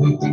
Hola, 0.00 0.30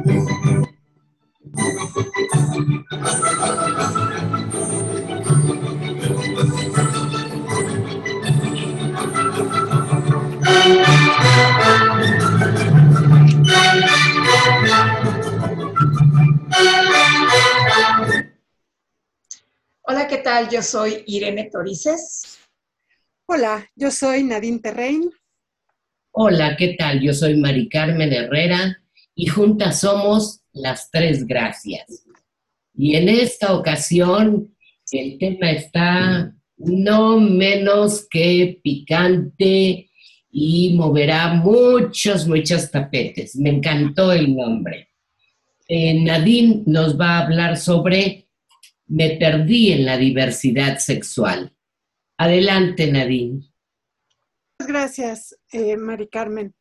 ¿qué 20.07 20.17
tal? 20.23 20.49
Yo 20.49 20.61
soy 20.61 21.03
Irene 21.07 21.49
Torices. 21.51 22.37
Hola, 23.27 23.67
yo 23.75 23.89
soy 23.89 24.23
Nadine 24.23 24.59
Terrein. 24.59 25.09
Hola, 26.11 26.55
¿qué 26.55 26.75
tal? 26.77 27.01
Yo 27.01 27.15
soy 27.15 27.39
Mari 27.39 27.67
Carmen 27.67 28.13
Herrera 28.13 28.84
y 29.15 29.27
juntas 29.27 29.79
somos 29.79 30.41
las 30.51 30.91
tres 30.91 31.25
gracias. 31.25 32.05
Y 32.73 32.95
en 32.95 33.09
esta 33.09 33.53
ocasión 33.53 34.55
el 34.91 35.17
tema 35.17 35.51
está 35.51 36.35
no 36.57 37.19
menos 37.19 38.07
que 38.09 38.59
picante 38.63 39.89
y 40.29 40.73
moverá 40.75 41.33
muchos, 41.33 42.27
muchos 42.27 42.69
tapetes. 42.69 43.35
Me 43.35 43.49
encantó 43.49 44.11
el 44.11 44.35
nombre. 44.35 44.89
Eh, 45.67 46.01
Nadine 46.01 46.63
nos 46.65 46.99
va 46.99 47.17
a 47.17 47.25
hablar 47.25 47.57
sobre 47.57 48.25
me 48.87 49.17
perdí 49.17 49.71
en 49.71 49.85
la 49.85 49.97
diversidad 49.97 50.77
sexual. 50.77 51.55
Adelante, 52.17 52.91
Nadine. 52.91 53.41
Gracias, 54.59 55.35
eh, 55.51 55.75
Mari 55.75 56.07
Carmen. 56.07 56.53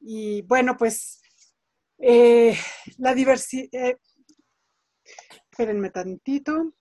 Y 0.00 0.42
bueno, 0.42 0.76
pues 0.76 1.21
eh, 2.02 2.58
la 2.98 3.14
diversidad... 3.14 3.68
Eh, 3.72 3.96
espérenme 5.50 5.90
tantito. 5.90 6.74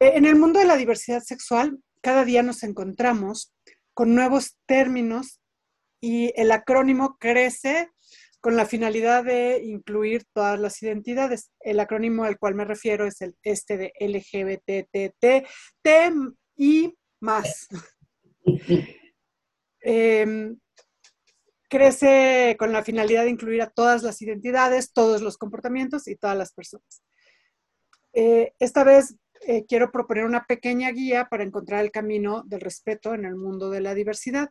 En 0.00 0.24
el 0.24 0.36
mundo 0.36 0.58
de 0.58 0.66
la 0.66 0.76
diversidad 0.76 1.22
sexual, 1.22 1.78
cada 2.02 2.24
día 2.24 2.42
nos 2.42 2.62
encontramos 2.62 3.54
con 3.94 4.14
nuevos 4.14 4.58
términos 4.66 5.40
y 6.00 6.32
el 6.38 6.50
acrónimo 6.50 7.16
crece 7.18 7.90
con 8.40 8.56
la 8.56 8.66
finalidad 8.66 9.24
de 9.24 9.62
incluir 9.64 10.24
todas 10.34 10.60
las 10.60 10.82
identidades. 10.82 11.50
El 11.60 11.80
acrónimo 11.80 12.24
al 12.24 12.38
cual 12.38 12.54
me 12.54 12.66
refiero 12.66 13.06
es 13.06 13.22
el 13.22 13.34
este 13.42 13.78
de 13.78 13.92
LGBTT, 13.98 15.16
T 15.82 16.12
y 16.56 16.94
más. 17.20 17.68
Em, 19.86 20.58
crece 21.74 22.54
con 22.56 22.72
la 22.72 22.84
finalidad 22.84 23.24
de 23.24 23.30
incluir 23.30 23.60
a 23.60 23.68
todas 23.68 24.04
las 24.04 24.22
identidades, 24.22 24.92
todos 24.92 25.22
los 25.22 25.36
comportamientos 25.36 26.06
y 26.06 26.14
todas 26.14 26.38
las 26.38 26.52
personas. 26.52 27.02
Eh, 28.12 28.52
esta 28.60 28.84
vez 28.84 29.16
eh, 29.40 29.64
quiero 29.66 29.90
proponer 29.90 30.24
una 30.24 30.44
pequeña 30.44 30.92
guía 30.92 31.26
para 31.28 31.42
encontrar 31.42 31.80
el 31.84 31.90
camino 31.90 32.44
del 32.46 32.60
respeto 32.60 33.12
en 33.12 33.24
el 33.24 33.34
mundo 33.34 33.70
de 33.70 33.80
la 33.80 33.92
diversidad. 33.92 34.50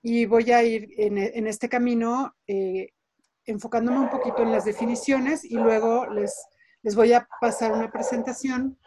Y 0.00 0.26
voy 0.26 0.52
a 0.52 0.62
ir 0.62 0.88
en, 0.96 1.48
este 1.48 1.68
camino 1.68 2.36
eh, 2.46 2.90
enfocándome 3.46 3.98
un 3.98 4.08
poquito 4.08 4.42
en 4.42 4.52
las 4.52 4.64
definiciones 4.64 5.44
y 5.44 5.56
luego 5.56 6.06
les, 6.06 6.32
les 6.82 6.94
voy 6.94 7.12
a 7.14 7.26
pasar 7.40 7.72
una 7.72 7.90
presentación 7.90 8.78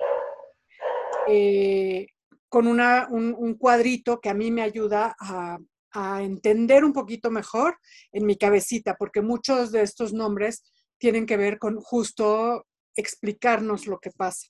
con 2.47 2.67
una, 2.67 3.07
un, 3.09 3.55
cuadrito 3.55 4.21
que 4.21 4.29
a 4.29 4.33
mí 4.33 4.51
me 4.51 4.61
ayuda 4.61 5.15
a, 5.19 5.57
a, 5.93 6.21
entender 6.21 6.83
un 6.83 6.93
poquito 6.93 7.31
mejor 7.31 7.77
en 8.11 8.25
mi 8.25 8.37
cabecita, 8.37 8.95
porque 8.95 9.21
muchos 9.21 9.71
de 9.71 9.81
estos 9.81 10.13
nombres 10.13 10.63
tienen 10.97 11.25
que 11.25 11.37
ver 11.37 11.59
con 11.59 11.79
justo 11.79 12.65
explicarnos 12.95 13.87
lo 13.87 13.99
que 13.99 14.11
pasa. 14.11 14.47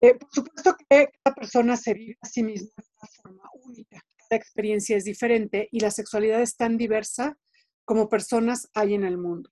Eh, 0.00 0.14
por 0.14 0.28
supuesto 0.32 0.76
que 0.88 1.08
cada 1.22 1.34
persona 1.34 1.76
se 1.76 1.94
vive 1.94 2.16
a 2.20 2.26
sí 2.26 2.42
misma 2.42 2.70
de 2.76 2.84
una 2.98 3.08
forma 3.22 3.50
única, 3.64 4.00
cada 4.28 4.36
experiencia 4.36 4.96
es 4.96 5.04
diferente 5.04 5.68
y 5.70 5.80
la 5.80 5.90
sexualidad 5.90 6.42
es 6.42 6.56
tan 6.56 6.76
diversa 6.76 7.38
como 7.84 8.08
personas 8.08 8.68
hay 8.74 8.94
en 8.94 9.04
el 9.04 9.18
mundo. 9.18 9.50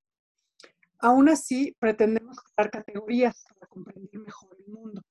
Aún 0.99 1.29
así, 1.29 1.75
pretendemos 1.79 2.39
crear 2.41 2.71
categorías 2.71 3.45
para 3.55 3.67
comprender 3.69 4.21
mejor 4.21 4.57
el 4.59 4.73
mundo. 4.73 5.03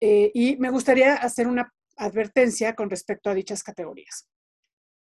Eh, 0.00 0.30
y 0.32 0.56
me 0.56 0.70
gustaría 0.70 1.14
hacer 1.14 1.46
una 1.46 1.72
advertencia 1.98 2.74
con 2.74 2.90
respecto 2.90 3.30
a 3.30 3.34
dichas 3.34 3.62
categorías. 3.62 4.28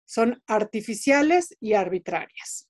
Son 0.06 0.42
artificiales 0.48 1.56
y 1.60 1.74
arbitrarias. 1.74 2.70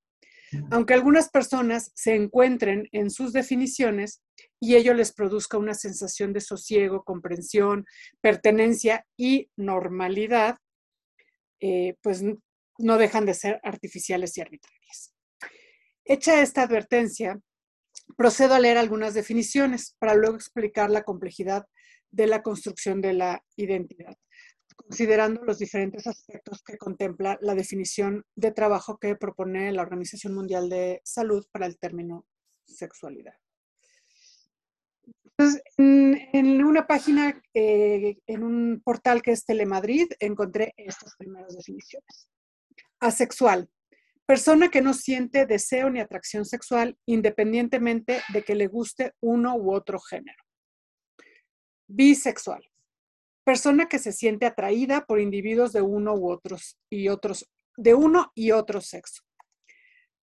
Aunque 0.70 0.94
algunas 0.94 1.30
personas 1.30 1.92
se 1.96 2.16
encuentren 2.16 2.88
en 2.92 3.10
sus 3.10 3.34
definiciones 3.34 4.22
y 4.60 4.76
ello 4.76 4.94
les 4.94 5.12
produzca 5.12 5.58
una 5.58 5.74
sensación 5.74 6.32
de 6.32 6.42
sosiego, 6.42 7.04
comprensión, 7.04 7.86
pertenencia 8.22 9.06
y 9.18 9.50
normalidad, 9.56 10.58
eh, 11.60 11.96
pues 12.02 12.24
no 12.78 12.98
dejan 12.98 13.26
de 13.26 13.34
ser 13.34 13.60
artificiales 13.64 14.38
y 14.38 14.42
arbitrarias. 14.42 15.14
Hecha 16.06 16.42
esta 16.42 16.64
advertencia, 16.64 17.40
procedo 18.18 18.54
a 18.54 18.60
leer 18.60 18.78
algunas 18.78 19.14
definiciones 19.14 19.96
para 20.00 20.16
luego 20.16 20.36
explicar 20.36 20.90
la 20.92 21.04
complejidad 21.04 21.66
de 22.14 22.28
la 22.28 22.44
construcción 22.44 23.02
de 23.02 23.14
la 23.14 23.44
identidad, 23.56 24.16
considerando 24.76 25.44
los 25.44 25.58
diferentes 25.58 26.06
aspectos 26.06 26.62
que 26.64 26.78
contempla 26.78 27.38
la 27.42 27.56
definición 27.56 28.24
de 28.36 28.52
trabajo 28.52 28.98
que 29.00 29.16
propone 29.16 29.72
la 29.72 29.82
Organización 29.82 30.36
Mundial 30.36 30.70
de 30.70 31.02
Salud 31.04 31.46
para 31.52 31.66
el 31.66 31.78
término 31.80 32.26
sexualidad. 32.66 33.34
Entonces, 35.26 35.64
en, 35.78 36.64
una 36.64 36.86
página, 36.86 37.42
eh, 37.56 38.18
en 38.28 38.44
un 38.44 38.82
portal 38.86 39.24
que 39.24 39.32
es 39.32 39.46
Telemadrid, 39.46 40.08
encontré 40.20 40.76
estas 40.78 41.16
primeras 41.18 41.56
definiciones. 41.56 42.30
Asexual. 43.00 43.68
Persona 44.28 44.70
que 44.70 44.82
no 44.82 44.94
siente 44.94 45.48
deseo 45.48 45.90
ni 45.90 46.00
atracción 46.00 46.46
sexual 46.46 46.96
independientemente 47.08 48.22
de 48.32 48.44
que 48.44 48.56
le 48.56 48.68
guste 48.68 49.14
uno 49.20 49.56
u 49.56 49.74
otro 49.74 50.00
género. 50.00 50.43
Bisexual. 51.88 52.64
Persona 53.44 53.88
que 53.88 54.00
se 54.00 54.14
siente 54.14 54.46
atraída 54.46 55.06
por 55.06 55.20
individuos 55.20 55.74
de 55.74 55.82
uno 55.82 56.14
u 56.16 56.32
otros 56.32 56.78
y 56.90 57.10
otros 57.10 57.50
de 57.76 57.94
uno 57.94 58.32
y 58.36 58.52
otro 58.52 58.82
sexo. 58.82 59.24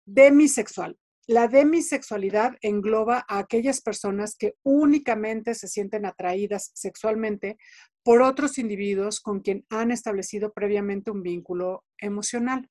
Demisexual. 0.05 0.97
La 1.27 1.49
demisexualidad 1.49 2.55
engloba 2.61 3.25
a 3.27 3.39
aquellas 3.39 3.81
personas 3.81 4.35
que 4.37 4.55
únicamente 4.63 5.55
se 5.55 5.67
sienten 5.67 6.05
atraídas 6.05 6.71
sexualmente 6.73 7.57
por 8.01 8.21
otros 8.21 8.57
individuos 8.57 9.19
con 9.19 9.41
quien 9.41 9.65
han 9.69 9.91
establecido 9.91 10.53
previamente 10.53 11.11
un 11.11 11.23
vínculo 11.23 11.83
emocional. 11.97 12.69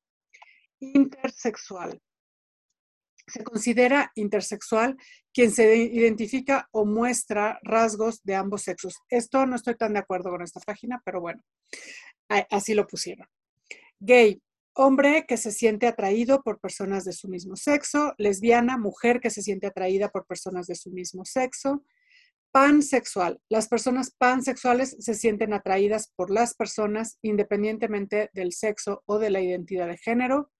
Intersexual. 0.81 2.01
Se 3.27 3.43
considera 3.43 4.13
intersexual 4.15 4.97
quien 5.33 5.51
se 5.51 5.77
identifica 5.77 6.69
o 6.73 6.85
muestra 6.85 7.59
rasgos 7.63 8.23
de 8.23 8.35
ambos 8.35 8.63
sexos. 8.63 8.95
Esto 9.11 9.47
no 9.47 9.57
estoy 9.57 9.77
tan 9.77 9.95
de 9.95 9.99
acuerdo 9.99 10.31
con 10.31 10.43
esta 10.43 10.61
página, 10.61 11.03
pero 11.05 11.21
bueno, 11.21 11.43
así 12.51 12.75
lo 12.75 12.87
pusieron. 12.87 13.27
Gay, 13.99 14.41
hombre 14.75 15.27
que 15.27 15.37
se 15.37 15.51
siente 15.51 15.87
atraído 15.87 16.43
por 16.43 16.61
personas 16.61 17.05
de 17.05 17.13
su 17.13 17.29
mismo 17.29 17.57
sexo. 17.57 18.15
Lesbiana, 18.19 18.79
mujer 18.79 19.21
que 19.21 19.31
se 19.31 19.43
siente 19.43 19.67
atraída 19.67 20.09
por 20.11 20.27
personas 20.27 20.67
de 20.67 20.75
su 20.77 20.91
mismo 20.91 21.25
sexo 21.25 21.83
pansexual. 22.57 23.39
Las 23.51 23.69
personas 23.69 24.13
pansexuales 24.17 24.97
se 24.99 25.13
sienten 25.13 25.53
atraídas 25.53 26.11
por 26.17 26.31
las 26.31 26.55
personas 26.55 27.19
independientemente 27.21 28.31
del 28.33 28.55
sexo 28.55 29.03
o 29.05 29.19
de 29.19 29.29
la 29.29 29.43
identidad 29.43 29.87
de 29.87 29.99
género. 29.99 30.51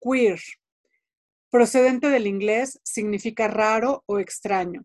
Queer. 0.00 0.40
Procedente 1.50 2.10
del 2.10 2.26
inglés, 2.26 2.78
significa 2.82 3.48
raro 3.48 4.04
o 4.06 4.18
extraño. 4.18 4.84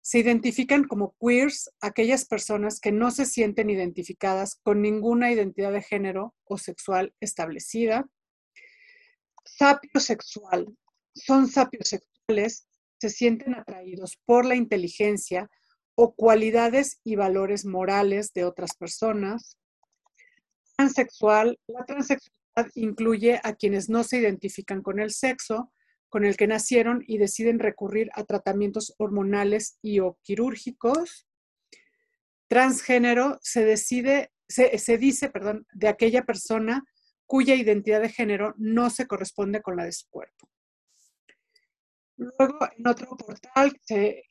Se 0.00 0.20
identifican 0.20 0.84
como 0.84 1.16
queers 1.20 1.68
aquellas 1.80 2.26
personas 2.26 2.78
que 2.78 2.92
no 2.92 3.10
se 3.10 3.26
sienten 3.26 3.70
identificadas 3.70 4.54
con 4.62 4.82
ninguna 4.82 5.32
identidad 5.32 5.72
de 5.72 5.82
género 5.82 6.32
o 6.44 6.58
sexual 6.58 7.12
establecida. 7.18 8.08
Sapiosexual. 9.44 10.76
Son 11.12 11.48
sapiosexuales, 11.48 12.68
se 13.00 13.10
sienten 13.10 13.56
atraídos 13.56 14.16
por 14.24 14.44
la 14.44 14.54
inteligencia 14.54 15.50
o 15.96 16.14
cualidades 16.14 17.00
y 17.02 17.16
valores 17.16 17.64
morales 17.64 18.32
de 18.32 18.44
otras 18.44 18.76
personas. 18.76 19.58
Transexual, 20.76 21.58
la 21.66 21.84
transexualidad 21.84 22.70
incluye 22.74 23.40
a 23.42 23.54
quienes 23.54 23.88
no 23.88 24.04
se 24.04 24.18
identifican 24.18 24.82
con 24.82 25.00
el 25.00 25.10
sexo 25.10 25.72
con 26.08 26.24
el 26.24 26.36
que 26.36 26.46
nacieron 26.46 27.02
y 27.06 27.18
deciden 27.18 27.58
recurrir 27.58 28.10
a 28.14 28.24
tratamientos 28.24 28.94
hormonales 28.98 29.78
y 29.82 30.00
o 30.00 30.18
quirúrgicos. 30.22 31.26
Transgénero 32.48 33.38
se 33.42 33.64
decide, 33.64 34.30
se, 34.48 34.98
dice, 34.98 35.30
perdón, 35.30 35.66
de 35.72 35.88
aquella 35.88 36.24
persona 36.24 36.84
cuya 37.26 37.54
identidad 37.54 38.00
de 38.00 38.08
género 38.08 38.54
no 38.56 38.88
se 38.88 39.06
corresponde 39.06 39.62
con 39.62 39.76
la 39.76 39.84
de 39.84 39.92
su 39.92 40.08
cuerpo. 40.08 40.48
Luego, 42.16 42.58
en 42.78 42.86
otro 42.86 43.16
portal 43.16 43.78
que, 43.86 44.22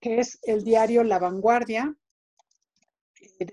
es 0.00 0.38
el 0.42 0.64
diario 0.64 1.04
La 1.04 1.18
Vanguardia, 1.18 1.94
eh, 3.38 3.46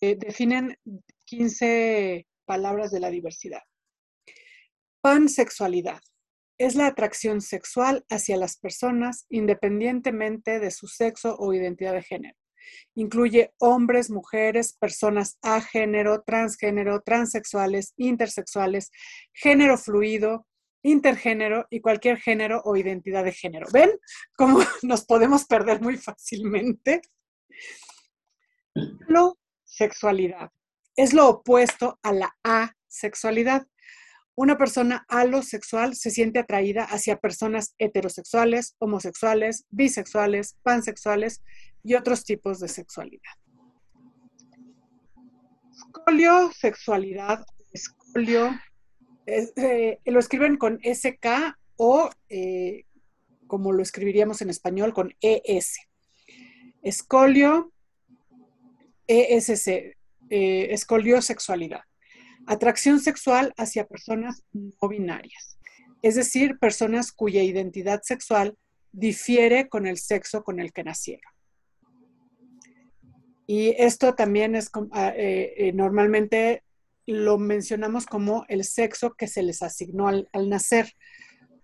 eh, 0.00 0.16
definen 0.16 0.76
15 1.24 2.26
palabras 2.44 2.90
de 2.90 3.00
la 3.00 3.10
diversidad. 3.10 3.62
Pansexualidad 5.00 6.00
es 6.58 6.74
la 6.74 6.86
atracción 6.86 7.40
sexual 7.40 8.04
hacia 8.08 8.36
las 8.36 8.56
personas 8.56 9.26
independientemente 9.28 10.60
de 10.60 10.70
su 10.70 10.86
sexo 10.86 11.36
o 11.38 11.52
identidad 11.52 11.94
de 11.94 12.02
género. 12.02 12.36
Incluye 12.94 13.52
hombres, 13.58 14.10
mujeres, 14.10 14.72
personas 14.72 15.38
a 15.42 15.60
género, 15.60 16.22
transgénero, 16.22 17.02
transexuales, 17.02 17.92
intersexuales, 17.96 18.90
género 19.32 19.76
fluido, 19.76 20.46
intergénero 20.82 21.66
y 21.70 21.80
cualquier 21.80 22.18
género 22.18 22.62
o 22.64 22.76
identidad 22.76 23.24
de 23.24 23.32
género. 23.32 23.66
¿Ven 23.72 23.90
cómo 24.36 24.60
nos 24.82 25.04
podemos 25.04 25.44
perder 25.44 25.80
muy 25.80 25.96
fácilmente? 25.96 27.02
Lo 29.08 29.38
sexualidad 29.64 30.50
es 30.96 31.12
lo 31.12 31.28
opuesto 31.28 31.98
a 32.02 32.12
la 32.12 32.36
asexualidad. 32.42 33.66
Una 34.36 34.58
persona 34.58 35.04
alosexual 35.08 35.94
se 35.94 36.10
siente 36.10 36.40
atraída 36.40 36.84
hacia 36.84 37.18
personas 37.18 37.74
heterosexuales, 37.78 38.74
homosexuales, 38.78 39.64
bisexuales, 39.70 40.56
pansexuales 40.62 41.42
y 41.84 41.94
otros 41.94 42.24
tipos 42.24 42.58
de 42.58 42.68
sexualidad. 42.68 43.32
Escolio, 45.72 46.50
sexualidad, 46.52 47.44
escolio, 47.72 48.50
eh, 49.26 50.00
lo 50.04 50.18
escriben 50.18 50.56
con 50.56 50.80
SK 50.82 51.56
o 51.76 52.10
eh, 52.28 52.84
como 53.46 53.72
lo 53.72 53.82
escribiríamos 53.82 54.42
en 54.42 54.50
español 54.50 54.92
con 54.92 55.14
ES. 55.20 55.78
Escolio, 56.82 57.72
ESC, 59.06 59.68
eh, 59.68 60.68
escoliosexualidad. 60.70 61.82
Atracción 62.46 63.00
sexual 63.00 63.54
hacia 63.56 63.86
personas 63.86 64.42
no 64.52 64.88
binarias, 64.88 65.58
es 66.02 66.14
decir, 66.14 66.58
personas 66.58 67.12
cuya 67.12 67.42
identidad 67.42 68.02
sexual 68.02 68.56
difiere 68.92 69.68
con 69.68 69.86
el 69.86 69.98
sexo 69.98 70.44
con 70.44 70.60
el 70.60 70.72
que 70.72 70.84
nacieron. 70.84 71.32
Y 73.46 73.74
esto 73.78 74.14
también 74.14 74.54
es 74.54 74.70
ah, 74.92 75.12
eh, 75.16 75.54
eh, 75.56 75.72
normalmente 75.72 76.62
lo 77.06 77.36
mencionamos 77.36 78.06
como 78.06 78.46
el 78.48 78.64
sexo 78.64 79.14
que 79.14 79.28
se 79.28 79.42
les 79.42 79.62
asignó 79.62 80.08
al, 80.08 80.28
nacer, 80.48 80.92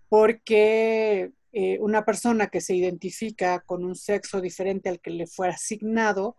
porque 0.07 1.31
eh, 1.51 1.79
una 1.79 2.05
persona 2.05 2.47
que 2.47 2.61
se 2.61 2.75
identifica 2.75 3.61
con 3.61 3.83
un 3.83 3.95
sexo 3.95 4.41
diferente 4.41 4.89
al 4.89 4.99
que 4.99 5.09
le 5.09 5.25
fue 5.25 5.49
asignado, 5.49 6.37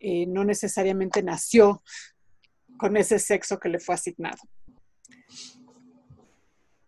no 0.00 0.44
necesariamente 0.44 1.24
nació 1.24 1.82
con 2.78 2.96
ese 2.96 3.18
sexo 3.18 3.58
que 3.58 3.68
le 3.68 3.78
fue 3.78 3.94
asignado. 3.94 4.38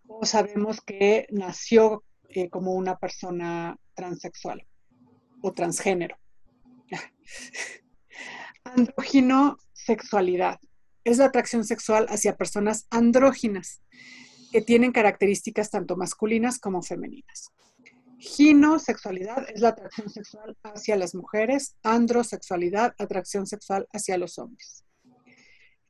O 0.07 0.25
sabemos 0.25 0.81
que 0.81 1.27
nació 1.31 2.05
eh, 2.29 2.49
como 2.49 2.73
una 2.75 2.97
persona 2.97 3.77
transexual 3.95 4.67
o 5.43 5.53
transgénero. 5.53 6.17
Andrógino 8.65 9.59
sexualidad. 9.73 10.61
Es 11.05 11.19
la 11.19 11.27
atracción 11.27 11.65
sexual 11.65 12.07
hacia 12.09 12.37
personas 12.37 12.87
andróginas 12.91 13.83
que 14.53 14.61
tienen 14.61 14.93
características 14.93 15.71
tanto 15.71 15.97
masculinas 15.97 16.59
como 16.59 16.83
femeninas. 16.83 17.51
Ginosexualidad 18.19 19.49
es 19.49 19.61
la 19.61 19.71
atracción 19.71 20.11
sexual 20.11 20.57
hacia 20.63 20.97
las 20.97 21.15
mujeres, 21.15 21.77
androsexualidad, 21.83 22.95
atracción 22.99 23.47
sexual 23.47 23.89
hacia 23.93 24.19
los 24.19 24.39
hombres. 24.39 24.85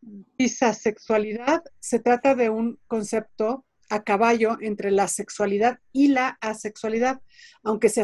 Bisexualidad 0.03 1.63
se 1.79 1.99
trata 1.99 2.35
de 2.35 2.49
un 2.51 2.79
concepto 2.87 3.67
a 3.91 4.05
caballo 4.05 4.57
entre 4.61 4.91
la 4.91 5.09
sexualidad 5.09 5.81
y 5.93 6.09
la 6.09 6.39
asexualidad, 6.41 7.21
aunque 7.63 7.89
se, 7.89 8.03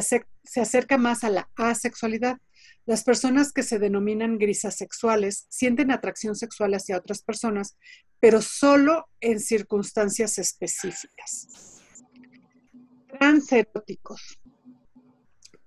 acerca 0.61 0.99
más 0.99 1.25
a 1.25 1.31
la 1.31 1.49
asexualidad. 1.57 2.39
Las 2.85 3.05
personas 3.05 3.53
que 3.53 3.63
se 3.63 3.79
denominan 3.79 4.39
grisasexuales 4.39 5.47
sienten 5.49 5.91
atracción 5.91 6.35
sexual 6.35 6.75
hacia 6.75 6.99
otras 6.99 7.23
personas, 7.23 7.79
pero 8.21 8.43
solo 8.43 9.09
en 9.21 9.41
circunstancias 9.41 10.39
específicas. 10.39 11.83
Transeróticos. 13.19 14.41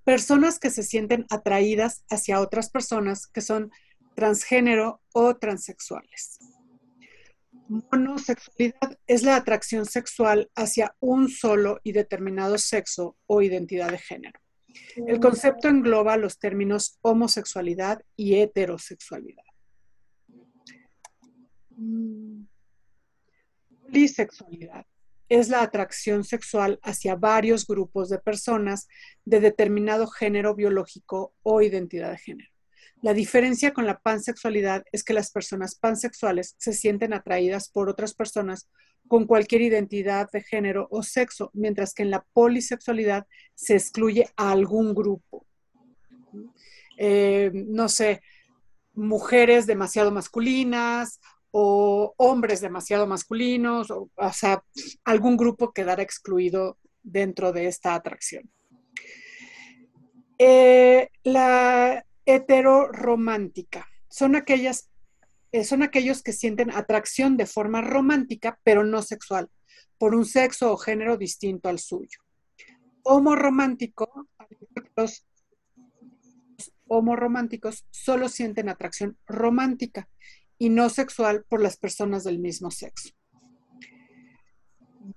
Personas 0.04 0.60
que 0.60 0.70
se 0.70 0.84
sienten 0.84 1.26
atraídas 1.30 2.04
hacia 2.10 2.42
otras 2.42 2.70
personas 2.70 3.28
que 3.28 3.42
son 3.42 3.72
transgénero 4.20 5.02
o 5.14 5.38
transexuales. 5.38 6.40
Monosexualidad 7.70 9.00
es 9.08 9.24
la 9.24 9.38
atracción 9.38 9.86
sexual 9.86 10.52
hacia 10.56 10.94
un 11.00 11.30
solo 11.30 11.80
y 11.84 11.94
determinado 11.94 12.58
sexo 12.58 13.16
o 13.28 13.42
identidad 13.42 13.92
de 13.92 13.98
género. 13.98 14.38
El 15.08 15.22
concepto 15.22 15.70
engloba 15.70 16.18
los 16.18 16.38
términos 16.38 17.00
homosexualidad 17.02 18.04
y 18.18 18.36
heterosexualidad. 18.36 19.46
Polisexualidad 23.84 24.86
es 25.30 25.48
la 25.48 25.62
atracción 25.62 26.26
sexual 26.26 26.78
hacia 26.84 27.16
varios 27.16 27.66
grupos 27.66 28.10
de 28.10 28.20
personas 28.20 28.88
de 29.24 29.40
determinado 29.40 30.08
género 30.08 30.56
biológico 30.56 31.34
o 31.42 31.62
identidad 31.62 32.12
de 32.12 32.18
género. 32.18 32.59
La 33.02 33.14
diferencia 33.14 33.74
con 33.74 33.86
la 33.86 34.00
pansexualidad 34.00 34.84
es 34.92 35.04
que 35.04 35.14
las 35.14 35.32
personas 35.32 35.76
pansexuales 35.76 36.56
se 36.58 36.74
sienten 36.74 37.14
atraídas 37.14 37.70
por 37.70 37.90
otras 37.90 38.14
personas 38.14 38.70
con 39.08 39.26
cualquier 39.26 39.62
identidad 39.62 40.30
de 40.32 40.42
género 40.42 40.88
o 40.92 41.02
sexo, 41.02 41.50
mientras 41.54 41.94
que 41.94 42.04
en 42.04 42.12
la 42.12 42.26
polisexualidad 42.34 43.26
se 43.56 43.76
excluye 43.76 44.28
a 44.36 44.52
algún 44.52 44.94
grupo. 44.94 45.46
Eh, 46.98 47.52
no 47.54 47.88
sé, 47.88 48.22
mujeres 48.94 49.66
demasiado 49.66 50.12
masculinas 50.12 51.22
o 51.52 52.14
hombres 52.18 52.60
demasiado 52.60 53.08
masculinos, 53.08 53.90
o, 53.90 54.10
sea, 54.34 54.62
algún 55.06 55.38
grupo 55.38 55.72
quedará 55.72 56.04
excluido 56.04 56.78
dentro 57.02 57.54
de 57.54 57.68
esta 57.68 57.96
atracción. 57.96 58.52
Eh, 60.38 61.10
la 61.24 62.06
heteroromántica. 62.30 63.88
Son, 64.08 64.36
aquellas, 64.36 64.90
eh, 65.52 65.64
son 65.64 65.82
aquellos 65.84 66.22
que 66.22 66.34
sienten 66.34 66.72
atracción 66.72 67.38
de 67.38 67.46
forma 67.46 67.82
romántica, 67.82 68.60
pero 68.64 68.84
no 68.84 69.02
sexual, 69.02 69.50
por 69.98 70.14
un 70.14 70.26
sexo 70.26 70.72
o 70.72 70.78
género 70.78 71.18
distinto 71.18 71.70
al 71.70 71.80
suyo. 71.80 72.20
Homoromántico, 73.04 74.28
los 74.96 75.26
homorománticos 76.88 77.86
solo 77.90 78.30
sienten 78.30 78.70
atracción 78.70 79.18
romántica 79.26 80.08
y 80.58 80.70
no 80.70 80.90
sexual 80.90 81.46
por 81.48 81.62
las 81.62 81.78
personas 81.78 82.24
del 82.24 82.40
mismo 82.40 82.70
sexo 82.70 83.10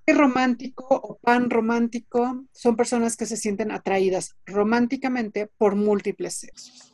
romántico 0.07 0.87
o 0.88 1.19
pan 1.19 1.50
romántico 1.50 2.45
son 2.52 2.76
personas 2.76 3.16
que 3.16 3.26
se 3.26 3.37
sienten 3.37 3.71
atraídas 3.71 4.37
románticamente 4.47 5.49
por 5.59 5.76
múltiples 5.76 6.35
sexos. 6.35 6.92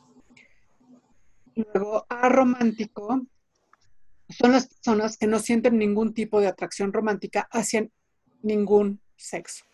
Luego, 1.59 2.05
aromántico 2.07 3.27
son 4.29 4.51
las 4.53 4.67
personas 4.67 5.17
que 5.17 5.27
no 5.27 5.39
sienten 5.39 5.77
ningún 5.77 6.13
tipo 6.13 6.39
de 6.39 6.47
atracción 6.47 6.93
romántica 6.93 7.49
hacia 7.51 7.87
ningún 8.41 9.01
sexo. 9.17 9.65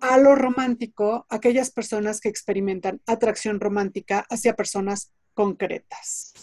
A 0.00 0.18
lo 0.18 0.34
romántico, 0.34 1.24
aquellas 1.30 1.70
personas 1.70 2.20
que 2.20 2.28
experimentan 2.28 3.00
atracción 3.06 3.58
romántica 3.60 4.26
hacia 4.28 4.54
personas 4.54 5.12
concretas. 5.32 6.34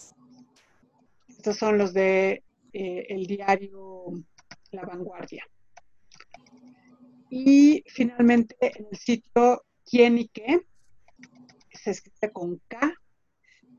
Estos 1.27 1.57
son 1.57 1.77
los 1.77 1.93
de 1.93 2.43
eh, 2.73 3.05
el 3.09 3.27
diario 3.27 4.05
La 4.71 4.83
Vanguardia. 4.83 5.45
Y 7.29 7.83
finalmente 7.87 8.55
en 8.61 8.87
el 8.91 8.97
sitio 8.97 9.63
quién 9.85 10.17
y 10.17 10.29
qué, 10.29 10.65
se 11.71 11.91
escribe 11.91 12.31
con 12.31 12.61
K, 12.67 12.93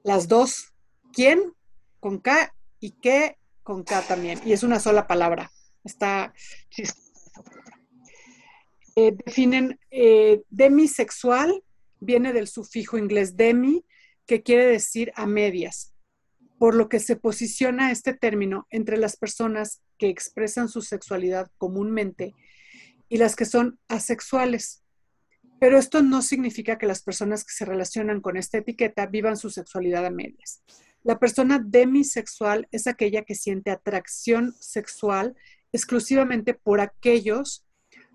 las 0.04 0.28
dos, 0.28 0.72
quién 1.12 1.52
con 1.98 2.18
K 2.18 2.54
y 2.78 2.92
qué 2.92 3.36
con 3.64 3.82
K 3.82 4.02
también. 4.02 4.40
Y 4.44 4.52
es 4.52 4.62
una 4.62 4.78
sola 4.78 5.08
palabra. 5.08 5.50
Está 5.82 6.32
eh, 8.96 9.12
definen 9.24 9.80
eh, 9.90 10.42
demisexual, 10.50 11.64
viene 11.98 12.32
del 12.32 12.46
sufijo 12.46 12.96
inglés 12.96 13.36
demi, 13.36 13.84
que 14.24 14.42
quiere 14.42 14.66
decir 14.66 15.12
a 15.16 15.26
medias, 15.26 15.92
por 16.58 16.76
lo 16.76 16.88
que 16.88 17.00
se 17.00 17.16
posiciona 17.16 17.90
este 17.90 18.14
término 18.14 18.68
entre 18.70 18.96
las 18.96 19.16
personas 19.16 19.82
que 19.98 20.08
expresan 20.08 20.68
su 20.68 20.80
sexualidad 20.80 21.50
comúnmente 21.58 22.34
y 23.08 23.16
las 23.16 23.34
que 23.34 23.46
son 23.46 23.80
asexuales. 23.88 24.83
Pero 25.60 25.78
esto 25.78 26.02
no 26.02 26.22
significa 26.22 26.78
que 26.78 26.86
las 26.86 27.02
personas 27.02 27.44
que 27.44 27.52
se 27.52 27.64
relacionan 27.64 28.20
con 28.20 28.36
esta 28.36 28.58
etiqueta 28.58 29.06
vivan 29.06 29.36
su 29.36 29.50
sexualidad 29.50 30.04
a 30.04 30.10
medias. 30.10 30.62
La 31.02 31.18
persona 31.18 31.60
demisexual 31.62 32.66
es 32.70 32.86
aquella 32.86 33.22
que 33.22 33.34
siente 33.34 33.70
atracción 33.70 34.54
sexual 34.58 35.36
exclusivamente 35.72 36.54
por 36.54 36.80
aquellos 36.80 37.66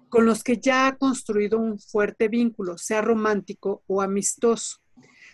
con 0.10 0.26
los 0.26 0.44
que 0.44 0.58
ya 0.58 0.88
ha 0.88 0.98
construido 0.98 1.60
un 1.60 1.80
fuerte 1.80 2.28
vínculo, 2.28 2.78
sea 2.78 3.02
romántico 3.02 3.84
o 3.86 4.02
amistoso. 4.02 4.80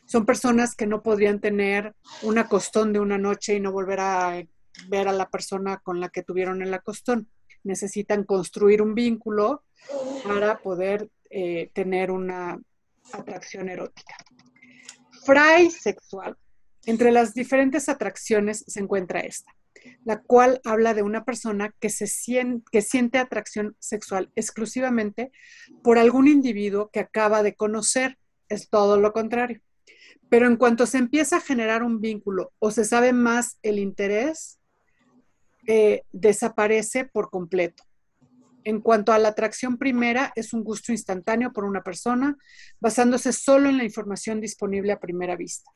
Son 0.06 0.26
personas 0.26 0.76
que 0.76 0.86
no 0.86 1.02
podrían 1.02 1.40
tener 1.40 1.96
una 2.22 2.48
costón 2.48 2.94
de 2.94 3.00
una 3.00 3.18
noche 3.18 3.56
y 3.56 3.60
no 3.60 3.72
volver 3.72 4.00
a 4.02 4.44
ver 4.90 5.08
a 5.08 5.14
la 5.14 5.30
persona 5.30 5.78
con 5.78 6.00
la 6.00 6.10
que 6.10 6.24
tuvieron 6.24 6.62
el 6.62 6.74
acostón. 6.74 7.30
Necesitan 7.64 8.26
construir 8.26 8.82
un 8.82 8.94
vínculo 8.94 9.64
para 10.24 10.60
poder 10.60 11.10
eh, 11.38 11.70
tener 11.74 12.12
una 12.12 12.58
atracción 13.12 13.68
erótica. 13.68 14.16
Fray 15.26 15.70
sexual. 15.70 16.38
Entre 16.86 17.12
las 17.12 17.34
diferentes 17.34 17.90
atracciones 17.90 18.64
se 18.66 18.80
encuentra 18.80 19.20
esta, 19.20 19.54
la 20.06 20.22
cual 20.22 20.62
habla 20.64 20.94
de 20.94 21.02
una 21.02 21.26
persona 21.26 21.76
que, 21.82 21.90
se 21.90 22.08
siente, 22.08 22.64
que 22.72 22.82
siente 22.82 23.18
atracción 23.18 23.76
sexual 23.80 24.32
exclusivamente 24.38 25.34
por 25.84 25.98
algún 25.98 26.30
individuo 26.30 26.90
que 26.90 27.02
acaba 27.02 27.44
de 27.44 27.54
conocer. 27.54 28.18
Es 28.48 28.70
todo 28.70 28.98
lo 28.98 29.12
contrario. 29.12 29.60
Pero 30.30 30.48
en 30.48 30.56
cuanto 30.56 30.86
se 30.86 31.00
empieza 31.00 31.36
a 31.36 31.42
generar 31.42 31.84
un 31.84 32.00
vínculo 32.00 32.54
o 32.60 32.72
se 32.72 32.86
sabe 32.86 33.12
más 33.12 33.60
el 33.62 33.78
interés, 33.78 34.58
eh, 35.68 36.04
desaparece 36.14 37.04
por 37.04 37.30
completo. 37.30 37.84
En 38.66 38.82
cuanto 38.82 39.14
a 39.14 39.20
la 39.20 39.30
atracción 39.30 39.78
primera, 39.78 40.34
es 40.36 40.52
un 40.52 40.64
gusto 40.64 40.92
instantáneo 40.92 41.54
por 41.54 41.66
una 41.66 41.84
persona, 41.84 42.36
basándose 42.80 43.32
solo 43.32 43.70
en 43.70 43.78
la 43.78 43.84
información 43.84 44.42
disponible 44.42 44.92
a 44.92 45.00
primera 45.00 45.36
vista, 45.36 45.70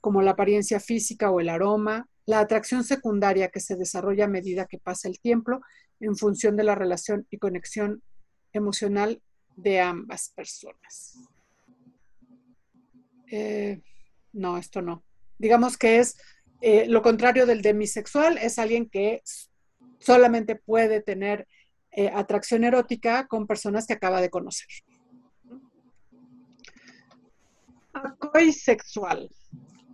como 0.00 0.22
la 0.22 0.30
apariencia 0.30 0.78
física 0.78 1.28
o 1.32 1.40
el 1.40 1.48
aroma, 1.48 2.08
la 2.24 2.38
atracción 2.38 2.84
secundaria 2.84 3.48
que 3.48 3.58
se 3.58 3.74
desarrolla 3.74 4.26
a 4.26 4.28
medida 4.28 4.66
que 4.66 4.78
pasa 4.78 5.08
el 5.08 5.18
tiempo 5.18 5.60
en 5.98 6.16
función 6.16 6.56
de 6.56 6.62
la 6.62 6.76
relación 6.76 7.26
y 7.30 7.38
conexión 7.38 8.00
emocional 8.52 9.20
de 9.56 9.80
ambas 9.80 10.32
personas. 10.36 11.18
Eh, 13.28 13.82
no, 14.32 14.56
esto 14.56 14.82
no. 14.82 15.02
Digamos 15.36 15.76
que 15.76 15.98
es 15.98 16.16
eh, 16.60 16.86
lo 16.86 17.02
contrario 17.02 17.44
del 17.44 17.60
demisexual, 17.60 18.38
es 18.38 18.60
alguien 18.60 18.88
que 18.88 19.20
solamente 19.98 20.54
puede 20.54 21.00
tener 21.00 21.48
eh, 21.96 22.10
atracción 22.14 22.62
erótica 22.62 23.26
con 23.26 23.46
personas 23.46 23.86
que 23.86 23.94
acaba 23.94 24.20
de 24.20 24.30
conocer. 24.30 24.68
Acoisexual. 27.92 29.30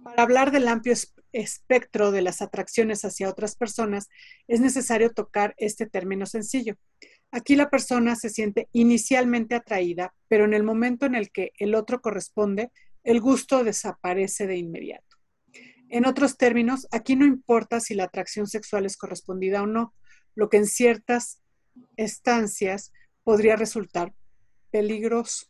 Para 0.03 0.23
hablar 0.25 0.51
del 0.51 0.67
amplio 0.67 0.95
espectro 1.33 2.11
de 2.11 2.23
las 2.23 2.43
atracciones 2.43 3.05
hacia 3.05 3.29
otras 3.29 3.55
personas, 3.55 4.09
es 4.49 4.61
necesario 4.61 5.11
tocar 5.11 5.55
este 5.59 5.87
término 5.87 6.27
sencillo. 6.27 6.75
Aquí 7.31 7.55
la 7.55 7.71
persona 7.71 8.17
se 8.17 8.31
siente 8.31 8.69
inicialmente 8.73 9.55
atraída, 9.55 10.13
pero 10.27 10.45
en 10.45 10.55
el 10.55 10.65
momento 10.65 11.07
en 11.07 11.15
el 11.15 11.31
que 11.31 11.53
el 11.57 11.75
otro 11.77 12.01
corresponde, 12.01 12.73
el 13.05 13.21
gusto 13.21 13.63
desaparece 13.63 14.49
de 14.49 14.57
inmediato. 14.57 15.17
En 15.89 16.05
otros 16.05 16.37
términos, 16.37 16.89
aquí 16.91 17.15
no 17.15 17.27
importa 17.27 17.79
si 17.79 17.95
la 17.95 18.05
atracción 18.05 18.49
sexual 18.49 18.87
es 18.87 18.97
correspondida 18.97 19.63
o 19.63 19.67
no, 19.67 19.95
lo 20.35 20.49
que 20.49 20.57
en 20.57 20.67
ciertas 20.67 21.43
estancias 21.97 22.93
podría 23.25 23.57
resultar 23.57 24.15
peligroso. 24.71 25.47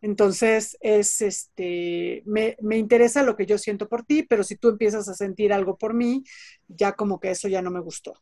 Entonces, 0.00 0.76
es 0.80 1.22
este, 1.22 2.22
me, 2.26 2.56
interesa 2.76 3.22
lo 3.22 3.36
que 3.36 3.46
yo 3.46 3.56
siento 3.56 3.88
por 3.88 4.04
ti, 4.04 4.22
pero 4.22 4.44
si 4.44 4.56
tú 4.56 4.68
empiezas 4.68 5.08
a 5.08 5.14
sentir 5.14 5.52
algo 5.52 5.78
por 5.78 5.94
mí, 5.94 6.24
ya 6.68 6.92
como 6.92 7.18
que 7.18 7.30
eso 7.30 7.48
ya 7.48 7.62
no 7.62 7.70
me 7.70 7.80
gustó. 7.80 8.12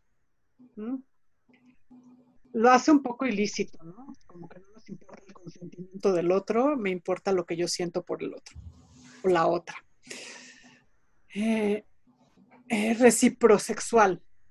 Lo 2.53 2.71
hace 2.71 2.93
un 2.93 3.03
poco 3.03 3.27
ilícito, 3.27 3.83
¿no? 3.83 4.15
Como 4.27 4.49
que 4.49 4.61
no 4.61 4.69
nos 4.73 4.89
importa 4.91 5.25
el 5.27 5.33
consentimiento 5.33 6.13
del 6.13 6.31
otro, 6.31 6.77
me 6.77 6.91
importa 6.91 7.33
lo 7.33 7.47
que 7.47 7.57
yo 7.57 7.67
siento 7.67 8.05
por 8.05 8.23
el 8.23 8.35
otro, 8.35 8.61
o 9.25 9.29
la 9.29 9.47
otra. 9.49 9.85
Eh, 11.35 11.85
eh. 12.69 12.95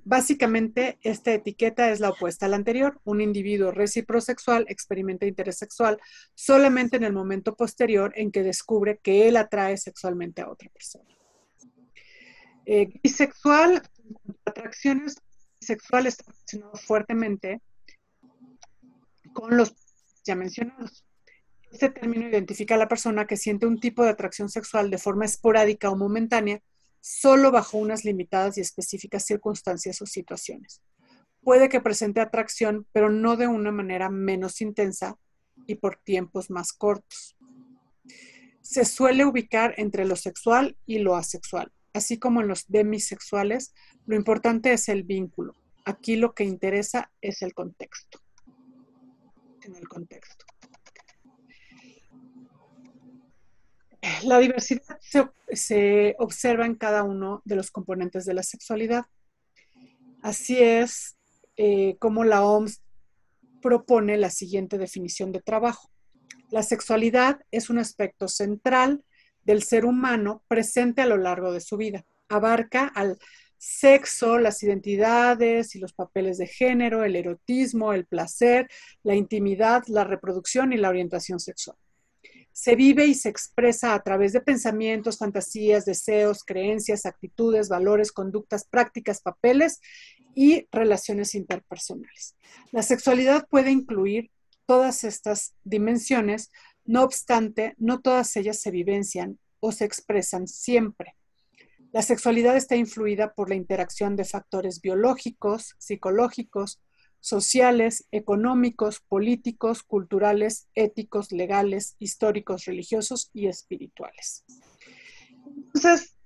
Básicamente, 0.03 0.97
esta 1.03 1.31
etiqueta 1.33 1.91
es 1.91 1.99
la 1.99 2.09
opuesta 2.09 2.45
a 2.45 2.49
la 2.49 2.55
anterior. 2.55 2.99
Un 3.03 3.21
individuo 3.21 3.71
reciprosexual 3.71 4.65
experimenta 4.67 5.27
interés 5.27 5.57
sexual 5.57 5.99
solamente 6.33 6.97
en 6.97 7.03
el 7.03 7.13
momento 7.13 7.55
posterior 7.55 8.11
en 8.15 8.31
que 8.31 8.41
descubre 8.41 8.97
que 8.97 9.27
él 9.27 9.37
atrae 9.37 9.77
sexualmente 9.77 10.41
a 10.41 10.49
otra 10.49 10.69
persona. 10.69 11.05
Eh, 12.65 12.89
bisexual, 13.03 13.81
atracciones 14.45 15.21
sexuales 15.59 16.17
relacionadas 16.25 16.81
fuertemente 16.85 17.61
con 19.33 19.55
los 19.55 19.73
ya 20.23 20.35
mencionados. 20.35 21.05
Este 21.71 21.89
término 21.89 22.27
identifica 22.27 22.75
a 22.75 22.77
la 22.77 22.87
persona 22.87 23.25
que 23.25 23.37
siente 23.37 23.65
un 23.65 23.79
tipo 23.79 24.03
de 24.03 24.09
atracción 24.09 24.49
sexual 24.49 24.89
de 24.89 24.97
forma 24.97 25.25
esporádica 25.25 25.89
o 25.89 25.95
momentánea, 25.95 26.61
solo 27.01 27.51
bajo 27.51 27.77
unas 27.77 28.05
limitadas 28.05 28.57
y 28.57 28.61
específicas 28.61 29.25
circunstancias 29.25 30.01
o 30.01 30.05
situaciones. 30.05 30.81
Puede 31.41 31.69
que 31.69 31.81
presente 31.81 32.21
atracción, 32.21 32.87
pero 32.93 33.09
no 33.09 33.35
de 33.35 33.47
una 33.47 33.71
manera 33.71 34.09
menos 34.09 34.61
intensa 34.61 35.17
y 35.65 35.75
por 35.75 35.97
tiempos 35.97 36.49
más 36.49 36.71
cortos. 36.71 37.35
Se 38.61 38.85
suele 38.85 39.25
ubicar 39.25 39.73
entre 39.77 40.05
lo 40.05 40.15
sexual 40.15 40.77
y 40.85 40.99
lo 40.99 41.15
asexual, 41.15 41.73
así 41.93 42.19
como 42.19 42.41
en 42.41 42.47
los 42.47 42.67
demisexuales, 42.67 43.73
lo 44.05 44.15
importante 44.15 44.71
es 44.71 44.87
el 44.87 45.03
vínculo. 45.03 45.55
Aquí 45.83 46.15
lo 46.15 46.33
que 46.33 46.43
interesa 46.43 47.11
es 47.21 47.41
el 47.41 47.55
contexto. 47.55 48.19
En 49.63 49.75
el 49.75 49.87
contexto. 49.87 50.45
La 54.23 54.39
diversidad 54.39 54.99
se, 55.51 56.15
observa 56.17 56.65
en 56.65 56.75
cada 56.75 57.03
uno 57.03 57.41
de 57.45 57.55
los 57.55 57.69
componentes 57.69 58.25
de 58.25 58.33
la 58.33 58.43
sexualidad. 58.43 59.05
Así 60.23 60.57
es 60.59 61.17
eh, 61.55 61.97
como 61.99 62.23
la 62.23 62.43
OMS 62.43 62.81
propone 63.61 64.17
la 64.17 64.31
siguiente 64.31 64.77
definición 64.77 65.31
de 65.31 65.41
trabajo. 65.41 65.91
La 66.49 66.63
sexualidad 66.63 67.41
es 67.51 67.69
un 67.69 67.77
aspecto 67.77 68.27
central 68.27 69.03
del 69.43 69.63
ser 69.63 69.85
humano 69.85 70.43
presente 70.47 71.01
a 71.01 71.05
lo 71.05 71.17
largo 71.17 71.53
de 71.53 71.61
su 71.61 71.77
vida. 71.77 72.05
Abarca 72.27 72.87
al 72.87 73.19
sexo, 73.57 74.39
las 74.39 74.63
identidades 74.63 75.75
y 75.75 75.79
los 75.79 75.93
papeles 75.93 76.39
de 76.39 76.47
género, 76.47 77.03
el 77.03 77.15
erotismo, 77.15 77.93
el 77.93 78.07
placer, 78.07 78.67
la 79.03 79.13
intimidad, 79.13 79.83
la 79.87 80.03
reproducción 80.03 80.73
y 80.73 80.77
la 80.77 80.89
orientación 80.89 81.39
sexual 81.39 81.77
se 82.53 82.75
vive 82.75 83.05
y 83.05 83.13
se 83.13 83.29
expresa 83.29 83.93
a 83.93 84.03
través 84.03 84.33
de 84.33 84.41
pensamientos, 84.41 85.17
fantasías, 85.17 85.85
deseos, 85.85 86.43
creencias, 86.43 87.05
actitudes, 87.05 87.69
valores, 87.69 88.11
conductas, 88.11 88.65
prácticas, 88.65 89.21
papeles 89.21 89.79
y 90.35 90.67
relaciones 90.71 91.35
interpersonales. 91.35 92.35
La 92.71 92.83
sexualidad 92.83 93.47
puede 93.49 93.71
incluir 93.71 94.31
todas 94.65 95.03
estas 95.03 95.53
dimensiones, 95.63 96.51
no 96.85 97.03
obstante, 97.03 97.75
no 97.77 98.01
todas 98.01 98.35
ellas 98.35 98.59
se 98.59 98.71
vivencian 98.71 99.39
o 99.59 99.71
se 99.71 99.85
expresan 99.85 100.47
siempre. 100.47 101.15
La 101.91 102.01
sexualidad 102.01 102.55
está 102.55 102.77
influida 102.77 103.33
por 103.33 103.49
la 103.49 103.55
interacción 103.55 104.15
de 104.15 104.23
factores 104.23 104.79
biológicos, 104.79 105.75
psicológicos, 105.77 106.79
sociales, 107.21 108.05
económicos, 108.11 108.99
políticos, 108.99 109.83
culturales, 109.83 110.67
éticos, 110.75 111.31
legales, 111.31 111.95
históricos, 111.99 112.65
religiosos 112.65 113.29
y 113.33 113.47
espirituales. 113.47 114.43
Entonces, 115.73 116.17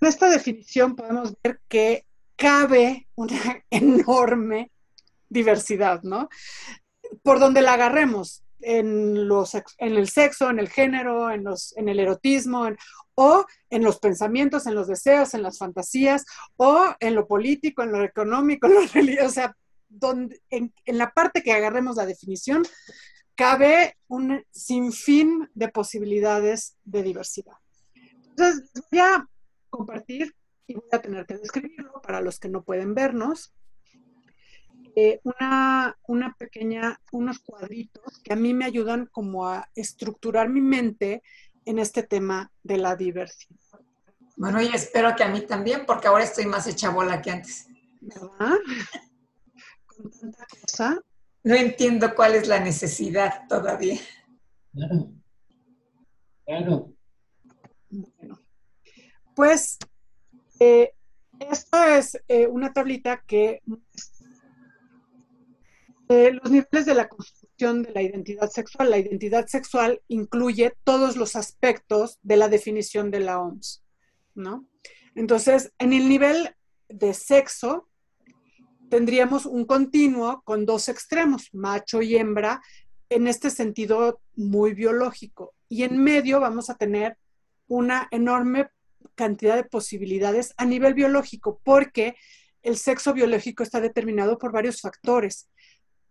en 0.00 0.08
esta 0.08 0.28
definición 0.28 0.96
podemos 0.96 1.34
ver 1.42 1.60
que 1.68 2.04
cabe 2.36 3.08
una 3.14 3.64
enorme 3.70 4.70
diversidad, 5.28 6.02
¿no? 6.02 6.28
Por 7.22 7.38
donde 7.38 7.62
la 7.62 7.74
agarremos, 7.74 8.44
en, 8.64 9.28
los, 9.28 9.54
en 9.54 9.62
el 9.78 10.08
sexo, 10.08 10.50
en 10.50 10.58
el 10.58 10.68
género, 10.68 11.30
en, 11.30 11.44
los, 11.44 11.76
en 11.76 11.88
el 11.88 12.00
erotismo, 12.00 12.66
o 13.14 13.44
en 13.70 13.82
los 13.84 13.98
pensamientos, 13.98 14.66
en 14.66 14.74
los 14.74 14.88
deseos, 14.88 15.34
en 15.34 15.42
las 15.42 15.58
fantasías, 15.58 16.24
o 16.56 16.94
en 16.98 17.14
lo 17.14 17.26
político, 17.26 17.82
en 17.82 17.92
lo 17.92 18.02
económico, 18.02 18.66
en 18.66 18.74
lo 18.74 18.80
religioso, 18.92 19.26
o 19.26 19.32
sea, 19.32 19.56
donde, 19.94 20.40
en, 20.50 20.72
la 20.86 21.12
parte 21.12 21.42
que 21.42 21.52
agarremos 21.52 21.96
la 21.96 22.06
definición, 22.06 22.64
cabe 23.34 23.96
un 24.08 24.44
sinfín 24.50 25.48
de 25.54 25.68
posibilidades 25.68 26.76
de 26.84 27.02
diversidad. 27.02 27.56
Entonces, 28.30 28.70
voy 28.90 29.00
a 29.00 29.28
compartir 29.70 30.34
y 30.66 30.74
voy 30.74 30.88
a 30.92 31.00
tener 31.00 31.26
que 31.26 31.36
describirlo 31.36 32.00
para 32.02 32.20
los 32.20 32.38
que 32.38 32.48
no 32.48 32.62
pueden 32.62 32.94
vernos. 32.94 33.54
Eh, 34.96 35.20
una, 35.24 35.98
una 36.06 36.34
pequeña, 36.38 37.00
unos 37.10 37.40
cuadritos 37.40 38.20
que 38.22 38.32
a 38.32 38.36
mí 38.36 38.54
me 38.54 38.64
ayudan 38.64 39.06
como 39.06 39.48
a 39.48 39.68
estructurar 39.74 40.48
mi 40.48 40.60
mente 40.60 41.22
en 41.64 41.78
este 41.78 42.04
tema 42.04 42.52
de 42.62 42.78
la 42.78 42.94
diversidad. 42.94 43.58
Bueno, 44.36 44.60
y 44.60 44.66
espero 44.66 45.14
que 45.16 45.24
a 45.24 45.28
mí 45.28 45.40
también, 45.42 45.84
porque 45.86 46.08
ahora 46.08 46.24
estoy 46.24 46.46
más 46.46 46.66
hecha 46.66 46.90
bola 46.90 47.22
que 47.22 47.30
antes. 47.30 47.68
¿Verdad? 48.00 48.58
Con 49.96 50.10
tanta 50.10 50.46
cosa. 50.60 51.00
No 51.42 51.54
entiendo 51.54 52.14
cuál 52.14 52.34
es 52.34 52.48
la 52.48 52.60
necesidad 52.60 53.46
todavía. 53.48 53.98
Claro. 54.72 55.10
Claro. 56.46 56.92
Bueno, 57.88 58.38
pues 59.34 59.78
eh, 60.60 60.92
esto 61.38 61.82
es 61.84 62.18
eh, 62.28 62.46
una 62.46 62.70
tablita 62.70 63.22
que 63.26 63.62
eh, 66.08 66.32
los 66.32 66.50
niveles 66.50 66.84
de 66.84 66.94
la 66.94 67.08
construcción 67.08 67.82
de 67.82 67.92
la 67.92 68.02
identidad 68.02 68.50
sexual. 68.50 68.90
La 68.90 68.98
identidad 68.98 69.46
sexual 69.46 70.02
incluye 70.08 70.74
todos 70.84 71.16
los 71.16 71.34
aspectos 71.34 72.18
de 72.22 72.36
la 72.36 72.48
definición 72.48 73.10
de 73.10 73.20
la 73.20 73.40
OMS, 73.40 73.82
¿no? 74.34 74.68
Entonces, 75.14 75.72
en 75.78 75.92
el 75.92 76.08
nivel 76.08 76.54
de 76.88 77.14
sexo, 77.14 77.88
tendríamos 78.94 79.44
un 79.44 79.64
continuo 79.64 80.42
con 80.44 80.66
dos 80.66 80.88
extremos, 80.88 81.48
macho 81.52 82.00
y 82.00 82.14
hembra, 82.14 82.62
en 83.08 83.26
este 83.26 83.50
sentido 83.50 84.20
muy 84.36 84.72
biológico. 84.72 85.52
Y 85.68 85.82
en 85.82 85.98
medio 85.98 86.38
vamos 86.38 86.70
a 86.70 86.76
tener 86.76 87.18
una 87.66 88.06
enorme 88.12 88.68
cantidad 89.16 89.56
de 89.56 89.64
posibilidades 89.64 90.54
a 90.58 90.64
nivel 90.64 90.94
biológico, 90.94 91.60
porque 91.64 92.14
el 92.62 92.76
sexo 92.76 93.12
biológico 93.12 93.64
está 93.64 93.80
determinado 93.80 94.38
por 94.38 94.52
varios 94.52 94.80
factores. 94.80 95.48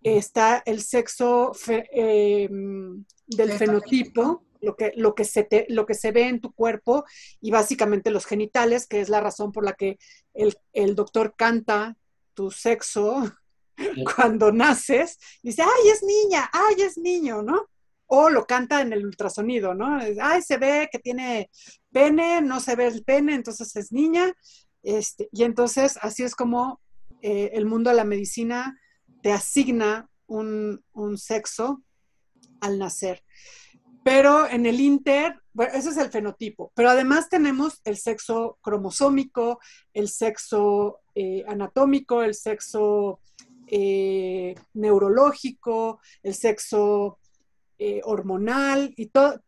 Está 0.02 0.62
el 0.66 0.82
sexo 0.82 1.54
eh, 1.70 2.50
del 3.28 3.52
fenotipo, 3.54 4.44
lo 4.60 4.76
que, 4.76 4.92
lo, 4.98 5.16
que 5.16 5.24
se 5.24 5.48
lo 5.70 5.86
que 5.86 5.94
se 5.94 6.12
ve 6.12 6.28
en 6.28 6.42
tu 6.42 6.52
cuerpo 6.52 7.06
y 7.40 7.50
básicamente 7.50 8.12
los 8.12 8.26
genitales, 8.26 8.88
que 8.88 9.00
es 9.00 9.08
la 9.08 9.22
razón 9.22 9.54
por 9.54 9.64
la 9.64 9.72
que 9.72 9.98
el, 10.34 10.58
el 10.74 10.96
doctor 10.96 11.34
canta 11.38 11.96
tu 12.34 12.52
sexo 12.52 13.24
cuando 14.16 14.52
naces, 14.52 15.18
dice, 15.42 15.62
ay, 15.64 15.90
es 15.90 16.04
niña, 16.04 16.50
ay, 16.52 16.82
es 16.82 16.98
niño, 16.98 17.42
¿no? 17.42 17.70
O 18.08 18.30
lo 18.30 18.46
canta 18.46 18.82
en 18.82 18.94
el 18.94 19.06
ultrasonido, 19.06 19.74
¿no? 19.74 19.98
Ay, 20.22 20.42
se 20.42 20.58
ve 20.58 20.90
que 20.92 21.00
tiene 21.00 21.50
pene, 21.92 22.42
no 22.42 22.60
se 22.60 22.76
ve 22.76 22.88
el 22.88 23.04
pene, 23.04 23.34
entonces 23.34 23.76
es 23.76 23.92
niña. 23.92 24.34
Este, 24.84 25.30
y 25.32 25.44
entonces 25.44 25.98
así 26.02 26.24
es 26.24 26.36
como 26.36 26.82
eh, 27.22 27.52
el 27.54 27.66
mundo 27.66 27.90
de 27.90 27.96
la 27.96 28.04
medicina 28.04 28.78
te 29.22 29.32
asigna 29.32 30.10
un, 30.28 30.84
un, 30.92 31.18
sexo 31.18 31.82
al 32.60 32.78
nacer. 32.78 33.24
Pero 34.04 34.48
en 34.50 34.66
el 34.66 34.82
Inter, 34.82 35.40
bueno, 35.54 35.74
ese 35.74 35.90
es 35.90 35.98
el 35.98 36.10
fenotipo, 36.10 36.72
pero 36.76 36.90
además 36.90 37.30
tenemos 37.30 37.80
el 37.86 37.98
sexo 37.98 38.58
cromosómico, 38.62 39.60
el 39.94 40.10
sexo 40.10 41.00
eh, 41.16 41.44
anatómico, 41.48 42.24
el 42.24 42.34
sexo 42.34 43.20
eh, 43.68 44.56
neurológico, 44.74 46.00
el 46.22 46.36
sexo 46.36 47.20
eh, 47.80 48.02
hormonal 48.04 48.94
y 48.98 49.08
todo. 49.08 49.42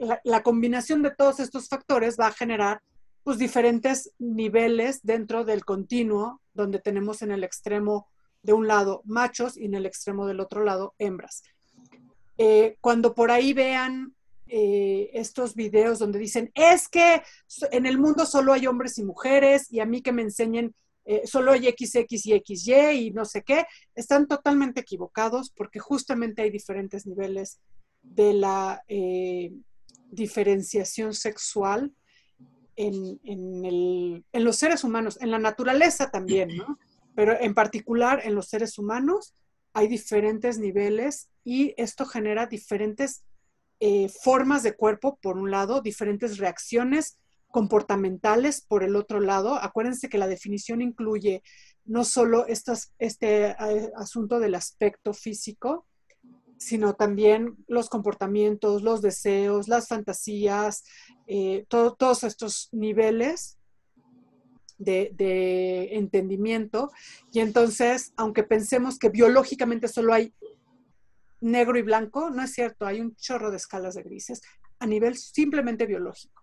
La, 0.00 0.20
la, 0.24 0.42
combinación 0.42 1.02
de 1.02 1.14
todos 1.14 1.40
estos 1.40 1.68
factores 1.68 2.16
va 2.20 2.26
a 2.26 2.32
generar 2.32 2.82
pues, 3.22 3.38
diferentes 3.38 4.12
niveles 4.18 5.00
dentro 5.02 5.44
del 5.44 5.64
continuo, 5.64 6.40
donde 6.52 6.80
tenemos 6.80 7.22
en 7.22 7.30
el 7.30 7.44
extremo 7.44 8.08
de 8.42 8.52
un 8.52 8.66
lado 8.66 9.02
machos 9.04 9.56
y 9.56 9.66
en 9.66 9.74
el 9.74 9.86
extremo 9.86 10.26
del 10.26 10.40
otro 10.40 10.64
lado 10.64 10.94
hembras. 10.98 11.42
Eh, 12.42 12.78
cuando 12.80 13.14
por 13.14 13.30
ahí 13.30 13.52
vean 13.52 14.14
eh, 14.48 15.10
estos 15.12 15.54
videos 15.54 15.98
donde 15.98 16.18
dicen, 16.18 16.50
es 16.54 16.88
que 16.88 17.22
en 17.70 17.84
el 17.84 17.98
mundo 17.98 18.24
solo 18.24 18.54
hay 18.54 18.66
hombres 18.66 18.96
y 18.96 19.04
mujeres 19.04 19.70
y 19.70 19.80
a 19.80 19.84
mí 19.84 20.00
que 20.00 20.12
me 20.12 20.22
enseñen 20.22 20.74
eh, 21.04 21.26
solo 21.26 21.52
hay 21.52 21.68
XX 21.68 22.26
y 22.26 22.42
XY 22.42 22.72
y 22.92 23.10
no 23.10 23.26
sé 23.26 23.42
qué, 23.42 23.66
están 23.94 24.26
totalmente 24.26 24.80
equivocados 24.80 25.50
porque 25.50 25.80
justamente 25.80 26.40
hay 26.40 26.50
diferentes 26.50 27.04
niveles 27.04 27.60
de 28.00 28.32
la 28.32 28.82
diferenciación 30.10 31.12
sexual 31.12 31.92
en, 32.74 33.20
en, 33.22 34.44
los 34.44 34.56
seres 34.56 34.82
humanos, 34.82 35.18
en 35.20 35.30
la 35.30 35.38
naturaleza 35.38 36.10
también, 36.10 36.56
¿no? 36.56 36.78
Pero 37.14 37.38
en 37.38 37.52
particular 37.52 38.22
en 38.24 38.34
los 38.34 38.48
seres 38.48 38.78
humanos 38.78 39.34
hay 39.72 39.88
diferentes 39.88 40.58
niveles 40.58 41.28
y 41.44 41.74
esto 41.76 42.06
genera 42.06 42.46
diferentes 42.46 43.24
eh, 43.80 44.08
formas 44.08 44.62
de 44.62 44.74
cuerpo, 44.74 45.18
por 45.22 45.38
un 45.38 45.50
lado, 45.50 45.80
diferentes 45.80 46.38
reacciones 46.38 47.18
comportamentales, 47.48 48.60
por 48.60 48.82
el 48.82 48.94
otro 48.94 49.20
lado. 49.20 49.54
Acuérdense 49.54 50.08
que 50.08 50.18
la 50.18 50.28
definición 50.28 50.82
incluye 50.82 51.42
no 51.84 52.04
solo 52.04 52.46
este 52.46 52.76
eh, 52.98 53.90
asunto 53.96 54.38
del 54.38 54.54
aspecto 54.54 55.12
físico, 55.12 55.86
sino 56.58 56.94
también 56.94 57.56
los 57.68 57.88
comportamientos, 57.88 58.82
los 58.82 59.00
deseos, 59.00 59.66
las 59.66 59.88
fantasías, 59.88 60.84
eh, 61.26 61.64
todos 61.68 62.22
estos 62.22 62.68
niveles 62.72 63.59
de, 64.80 65.88
entendimiento. 65.92 66.90
Y 67.32 67.40
entonces, 67.40 68.12
aunque 68.16 68.42
pensemos 68.42 68.98
que 68.98 69.10
biológicamente 69.10 69.88
solo 69.88 70.12
hay 70.12 70.34
negro 71.40 71.78
y 71.78 71.82
blanco, 71.82 72.30
no 72.30 72.42
es 72.42 72.52
cierto, 72.52 72.86
hay 72.86 73.00
un 73.00 73.14
chorro 73.16 73.50
de 73.50 73.56
escalas 73.56 73.94
de 73.94 74.02
grises 74.02 74.42
a 74.78 74.86
nivel 74.86 75.16
simplemente 75.16 75.86
biológico. 75.86 76.42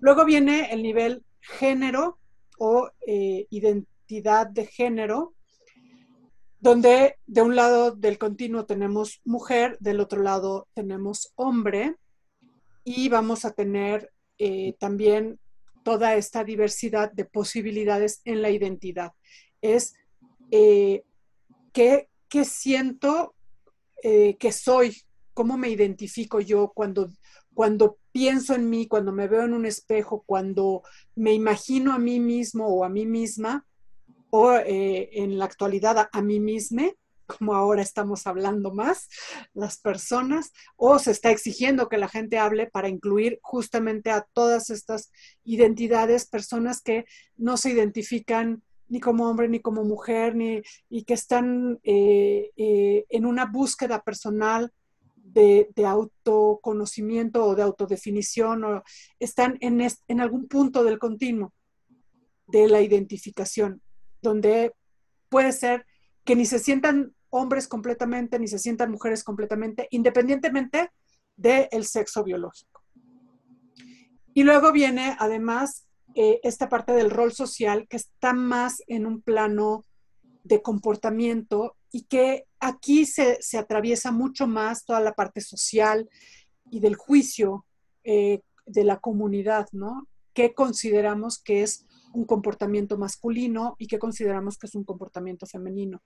Luego 0.00 0.24
viene 0.24 0.72
el 0.72 0.82
nivel 0.82 1.22
género 1.40 2.18
o 2.58 2.90
eh, 3.06 3.46
identidad 3.50 4.46
de 4.46 4.66
género, 4.66 5.34
donde 6.58 7.16
de 7.26 7.42
un 7.42 7.56
lado 7.56 7.92
del 7.92 8.18
continuo 8.18 8.66
tenemos 8.66 9.20
mujer, 9.24 9.78
del 9.80 10.00
otro 10.00 10.22
lado 10.22 10.68
tenemos 10.74 11.32
hombre, 11.36 11.96
y 12.84 13.08
vamos 13.08 13.44
a 13.44 13.52
tener 13.52 14.10
eh, 14.38 14.74
también 14.78 15.38
toda 15.82 16.14
esta 16.14 16.44
diversidad 16.44 17.12
de 17.12 17.24
posibilidades 17.24 18.20
en 18.24 18.42
la 18.42 18.50
identidad. 18.50 19.12
Es 19.60 19.94
eh, 20.50 21.04
qué, 21.72 22.08
siento 22.44 23.34
eh, 24.02 24.36
que 24.38 24.52
soy, 24.52 24.96
cómo 25.34 25.56
me 25.56 25.68
identifico 25.68 26.40
yo 26.40 26.72
cuando, 26.74 27.10
cuando 27.54 27.98
pienso 28.12 28.54
en 28.54 28.68
mí, 28.68 28.86
cuando 28.86 29.12
me 29.12 29.28
veo 29.28 29.44
en 29.44 29.54
un 29.54 29.66
espejo, 29.66 30.22
cuando 30.26 30.82
me 31.14 31.32
imagino 31.32 31.92
a 31.92 31.98
mí 31.98 32.20
mismo 32.20 32.66
o 32.66 32.84
a 32.84 32.88
mí 32.88 33.06
misma, 33.06 33.66
o 34.30 34.52
eh, 34.54 35.10
en 35.12 35.38
la 35.38 35.44
actualidad 35.44 36.08
a 36.12 36.22
mí 36.22 36.40
misma, 36.40 36.90
como 37.38 37.54
ahora 37.54 37.82
estamos 37.82 38.26
hablando 38.26 38.72
más 38.72 39.08
las 39.54 39.78
personas, 39.78 40.52
o 40.76 40.98
se 40.98 41.10
está 41.10 41.30
exigiendo 41.30 41.88
que 41.88 41.98
la 41.98 42.08
gente 42.08 42.38
hable 42.38 42.66
para 42.66 42.88
incluir 42.88 43.38
justamente 43.42 44.10
a 44.10 44.26
todas 44.32 44.70
estas 44.70 45.10
identidades, 45.44 46.28
personas 46.28 46.80
que 46.82 47.04
no 47.36 47.56
se 47.56 47.70
identifican 47.70 48.62
ni 48.88 49.00
como 49.00 49.28
hombre 49.28 49.48
ni 49.48 49.60
como 49.60 49.84
mujer, 49.84 50.34
ni, 50.34 50.62
y 50.88 51.04
que 51.04 51.14
están 51.14 51.78
eh, 51.84 52.50
eh, 52.56 53.06
en 53.08 53.24
una 53.24 53.46
búsqueda 53.46 54.02
personal 54.02 54.72
de, 55.16 55.68
autoconocimiento 55.86 57.44
o 57.44 57.54
de 57.54 57.62
autodefinición, 57.62 58.64
o 58.64 58.82
están 59.20 59.56
en, 59.60 59.80
en 59.80 60.20
algún 60.20 60.48
punto 60.48 60.82
del 60.82 60.98
continuo 60.98 61.52
de 62.48 62.68
la 62.68 62.80
identificación, 62.80 63.80
donde 64.22 64.74
puede 65.28 65.52
ser 65.52 65.86
que 66.24 66.36
ni 66.36 66.44
se 66.44 66.58
sientan 66.58 67.14
hombres 67.30 67.68
completamente 67.68 68.38
ni 68.38 68.48
se 68.48 68.58
sientan 68.58 68.90
mujeres 68.90 69.24
completamente, 69.24 69.88
independientemente 69.90 70.90
del 71.36 71.86
sexo 71.86 72.22
biológico. 72.22 72.82
Y 74.34 74.42
luego 74.44 74.72
viene 74.72 75.16
además 75.18 75.86
eh, 76.14 76.40
esta 76.42 76.68
parte 76.68 76.92
del 76.92 77.10
rol 77.10 77.32
social 77.32 77.86
que 77.88 77.96
está 77.96 78.32
más 78.32 78.82
en 78.86 79.06
un 79.06 79.22
plano 79.22 79.84
de 80.44 80.62
comportamiento 80.62 81.76
y 81.92 82.02
que 82.02 82.46
aquí 82.58 83.06
se, 83.06 83.38
atraviesa 83.58 84.12
mucho 84.12 84.46
más 84.46 84.84
toda 84.84 85.00
la 85.00 85.12
parte 85.12 85.40
social 85.40 86.08
y 86.70 86.80
del 86.80 86.96
juicio 86.96 87.64
eh, 88.04 88.40
de 88.66 88.84
la 88.84 88.98
comunidad, 88.98 89.68
¿no? 89.72 90.06
¿Qué 90.32 90.54
consideramos 90.54 91.38
que 91.38 91.62
es 91.62 91.86
un 92.12 92.24
comportamiento 92.24 92.98
masculino 92.98 93.76
y 93.78 93.86
qué 93.86 93.98
consideramos 93.98 94.58
que 94.58 94.66
es 94.66 94.74
un 94.74 94.84
comportamiento 94.84 95.46
femenino? 95.46 96.02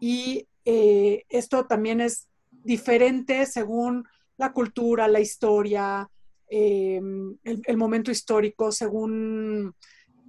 Y 0.00 0.46
eh, 0.64 1.24
esto 1.28 1.66
también 1.66 2.00
es 2.00 2.28
diferente 2.50 3.46
según 3.46 4.04
la 4.36 4.52
cultura, 4.52 5.08
la 5.08 5.20
historia, 5.20 6.08
eh, 6.48 7.00
el, 7.44 7.76
momento 7.76 8.10
histórico, 8.10 8.72
según 8.72 9.74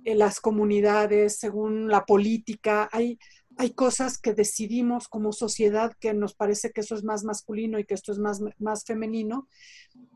eh, 0.04 0.16
las 0.16 0.40
comunidades, 0.40 1.38
según 1.38 1.88
la 1.88 2.06
política. 2.06 2.90
Hay, 2.92 3.18
hay 3.58 3.72
cosas 3.72 4.18
que 4.18 4.34
decidimos 4.34 5.08
como 5.08 5.32
sociedad 5.32 5.94
que 6.00 6.14
nos 6.14 6.36
parece 6.36 6.72
que 6.72 6.82
eso 6.82 6.96
es 6.96 7.04
más 7.04 7.24
masculino 7.24 7.80
y 7.80 7.86
que 7.86 7.94
esto 7.94 8.12
es 8.12 8.20
más, 8.20 8.42
más 8.60 8.86
femenino 8.86 9.48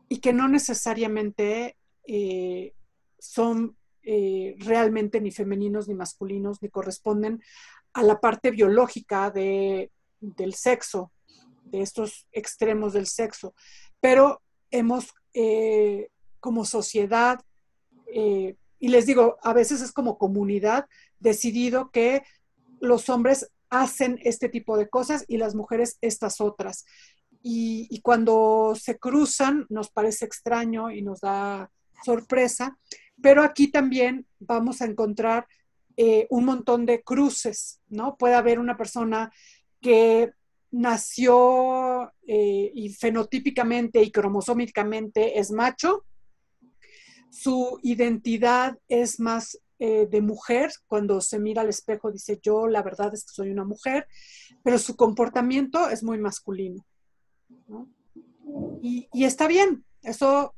y 0.08 0.20
que 0.20 0.32
no 0.32 0.48
necesariamente 0.48 1.76
son 3.18 3.76
eh, 4.06 4.54
realmente 4.58 5.20
ni 5.20 5.30
femeninos 5.30 5.88
ni 5.88 5.94
masculinos 5.94 6.62
ni 6.62 6.70
corresponden 6.70 7.42
a 7.92 8.02
la 8.02 8.20
parte 8.20 8.50
biológica 8.50 9.30
de, 9.30 9.90
del 10.20 10.54
sexo, 10.54 11.12
de 11.64 11.82
estos 11.82 12.26
extremos 12.32 12.94
del 12.94 13.06
sexo. 13.06 13.54
Pero 14.00 14.40
hemos 14.70 15.12
eh, 15.34 16.08
como 16.40 16.64
sociedad, 16.64 17.40
y 18.08 18.88
les 18.88 19.04
digo, 19.04 19.36
a 19.42 19.52
veces 19.52 19.82
es 19.82 19.92
como 19.92 20.16
comunidad, 20.16 20.86
decidido 21.18 21.90
que 21.90 22.22
los 22.80 23.08
hombres 23.08 23.50
hacen 23.70 24.18
este 24.22 24.48
tipo 24.48 24.76
de 24.76 24.88
cosas 24.88 25.24
y 25.28 25.38
las 25.38 25.54
mujeres 25.54 25.98
estas 26.00 26.40
otras. 26.40 26.84
Y, 27.42 28.00
cuando 28.00 28.74
se 28.74 28.98
cruzan 28.98 29.66
nos 29.68 29.90
parece 29.90 30.24
extraño 30.24 30.90
y 30.90 31.02
nos 31.02 31.20
da 31.20 31.70
sorpresa, 32.04 32.76
pero 33.22 33.42
aquí 33.42 33.68
también 33.68 34.26
vamos 34.38 34.80
a 34.80 34.86
encontrar 34.86 35.46
eh, 35.96 36.26
un 36.30 36.44
montón 36.44 36.84
de 36.84 37.02
cruces, 37.02 37.80
¿no? 37.88 38.16
Puede 38.16 38.34
haber 38.34 38.58
una 38.58 38.76
persona 38.76 39.32
que 39.80 40.32
nació 40.70 42.12
eh, 42.26 42.70
y 42.74 42.90
fenotípicamente 42.90 44.02
y 44.02 44.10
cromosómicamente 44.10 45.38
es 45.38 45.50
macho, 45.50 46.04
su 47.30 47.78
identidad 47.82 48.78
es 48.88 49.20
más 49.20 49.58
eh, 49.78 50.06
de 50.06 50.20
mujer, 50.22 50.70
cuando 50.86 51.20
se 51.20 51.38
mira 51.38 51.62
al 51.62 51.68
espejo 51.68 52.10
dice 52.10 52.38
yo 52.42 52.66
la 52.66 52.82
verdad 52.82 53.12
es 53.12 53.24
que 53.24 53.32
soy 53.32 53.50
una 53.50 53.64
mujer, 53.64 54.06
pero 54.62 54.78
su 54.78 54.96
comportamiento 54.96 55.90
es 55.90 56.02
muy 56.02 56.18
masculino. 56.18 56.84
Y, 58.82 59.08
está 59.24 59.48
bien, 59.48 59.84
eso 60.02 60.54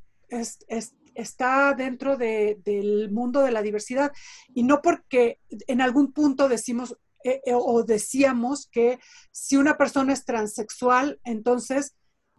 está 1.19 1.73
dentro 1.73 2.17
del 2.17 3.09
mundo 3.11 3.41
de 3.41 3.51
la 3.51 3.61
diversidad 3.61 4.11
y 4.53 4.63
no 4.63 4.81
porque 4.81 5.39
en 5.67 5.81
algún 5.81 6.11
punto 6.11 6.49
decimos 6.49 6.97
eh, 7.23 7.41
eh, 7.45 7.53
o 7.53 7.83
decíamos 7.83 8.67
que 8.71 8.99
si 9.31 9.57
una 9.57 9.77
persona 9.77 10.13
es 10.13 10.25
transexual, 10.25 11.19
entonces 11.23 11.95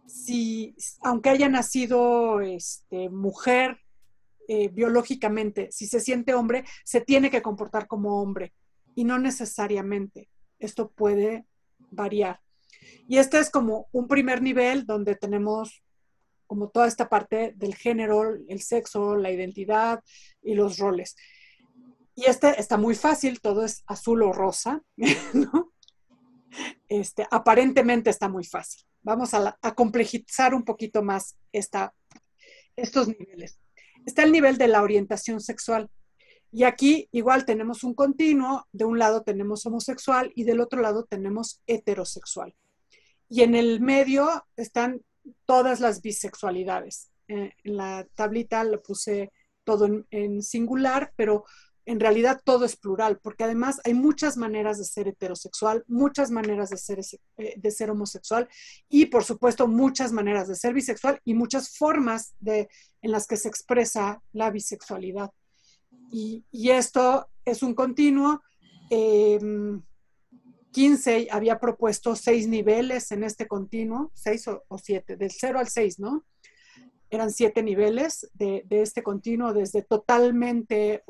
si 0.07 0.75
aunque 1.01 1.29
haya 1.29 1.49
nacido 1.49 2.41
este, 2.41 3.09
mujer 3.09 3.79
eh, 4.47 4.69
biológicamente, 4.69 5.71
si 5.71 5.87
se 5.87 5.99
siente 5.99 6.33
hombre, 6.33 6.65
se 6.83 6.99
tiene 6.99 7.29
que 7.29 7.41
comportar 7.41 7.87
como 7.87 8.21
hombre 8.21 8.53
y 8.95 9.03
no 9.03 9.19
necesariamente. 9.19 10.29
Esto 10.59 10.91
puede 10.91 11.45
variar. 11.91 12.41
Y 13.07 13.17
este 13.17 13.39
es 13.39 13.49
como 13.49 13.87
un 13.91 14.07
primer 14.07 14.41
nivel 14.41 14.85
donde 14.85 15.15
tenemos 15.15 15.83
como 16.51 16.67
toda 16.67 16.85
esta 16.85 17.07
parte 17.07 17.53
del 17.55 17.75
género, 17.75 18.35
el 18.49 18.61
sexo, 18.61 19.15
la 19.15 19.31
identidad 19.31 20.03
y 20.43 20.53
los 20.53 20.79
roles. 20.79 21.15
Y 22.13 22.25
este 22.25 22.59
está 22.59 22.75
muy 22.75 22.93
fácil, 22.93 23.39
todo 23.39 23.63
es 23.63 23.85
azul 23.87 24.21
o 24.21 24.33
rosa, 24.33 24.83
¿no? 25.33 25.71
Este, 26.89 27.25
aparentemente 27.31 28.09
está 28.09 28.27
muy 28.27 28.43
fácil. 28.43 28.83
Vamos 29.01 29.33
a, 29.33 29.57
complejizar 29.75 30.53
un 30.53 30.65
poquito 30.65 31.01
más 31.01 31.37
esta, 31.53 31.93
estos 32.75 33.07
niveles 33.07 33.57
está 34.05 34.23
el 34.23 34.33
nivel 34.33 34.57
de 34.57 34.67
la 34.67 34.81
orientación 34.81 35.39
sexual. 35.39 35.89
Y 36.51 36.65
aquí 36.65 37.07
igual 37.13 37.45
tenemos 37.45 37.85
un 37.85 37.93
continuo, 37.93 38.67
de 38.73 38.83
un 38.83 38.99
lado 38.99 39.23
tenemos 39.23 39.65
homosexual 39.65 40.33
y 40.35 40.43
del 40.43 40.59
otro 40.59 40.81
lado 40.81 41.05
tenemos 41.05 41.61
heterosexual. 41.65 42.53
Y 43.29 43.43
en 43.43 43.55
el 43.55 43.79
medio 43.79 44.45
están 44.57 45.01
todas 45.45 45.79
las 45.79 46.01
bisexualidades. 46.01 47.11
Eh, 47.27 47.51
en 47.63 47.77
la 47.77 48.07
tablita 48.15 48.63
lo 48.63 48.81
puse 48.81 49.31
todo 49.63 49.87
en 50.09 50.41
singular, 50.41 51.13
pero 51.15 51.45
en 51.85 51.99
realidad 51.99 52.41
todo 52.43 52.65
es 52.65 52.75
plural, 52.75 53.19
porque 53.21 53.43
además 53.43 53.81
hay 53.83 53.93
muchas 53.93 54.37
maneras 54.37 54.77
de 54.77 54.85
ser 54.85 55.07
heterosexual, 55.07 55.83
muchas 55.87 56.29
maneras 56.29 56.69
de 56.69 56.77
ser, 56.77 56.99
eh, 57.37 57.53
de 57.57 57.71
ser 57.71 57.89
homosexual 57.89 58.47
y 58.87 59.07
por 59.07 59.23
supuesto 59.23 59.67
muchas 59.67 60.11
maneras 60.11 60.47
de 60.47 60.55
ser 60.55 60.73
bisexual 60.73 61.19
y 61.25 61.33
muchas 61.33 61.75
formas 61.75 62.35
de, 62.39 62.69
en 63.01 63.11
las 63.11 63.27
que 63.27 63.37
se 63.37 63.47
expresa 63.47 64.21
la 64.31 64.51
bisexualidad. 64.51 65.31
Y, 66.11 66.43
esto 66.51 67.27
es 67.45 67.63
un 67.63 67.73
continuo. 67.73 68.41
Eh, 68.89 69.39
Kinsey 70.71 71.27
había 71.29 71.59
propuesto 71.59 72.15
seis 72.15 72.47
niveles 72.47 73.11
en 73.11 73.23
este 73.23 73.47
continuo, 73.47 74.11
seis 74.13 74.47
o, 74.47 74.63
o 74.67 74.77
siete, 74.77 75.17
del 75.17 75.31
cero 75.31 75.59
al 75.59 75.67
seis, 75.67 75.99
¿no? 75.99 76.25
eran 77.11 77.29
siete 77.29 77.61
niveles 77.61 78.31
de, 78.33 78.65
este 78.69 79.03
continuo, 79.03 79.53
desde 79.53 79.83
totalmente 79.83 81.03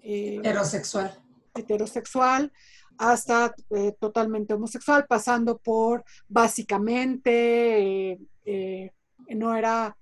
eh, 0.00 0.36
heterosexual. 0.38 1.14
heterosexual 1.54 2.52
hasta 2.96 3.54
eh, 3.70 3.94
totalmente 4.00 4.54
homosexual, 4.54 5.06
pasando 5.06 5.58
por 5.58 6.04
básicamente, 6.28 8.18
eh, 8.44 8.92
no 9.28 9.54
era 9.54 9.96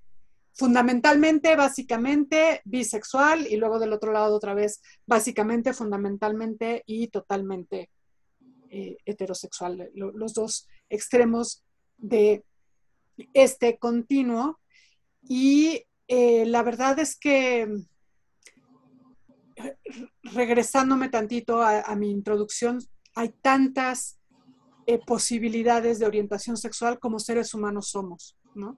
fundamentalmente, 0.53 1.57
básicamente 1.57 2.61
bisexual 2.64 3.47
y 3.49 3.57
luego 3.57 3.79
del 3.79 3.93
otro 3.93 4.12
lado 4.12 4.37
otra 4.37 4.55
vez 4.55 4.83
básicamente, 5.07 5.73
fundamentalmente 5.73 6.83
y 6.87 7.09
totalmente 7.09 7.90
heterosexual. 8.70 9.90
Los 9.94 10.35
dos 10.35 10.68
extremos 10.88 11.64
de 11.98 12.44
este 13.35 13.78
continuo 13.78 14.59
y 15.22 15.85
eh, 16.09 16.44
la 16.46 16.62
verdad 16.62 16.98
es 16.98 17.16
que, 17.16 17.68
regresándome 20.22 21.09
tantito 21.09 21.62
a, 21.62 21.94
mi 21.96 22.11
introducción, 22.11 22.80
hay 23.14 23.28
tantas 23.42 24.18
eh, 24.87 24.98
posibilidades 24.98 25.98
de 25.98 26.06
orientación 26.06 26.56
sexual 26.56 26.98
como 26.98 27.18
seres 27.18 27.54
humanos 27.54 27.90
somos, 27.90 28.37
¿no? 28.54 28.76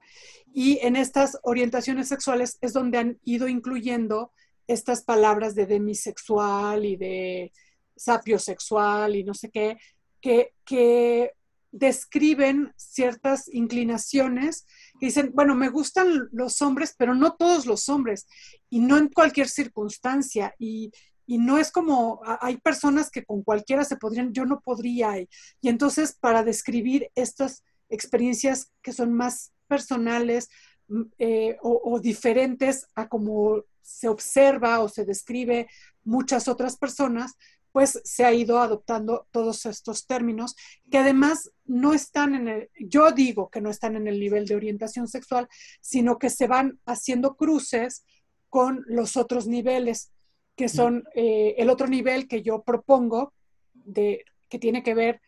Y 0.53 0.79
en 0.83 0.97
estas 0.97 1.39
orientaciones 1.43 2.09
sexuales 2.09 2.59
es 2.61 2.73
donde 2.73 2.99
han 2.99 3.19
ido 3.25 3.49
incluyendo 3.49 4.33
estas 4.67 5.03
palabras 5.03 5.55
de 5.55 5.67
demisexual 5.67 6.85
y 6.85 6.97
de 6.97 7.53
sapiosexual 7.97 9.17
y 9.17 9.25
no 9.25 9.35
sé 9.35 9.51
qué, 9.51 9.79
que, 10.21 10.53
que 10.65 11.33
describen 11.73 12.73
ciertas 12.77 13.49
inclinaciones 13.53 14.67
dicen, 15.07 15.33
bueno, 15.35 15.55
me 15.55 15.69
gustan 15.69 16.29
los 16.31 16.63
hombres, 16.63 16.95
pero 16.97 17.15
no 17.15 17.35
todos 17.35 17.67
los 17.67 17.89
hombres 17.89 18.27
y 18.71 18.79
no 18.79 18.99
en 18.99 19.09
cualquier 19.09 19.49
circunstancia. 19.49 20.55
Y, 20.59 20.93
no 21.27 21.57
es 21.57 21.73
como, 21.73 22.21
hay 22.43 22.59
personas 22.59 23.11
que 23.11 23.25
con 23.25 23.43
cualquiera 23.43 23.85
se 23.85 23.97
podrían, 23.97 24.35
yo 24.35 24.45
no 24.45 24.61
podría. 24.61 25.19
Y, 25.19 25.29
entonces, 25.63 26.15
para 26.15 26.45
describir 26.45 27.11
estas 27.15 27.65
experiencias 27.89 28.71
que 28.83 28.93
son 28.93 29.15
más 29.15 29.51
personales 29.67 30.51
mm, 30.89 31.03
eh, 31.19 31.57
o, 31.63 31.99
diferentes 32.01 32.87
a 32.95 33.09
como 33.09 33.65
se 33.81 34.09
observa 34.09 34.81
o 34.81 34.91
se 34.91 35.07
describe 35.07 35.69
muchas 36.05 36.49
otras 36.49 36.77
personas, 36.77 37.33
pues 37.73 38.01
se 38.05 38.25
ha 38.25 38.33
ido 38.33 38.61
adoptando 38.61 39.27
todos 39.31 39.65
estos 39.67 40.07
términos 40.07 40.55
que 40.91 40.99
además 40.99 41.51
no 41.65 41.95
están 41.95 42.35
en 42.35 42.49
el, 42.49 42.71
yo 42.79 43.11
digo 43.11 43.51
que 43.51 43.63
no 43.63 43.71
están 43.71 43.97
en 43.97 44.07
el 44.07 44.21
nivel 44.21 44.47
de 44.47 44.55
orientación 44.55 45.09
sexual, 45.09 45.49
sino 45.81 46.19
que 46.19 46.29
se 46.29 46.47
van 46.47 46.79
haciendo 46.85 47.35
cruces 47.35 48.05
con 48.51 48.85
los 48.87 49.17
otros 49.17 49.47
niveles, 49.47 50.13
que 50.55 50.69
son 50.69 51.05
eh, 51.15 51.55
el 51.57 51.71
otro 51.71 51.87
nivel 51.89 52.29
que 52.29 52.43
yo 52.43 52.63
propongo, 52.63 53.33
de, 53.73 54.25
que 54.51 54.59
tiene 54.59 54.83
que 54.83 54.95
ver 54.95 55.23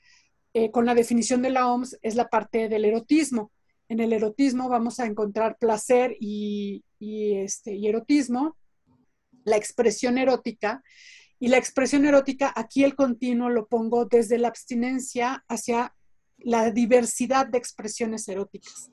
eh, 0.53 0.71
con 0.71 0.85
la 0.85 0.95
definición 0.95 1.41
de 1.41 1.49
la 1.49 1.67
OMS, 1.67 1.99
es 2.03 2.15
la 2.15 2.29
parte 2.29 2.69
del 2.69 2.85
erotismo. 2.85 3.51
En 3.89 4.01
el 4.01 4.13
erotismo 4.13 4.69
vamos 4.69 5.01
a 5.01 5.07
encontrar 5.07 5.57
placer 5.59 6.15
y, 6.21 6.85
y 6.99 7.37
este, 7.37 7.75
y 7.75 7.89
erotismo, 7.89 8.57
la 9.45 9.57
expresión 9.57 10.19
erótica, 10.19 10.83
y 11.45 11.49
la 11.49 11.59
expresión 11.59 12.07
erótica, 12.07 12.55
aquí 12.57 12.85
el 12.85 12.95
continuo 12.95 13.51
lo 13.51 13.67
pongo 13.67 14.07
desde 14.07 14.39
la 14.39 14.49
abstinencia 14.49 15.45
hacia 15.47 15.95
la 16.39 16.71
diversidad 16.71 17.47
de 17.47 17.59
expresiones 17.59 18.27
eróticas. 18.29 18.91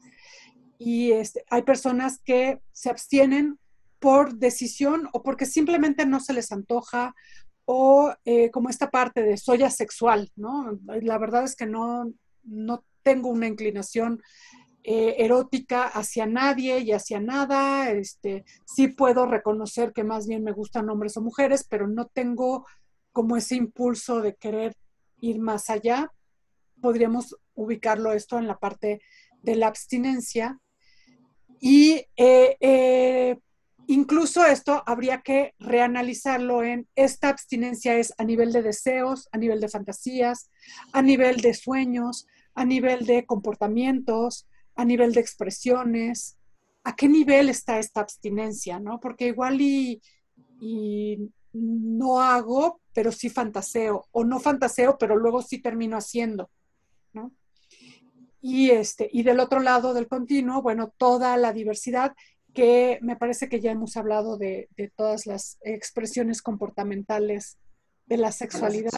Y 0.77 1.13
este, 1.13 1.45
hay 1.49 1.61
personas 1.61 2.19
que 2.25 2.59
se 2.73 2.89
abstienen 2.89 3.57
por 3.99 4.35
decisión 4.35 5.07
o 5.13 5.23
porque 5.23 5.45
simplemente 5.45 6.05
no 6.05 6.19
se 6.19 6.33
les 6.33 6.51
antoja 6.51 7.15
o 7.63 8.13
eh, 8.25 8.51
como 8.51 8.67
esta 8.67 8.91
parte 8.91 9.23
de 9.23 9.37
soy 9.37 9.63
asexual, 9.63 10.29
¿no? 10.35 10.77
La 11.01 11.17
verdad 11.19 11.45
es 11.45 11.55
que 11.55 11.67
no, 11.67 12.11
no 12.43 12.83
tengo 13.01 13.29
una 13.29 13.47
inclinación 13.47 14.21
eh, 14.83 15.15
erótica 15.19 15.83
hacia 15.83 16.25
nadie 16.25 16.79
y 16.79 16.91
hacia 16.91 17.19
nada. 17.19 17.91
Este, 17.91 18.45
sí 18.65 18.87
puedo 18.87 19.25
reconocer 19.25 19.93
que 19.93 20.03
más 20.03 20.27
bien 20.27 20.43
me 20.43 20.53
gustan 20.53 20.89
hombres 20.89 21.17
o 21.17 21.21
mujeres, 21.21 21.65
pero 21.69 21.87
no 21.87 22.07
tengo 22.07 22.65
como 23.11 23.37
ese 23.37 23.55
impulso 23.55 24.21
de 24.21 24.35
querer 24.35 24.75
ir 25.19 25.39
más 25.39 25.69
allá. 25.69 26.11
Podríamos 26.81 27.37
ubicarlo 27.53 28.11
esto 28.13 28.39
en 28.39 28.47
la 28.47 28.57
parte 28.57 29.01
de 29.43 29.55
la 29.55 29.67
abstinencia. 29.67 30.59
Y 31.59 32.07
eh, 32.15 32.57
eh, 32.59 33.37
incluso 33.85 34.45
esto 34.45 34.81
habría 34.87 35.21
que 35.21 35.53
reanalizarlo 35.59 36.63
en 36.63 36.87
esta 36.95 37.29
abstinencia 37.29 37.95
es 37.97 38.13
a 38.17 38.23
nivel 38.23 38.51
de 38.51 38.63
deseos, 38.63 39.29
a 39.31 39.37
nivel 39.37 39.59
de 39.59 39.69
fantasías, 39.69 40.49
a 40.91 41.03
nivel 41.03 41.37
de 41.41 41.53
sueños, 41.53 42.25
a 42.55 42.65
nivel 42.65 43.05
de 43.05 43.25
comportamientos, 43.25 44.47
a 44.81 44.85
nivel 44.85 45.13
de 45.13 45.21
expresiones, 45.21 46.37
a 46.83 46.95
qué 46.95 47.07
nivel 47.07 47.49
está 47.49 47.77
esta 47.77 48.01
abstinencia, 48.01 48.79
¿no? 48.79 48.99
Porque 48.99 49.27
igual 49.27 49.61
y, 49.61 50.01
no 51.53 52.21
hago, 52.21 52.81
pero 52.93 53.11
sí 53.11 53.29
fantaseo, 53.29 54.07
o 54.11 54.23
no 54.23 54.39
fantaseo, 54.39 54.97
pero 54.97 55.15
luego 55.15 55.41
sí 55.41 55.61
termino 55.61 55.97
haciendo, 55.97 56.49
¿no? 57.13 57.31
Y, 58.41 58.71
este, 58.71 59.09
y 59.11 59.23
del 59.23 59.39
otro 59.39 59.59
lado 59.59 59.93
del 59.93 60.07
continuo, 60.07 60.61
bueno, 60.61 60.93
toda 60.97 61.37
la 61.37 61.51
diversidad 61.53 62.13
que 62.53 62.99
me 63.01 63.15
parece 63.15 63.49
que 63.49 63.59
ya 63.59 63.71
hemos 63.71 63.97
hablado 63.97 64.37
de, 64.37 64.69
de 64.77 64.89
todas 64.89 65.25
las 65.25 65.57
expresiones 65.61 66.41
comportamentales 66.41 67.57
de 68.07 68.17
la 68.17 68.31
sexualidad. 68.31 68.91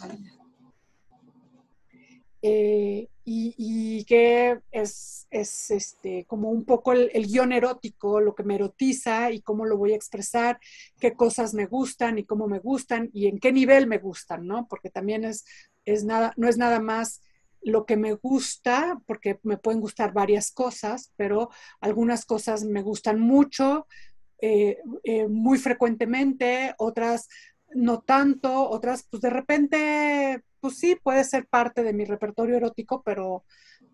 Eh, 2.46 3.08
y, 3.24 4.04
que 4.04 4.60
es, 4.72 5.28
es, 5.32 5.72
este, 5.72 6.26
como 6.26 6.50
un 6.50 6.66
poco 6.66 6.92
el, 6.92 7.10
guion 7.26 7.54
erótico, 7.54 8.20
lo 8.20 8.36
que 8.36 8.44
me 8.44 8.56
erotiza 8.56 9.32
y 9.32 9.40
cómo 9.42 9.66
lo 9.66 9.78
voy 9.78 9.94
a 9.94 9.96
expresar, 9.96 10.60
qué 11.00 11.14
cosas 11.14 11.54
me 11.54 11.66
gustan 11.66 12.18
y 12.18 12.26
cómo 12.26 12.50
me 12.50 12.60
gustan 12.60 13.10
y 13.14 13.28
en 13.28 13.40
qué 13.40 13.54
nivel 13.54 13.88
me 13.88 13.98
gustan, 13.98 14.46
¿no? 14.46 14.68
Porque 14.68 14.90
también 14.90 15.24
es, 15.24 15.46
es 15.86 16.04
nada, 16.04 16.34
no 16.36 16.50
es 16.50 16.58
nada 16.58 16.82
más 16.82 17.22
lo 17.62 17.86
que 17.86 17.96
me 17.96 18.12
gusta, 18.16 19.02
porque 19.08 19.40
me 19.44 19.58
pueden 19.58 19.80
gustar 19.80 20.12
varias 20.12 20.52
cosas, 20.52 21.14
pero 21.16 21.50
algunas 21.80 22.26
cosas 22.26 22.66
me 22.66 22.82
gustan 22.82 23.22
mucho, 23.22 23.88
eh, 24.42 24.80
eh, 25.06 25.30
muy 25.30 25.58
frecuentemente, 25.58 26.76
otras 26.78 27.30
no 27.76 28.02
tanto, 28.02 28.70
otras 28.70 29.08
pues 29.10 29.22
de 29.22 29.30
repente 29.30 30.44
pues 30.64 30.78
sí, 30.78 30.96
puede 30.96 31.26
ser 31.26 31.46
parte 31.46 31.84
de 31.84 31.92
mi 31.92 32.06
repertorio 32.06 32.56
erótico, 32.56 33.04
pero, 33.04 33.44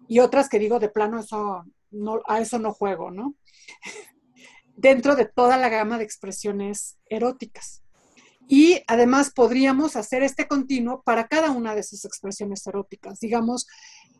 y 0.08 0.20
otras 0.20 0.50
que 0.50 0.60
digo 0.60 0.80
de 0.80 0.90
plano, 0.90 1.20
eso, 1.20 1.66
no, 1.90 2.22
a 2.28 2.40
eso 2.42 2.60
no 2.60 2.74
juego, 2.74 3.10
¿no? 3.10 3.34
Dentro 4.76 5.16
de 5.16 5.26
toda 5.26 5.58
la 5.58 5.70
gama 5.70 5.98
de 5.98 6.04
expresiones 6.04 7.00
eróticas. 7.08 7.82
Y 8.48 8.84
además 8.86 9.32
podríamos 9.32 9.96
hacer 9.96 10.22
este 10.22 10.48
continuo 10.48 11.02
para 11.02 11.28
cada 11.28 11.50
una 11.50 11.74
de 11.74 11.82
esas 11.82 12.06
expresiones 12.06 12.66
eróticas. 12.68 13.20
Digamos, 13.20 13.66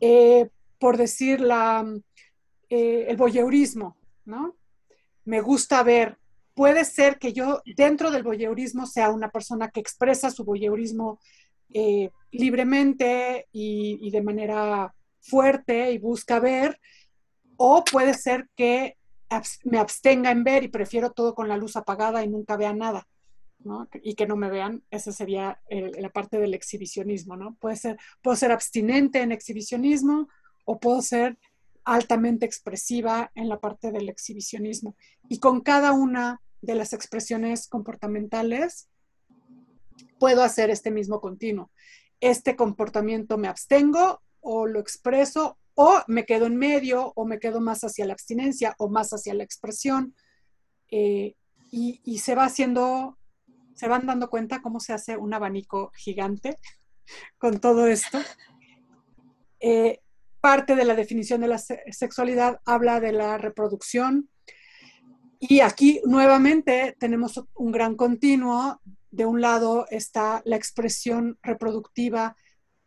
eh, 0.00 0.50
por 0.80 0.96
decir 0.96 1.40
la, 1.40 1.86
eh, 2.68 3.06
el 3.08 3.16
voyeurismo, 3.16 3.96
¿no? 4.24 4.56
Me 5.24 5.40
gusta 5.40 5.84
ver. 5.84 6.18
Puede 6.60 6.84
ser 6.84 7.18
que 7.18 7.32
yo 7.32 7.62
dentro 7.74 8.10
del 8.10 8.22
voyeurismo 8.22 8.84
sea 8.84 9.08
una 9.08 9.30
persona 9.30 9.70
que 9.70 9.80
expresa 9.80 10.30
su 10.30 10.44
voyeurismo 10.44 11.18
eh, 11.72 12.10
libremente 12.32 13.48
y, 13.50 14.10
de 14.10 14.20
manera 14.20 14.94
fuerte 15.22 15.90
y 15.90 15.96
busca 15.96 16.38
ver, 16.38 16.78
o 17.56 17.82
puede 17.82 18.12
ser 18.12 18.50
que 18.54 18.98
me 19.64 19.78
abstenga 19.78 20.30
en 20.30 20.44
ver 20.44 20.62
y 20.62 20.68
prefiero 20.68 21.12
todo 21.12 21.34
con 21.34 21.48
la 21.48 21.56
luz 21.56 21.76
apagada 21.76 22.22
y 22.22 22.28
nunca 22.28 22.58
vea 22.58 22.74
nada. 22.74 23.08
y 24.02 24.14
que 24.14 24.26
no 24.26 24.36
me 24.36 24.50
vean, 24.50 24.82
esa 24.90 25.12
sería 25.12 25.62
la 25.70 26.10
parte 26.10 26.38
del 26.38 26.52
exhibicionismo, 26.52 27.36
¿no? 27.36 27.54
Puede 27.54 27.76
ser, 27.76 27.96
puedo 28.20 28.36
ser 28.36 28.52
abstinente 28.52 29.22
en 29.22 29.32
exhibicionismo 29.32 30.28
o 30.66 30.78
puedo 30.78 31.00
ser 31.00 31.38
altamente 31.84 32.44
expresiva 32.44 33.32
en 33.34 33.48
la 33.48 33.58
parte 33.58 33.92
del 33.92 34.10
exhibicionismo. 34.10 34.94
Y 35.26 35.38
con 35.38 35.62
cada 35.62 35.92
una 35.92 36.38
de 36.60 36.74
las 36.74 36.92
expresiones 36.92 37.68
comportamentales 37.68 38.88
puedo 40.18 40.42
hacer 40.42 40.70
este 40.70 40.90
mismo 40.90 41.20
continuo. 41.20 41.70
Este 42.20 42.54
comportamiento 42.54 43.38
me 43.38 43.48
abstengo 43.48 44.20
o 44.40 44.66
lo 44.66 44.80
expreso 44.80 45.58
o 45.74 46.02
me 46.06 46.26
quedo 46.26 46.46
en 46.46 46.56
medio 46.56 47.12
o 47.16 47.24
me 47.24 47.38
quedo 47.38 47.60
más 47.60 47.82
hacia 47.84 48.04
la 48.04 48.12
abstinencia 48.12 48.74
o 48.78 48.88
más 48.88 49.12
hacia 49.12 49.34
la 49.34 49.44
expresión. 49.44 50.14
Eh, 50.90 51.34
y, 51.72 52.18
se 52.18 52.34
va 52.34 52.44
haciendo, 52.44 53.16
se 53.74 53.86
van 53.86 54.04
dando 54.04 54.28
cuenta 54.28 54.60
cómo 54.60 54.80
se 54.80 54.92
hace 54.92 55.16
un 55.16 55.32
abanico 55.32 55.92
gigante 55.94 56.58
con 57.38 57.60
todo 57.60 57.86
esto. 57.86 58.18
Eh, 59.60 60.00
parte 60.40 60.74
de 60.74 60.84
la 60.84 60.94
definición 60.94 61.40
de 61.40 61.48
la 61.48 61.58
sexualidad 61.58 62.60
habla 62.64 63.00
de 63.00 63.12
la 63.12 63.38
reproducción. 63.38 64.28
Y 65.40 65.60
aquí 65.60 66.02
nuevamente 66.04 66.94
tenemos 67.00 67.42
un 67.54 67.72
gran 67.72 67.96
continuo 67.96 68.80
de 69.10 69.26
un 69.26 69.40
lado 69.40 69.86
está 69.90 70.42
la 70.44 70.56
expresión 70.56 71.38
reproductiva 71.42 72.36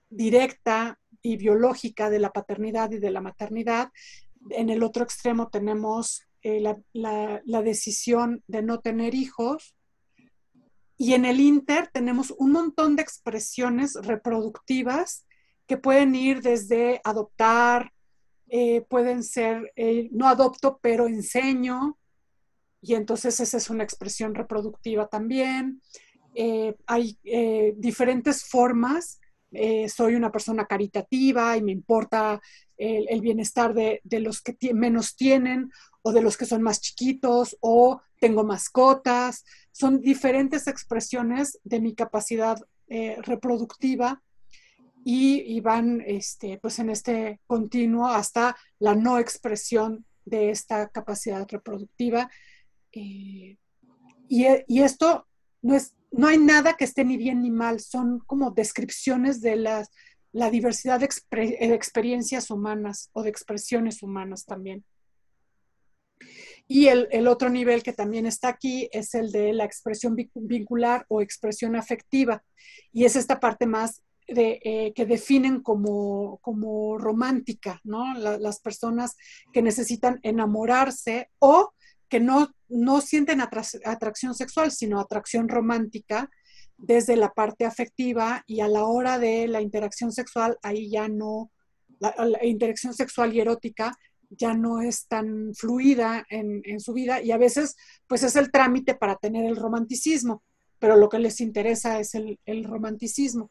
directa 0.10 1.00
y 1.22 1.38
biológica 1.38 2.10
de 2.10 2.20
la 2.20 2.32
paternidad 2.32 2.92
y 2.92 3.00
de 3.00 3.12
la 3.12 3.22
maternidad. 3.22 3.92
En 4.52 4.70
el 4.70 4.84
otro 4.84 5.04
extremo 5.04 5.50
tenemos 5.50 6.22
eh, 6.44 6.62
la, 6.94 7.62
decisión 7.62 8.44
de 8.48 8.62
no 8.62 8.80
tener 8.82 9.16
hijos. 9.16 9.76
Y 10.96 11.14
en 11.14 11.26
el 11.26 11.40
inter 11.40 11.90
tenemos 11.92 12.32
un 12.38 12.52
montón 12.52 12.96
de 12.96 13.02
expresiones 13.02 13.96
reproductivas 13.96 15.26
que 15.66 15.78
pueden 15.78 16.14
ir 16.14 16.42
desde 16.42 17.02
adoptar, 17.04 17.92
eh, 18.48 18.82
pueden 18.90 19.24
ser, 19.24 19.72
eh, 19.76 20.10
no 20.12 20.28
adopto, 20.28 20.80
pero 20.82 21.08
enseño, 21.08 21.98
y 22.84 22.96
entonces 22.96 23.40
esa 23.40 23.58
es 23.58 23.70
una 23.70 23.84
expresión 23.84 24.36
reproductiva 24.36 25.08
también. 25.08 25.82
Eh, 26.36 26.76
hay 26.86 27.18
eh, 27.24 27.74
diferentes 27.78 28.44
formas. 28.44 29.22
Eh, 29.54 29.88
soy 29.88 30.16
una 30.16 30.32
persona 30.32 30.66
caritativa 30.66 31.56
y 31.56 31.62
me 31.62 31.72
importa 31.72 32.42
el, 32.76 33.22
bienestar 33.22 33.74
de, 33.74 34.02
los 34.20 34.42
que 34.42 34.58
menos 34.74 35.16
tienen 35.16 35.72
o 36.02 36.12
de 36.12 36.22
los 36.22 36.36
que 36.36 36.46
son 36.46 36.62
más 36.62 36.82
chiquitos 36.82 37.56
o 37.62 38.02
tengo 38.20 38.44
mascotas. 38.44 39.46
Son 39.72 40.02
diferentes 40.02 40.68
expresiones 40.68 41.60
de 41.64 41.80
mi 41.80 41.96
capacidad 41.96 42.58
reproductiva 43.22 44.22
y, 45.06 45.62
van 45.62 46.04
este, 46.06 46.58
pues 46.58 46.80
en 46.80 46.90
este 46.90 47.40
continuo 47.48 48.08
hasta 48.08 48.58
la 48.80 48.96
no 48.96 49.20
expresión 49.20 50.06
de 50.26 50.50
esta 50.50 50.90
capacidad 50.90 51.48
reproductiva. 51.50 52.30
Y, 53.00 53.58
y, 54.28 54.82
esto 54.82 55.28
no 55.62 55.76
es 55.76 55.96
no 56.14 56.28
hay 56.28 56.38
nada 56.38 56.76
que 56.76 56.86
esté 56.86 57.04
ni 57.04 57.18
bien 57.18 57.42
ni 57.42 57.52
mal, 57.52 57.80
son 57.80 58.20
como 58.20 58.52
descripciones 58.52 59.42
de 59.42 59.56
las, 59.56 59.90
la 60.32 60.50
diversidad 60.50 61.00
de, 61.00 61.10
experiencias 61.74 62.52
humanas 62.52 63.10
o 63.14 63.24
de 63.24 63.30
expresiones 63.30 64.04
humanas 64.04 64.46
también. 64.46 64.86
Y 66.68 66.88
el, 66.88 67.28
otro 67.28 67.50
nivel 67.50 67.84
que 67.84 67.94
también 67.94 68.26
está 68.26 68.48
aquí 68.48 68.90
es 68.94 69.16
el 69.16 69.32
de 69.32 69.54
la 69.54 69.66
expresión 69.66 70.16
vincular 70.36 71.06
o 71.10 71.22
expresión 71.22 71.76
afectiva. 71.76 72.44
Y 72.92 73.06
es 73.06 73.16
esta 73.16 73.40
parte 73.40 73.66
más 73.66 74.02
de, 74.28 74.60
eh, 74.64 74.94
que 74.96 75.06
definen 75.06 75.62
como, 75.62 76.38
como 76.42 76.98
romántica, 76.98 77.82
¿no? 77.84 78.14
las 78.14 78.60
personas 78.60 79.18
que 79.52 79.62
necesitan 79.62 80.20
enamorarse 80.24 81.30
o 81.40 81.74
que 82.14 82.20
no, 82.20 82.54
no 82.70 83.02
sienten 83.02 83.42
atracción 83.42 84.36
sexual, 84.36 84.72
sino 84.72 85.00
atracción 85.00 85.50
romántica 85.50 86.30
desde 86.78 87.16
la 87.16 87.34
parte 87.34 87.66
afectiva 87.66 88.44
y 88.46 88.60
a 88.60 88.68
la 88.68 88.84
hora 88.84 89.18
de 89.18 89.48
la 89.48 89.62
interacción 89.62 90.12
sexual, 90.12 90.60
ahí 90.62 90.92
ya 90.92 91.08
no, 91.08 91.50
la, 92.00 92.14
interacción 92.46 92.94
sexual 92.94 93.34
y 93.34 93.40
erótica 93.40 93.98
ya 94.30 94.54
no 94.54 94.80
es 94.80 95.08
tan 95.08 95.56
fluida 95.56 96.24
en, 96.30 96.62
en, 96.66 96.80
su 96.80 96.94
vida 96.94 97.20
y 97.20 97.32
a 97.32 97.38
veces 97.38 97.76
pues 98.06 98.22
es 98.22 98.36
el 98.36 98.52
trámite 98.52 98.94
para 98.94 99.16
tener 99.16 99.46
el 99.46 99.56
romanticismo, 99.56 100.44
pero 100.78 100.98
lo 100.98 101.10
que 101.10 101.18
les 101.18 101.42
interesa 101.42 102.00
es 102.00 102.14
el, 102.14 102.40
el 102.46 102.64
romanticismo. 102.64 103.50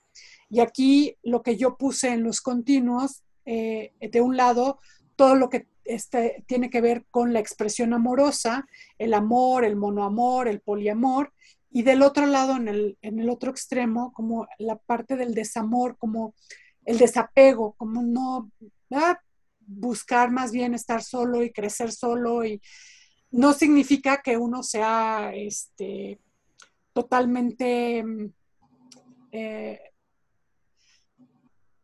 Y 0.48 0.61
aquí 0.61 1.16
lo 1.25 1.42
que 1.42 1.57
yo 1.57 1.77
puse 1.77 2.11
en 2.11 2.22
los 2.22 2.40
continuos, 2.40 3.25
eh, 3.44 3.90
de 4.01 4.20
un 4.20 4.37
lado, 4.37 4.79
todo 5.16 5.35
lo 5.35 5.48
que 5.48 5.66
este, 5.85 6.44
tiene 6.46 6.70
que 6.70 6.81
ver 6.81 7.05
con 7.11 7.33
la 7.33 7.40
expresión 7.40 7.92
amorosa, 7.92 8.66
el 8.98 9.14
amor, 9.14 9.64
el 9.64 9.77
monoamor, 9.77 10.48
el 10.48 10.61
poliamor, 10.61 11.33
y 11.70 11.83
del 11.83 12.03
otro 12.03 12.27
lado, 12.27 12.57
en 12.57 12.68
el, 12.68 12.98
en 13.01 13.18
el 13.18 13.31
otro 13.31 13.51
extremo, 13.51 14.12
como 14.12 14.46
la 14.59 14.77
parte 14.77 15.16
del 15.16 15.35
desamor, 15.35 15.96
como 15.96 16.35
el 16.85 16.98
desapego, 16.98 17.72
como 17.75 18.03
no, 18.03 18.51
buscar 19.61 20.31
más 20.31 20.53
bien 20.53 20.75
estar 20.75 21.03
solo 21.03 21.42
y 21.42 21.53
crecer 21.53 21.92
solo 21.92 22.44
y 22.44 22.61
no 23.31 23.53
significa 23.55 24.20
que 24.20 24.37
uno 24.37 24.62
sea 24.62 25.33
este, 25.35 26.20
totalmente 26.92 28.05
eh, 29.31 29.81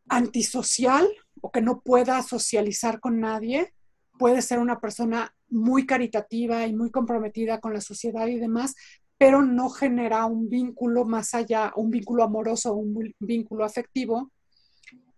antisocial 0.08 1.08
o 1.40 1.50
que 1.50 1.60
no 1.60 1.80
pueda 1.80 2.22
socializar 2.22 3.00
con 3.00 3.20
nadie. 3.20 3.72
Puede 4.18 4.42
ser 4.42 4.58
una 4.58 4.80
persona 4.80 5.34
muy 5.48 5.86
caritativa 5.86 6.66
y 6.66 6.74
muy 6.74 6.90
comprometida 6.90 7.60
con 7.60 7.72
la 7.72 7.80
sociedad 7.80 8.26
y 8.26 8.38
demás, 8.38 8.74
pero 9.16 9.42
no 9.42 9.68
genera 9.68 10.26
un 10.26 10.48
vínculo 10.48 11.04
más 11.04 11.34
allá, 11.34 11.72
un 11.76 11.90
vínculo 11.90 12.22
amoroso, 12.24 12.74
un 12.74 13.14
vínculo 13.18 13.64
afectivo, 13.64 14.30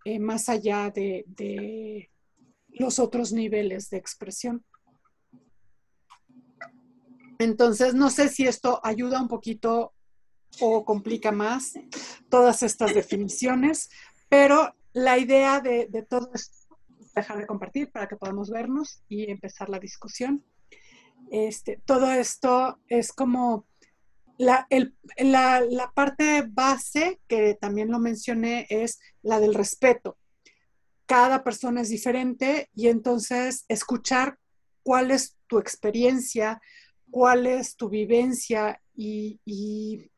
eh, 0.05 0.19
más 0.19 0.49
allá 0.49 0.89
de, 0.89 1.23
de 1.27 2.09
los 2.69 2.99
otros 2.99 3.31
niveles 3.31 3.89
de 3.89 3.97
expresión. 3.97 4.65
Entonces, 7.37 7.93
no 7.93 8.09
sé 8.09 8.29
si 8.29 8.45
esto 8.45 8.79
ayuda 8.83 9.21
un 9.21 9.27
poquito 9.27 9.93
o 10.59 10.85
complica 10.85 11.31
más 11.31 11.73
todas 12.29 12.61
estas 12.63 12.93
definiciones, 12.93 13.89
pero 14.29 14.75
la 14.93 15.17
idea 15.17 15.61
de, 15.61 15.87
todo 16.09 16.31
esto, 16.33 16.77
dejar 17.15 17.37
de 17.37 17.47
compartir 17.47 17.91
para 17.91 18.07
que 18.07 18.15
podamos 18.15 18.49
vernos 18.49 19.03
y 19.07 19.29
empezar 19.29 19.69
la 19.69 19.79
discusión. 19.79 20.43
Este, 21.31 21.79
todo 21.85 22.11
esto 22.11 22.79
es 22.87 23.13
como 23.13 23.65
la, 24.37 24.67
la, 25.17 25.91
parte 25.93 26.43
base, 26.49 27.21
que 27.27 27.55
también 27.59 27.91
lo 27.91 27.99
mencioné, 27.99 28.65
es 28.69 28.99
la 29.21 29.39
del 29.39 29.53
respeto. 29.53 30.17
Cada 31.05 31.43
persona 31.43 31.81
es 31.81 31.89
diferente 31.89 32.69
y 32.73 32.87
entonces 32.87 33.65
escuchar 33.67 34.39
cuál 34.83 35.11
es 35.11 35.37
tu 35.47 35.59
experiencia, 35.59 36.59
cuál 37.09 37.45
es 37.45 37.75
tu 37.75 37.89
vivencia 37.89 38.81
y, 38.95 40.09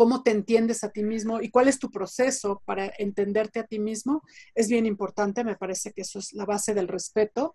cómo 0.00 0.22
te 0.22 0.30
entiendes 0.30 0.82
a 0.82 0.88
ti 0.88 1.02
mismo 1.02 1.42
y 1.42 1.50
cuál 1.50 1.68
es 1.68 1.78
tu 1.78 1.90
proceso 1.90 2.62
para 2.64 2.90
entenderte 2.96 3.60
a 3.60 3.66
ti 3.66 3.78
mismo 3.78 4.22
es 4.54 4.66
bien 4.70 4.86
importante. 4.86 5.44
Me 5.44 5.56
parece 5.56 5.92
que 5.92 6.00
eso 6.00 6.20
es 6.20 6.32
la 6.32 6.46
base 6.46 6.72
del 6.72 6.88
respeto. 6.88 7.54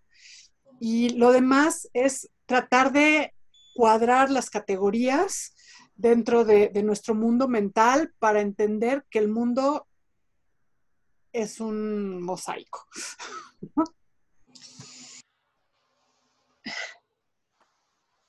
Y 0.79 1.09
lo 1.17 1.31
demás 1.31 1.89
es 1.93 2.29
tratar 2.45 2.91
de 2.91 3.33
cuadrar 3.73 4.29
las 4.29 4.51
categorías 4.51 5.55
dentro 5.95 6.45
de, 6.45 6.69
nuestro 6.83 7.15
mundo 7.15 7.47
mental 7.47 8.13
para 8.19 8.41
entender 8.41 9.03
que 9.09 9.17
el 9.17 9.27
mundo 9.27 9.87
es 11.33 11.59
un 11.59 12.21
mosaico. 12.21 12.85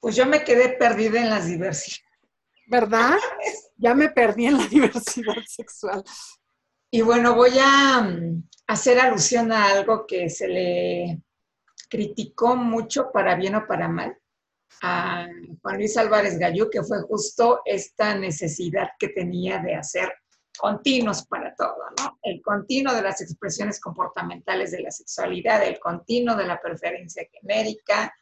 Pues 0.00 0.16
yo 0.16 0.24
me 0.24 0.42
quedé 0.42 0.70
perdida 0.70 1.20
en 1.20 1.28
las 1.28 1.46
diversidades. 1.48 2.05
¿Verdad? 2.66 3.16
ya 3.76 3.94
me 3.94 4.08
perdí 4.10 4.46
en 4.46 4.58
la 4.58 4.66
diversidad 4.68 5.36
sexual. 5.46 6.02
Y 6.90 7.02
bueno, 7.02 7.34
voy 7.34 7.52
a 7.60 8.00
mm, 8.00 8.48
hacer 8.68 8.98
alusión 8.98 9.52
a 9.52 9.70
algo 9.70 10.06
que 10.06 10.30
se 10.30 10.48
le 10.48 11.22
criticó 11.88 12.56
mucho 12.56 13.10
para 13.12 13.36
bien 13.36 13.54
o 13.54 13.66
para 13.66 13.88
mal 13.88 14.16
a 14.82 15.26
Juan 15.62 15.76
Luis 15.76 15.96
Álvarez 15.96 16.38
Gallú, 16.38 16.68
que 16.70 16.82
fue 16.82 17.00
justo 17.02 17.60
esta 17.64 18.14
necesidad 18.14 18.88
que 18.98 19.08
tenía 19.08 19.58
de 19.58 19.74
hacer 19.74 20.12
continuos 20.58 21.26
para 21.26 21.54
todo, 21.54 21.76
¿no? 21.98 22.18
El 22.22 22.42
continuo 22.42 22.94
de 22.94 23.02
las 23.02 23.20
expresiones 23.20 23.80
comportamentales 23.80 24.72
de 24.72 24.80
la 24.80 24.90
sexualidad, 24.90 25.62
el 25.64 25.78
continuo 25.78 26.34
de 26.34 26.46
la 26.46 26.60
preferencia 26.60 27.26
genérica, 27.30 28.12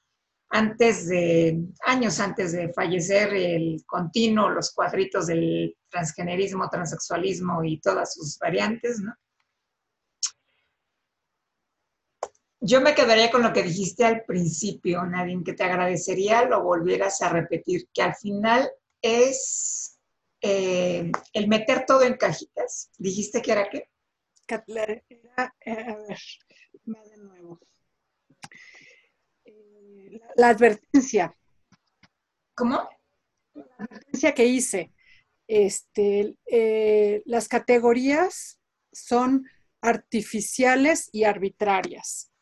antes 0.51 1.09
de, 1.09 1.59
años 1.85 2.21
antes 2.21 2.53
de 2.53 2.73
fallecer, 2.73 3.35
el 3.35 3.83
continuo, 3.87 4.51
los 4.51 4.73
cuadritos 4.73 5.27
del 5.27 5.77
transgenerismo, 5.89 6.69
transexualismo 6.71 7.65
y 7.65 7.81
todas 7.81 8.15
sus 8.15 8.39
variantes, 8.39 9.01
¿no? 9.01 9.15
Yo 12.67 12.81
me 12.81 12.95
quedaría 12.95 13.31
con 13.31 13.43
lo 13.43 13.53
que 13.53 13.63
dijiste 13.63 14.07
al 14.07 14.25
principio, 14.25 15.05
Nadine, 15.05 15.45
que 15.45 15.53
te 15.53 15.65
agradecería 15.65 16.47
lo 16.47 16.63
volvieras 16.63 17.21
a 17.21 17.29
repetir, 17.29 17.89
que 17.93 18.01
al 18.01 18.15
final 18.15 18.71
es 19.03 19.99
eh, 20.41 21.13
el 21.35 21.49
meter 21.49 21.85
todo 21.87 22.03
en 22.05 22.15
cajitas. 22.15 22.91
¿Dijiste 22.97 23.43
que 23.43 23.53
era 23.53 23.69
qué? 23.69 23.91
Era, 24.47 25.55
eh, 25.61 25.73
a 25.73 25.97
ver, 25.97 26.19
de 26.85 27.17
nuevo 27.19 27.61
la 30.37 30.49
advertencia. 30.49 31.35
¿Cómo? 32.55 32.89
La 33.55 33.85
advertencia 33.85 34.35
que 34.35 34.47
hice. 34.47 34.93
Este, 35.47 36.37
eh, 36.47 37.23
las 37.27 37.49
categorías 37.49 38.61
son 38.93 39.47
artificiales 39.81 41.11
y 41.13 41.25
arbitrarias. 41.25 42.33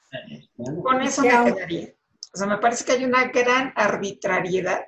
Con 0.56 1.02
eso 1.02 1.22
me 1.22 1.28
quedaría. 1.28 1.94
O 2.34 2.38
sea, 2.38 2.46
me 2.46 2.58
parece 2.58 2.84
que 2.84 2.92
hay 2.92 3.04
una 3.04 3.24
gran 3.28 3.72
arbitrariedad 3.76 4.84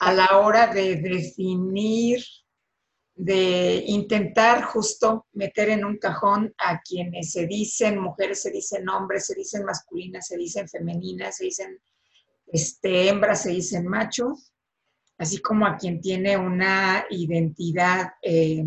a 0.00 0.12
la 0.12 0.38
hora 0.38 0.66
de 0.66 0.96
definir, 0.96 2.22
de 3.14 3.84
intentar 3.86 4.62
justo 4.62 5.26
meter 5.32 5.70
en 5.70 5.84
un 5.84 5.98
cajón 5.98 6.54
a 6.58 6.80
quienes 6.82 7.32
se 7.32 7.46
dicen 7.46 7.98
mujeres, 7.98 8.42
se 8.42 8.50
dicen 8.50 8.88
hombres, 8.88 9.26
se 9.26 9.34
dicen 9.34 9.64
masculinas, 9.64 10.26
se 10.26 10.36
dicen 10.36 10.68
femeninas, 10.68 11.36
se 11.36 11.44
dicen 11.44 11.80
este, 12.52 13.08
hembras 13.08 13.42
se 13.42 13.50
dicen 13.50 13.86
machos, 13.86 14.52
así 15.18 15.40
como 15.40 15.66
a 15.66 15.76
quien 15.76 16.00
tiene 16.00 16.36
una 16.36 17.04
identidad 17.10 18.12
eh, 18.22 18.64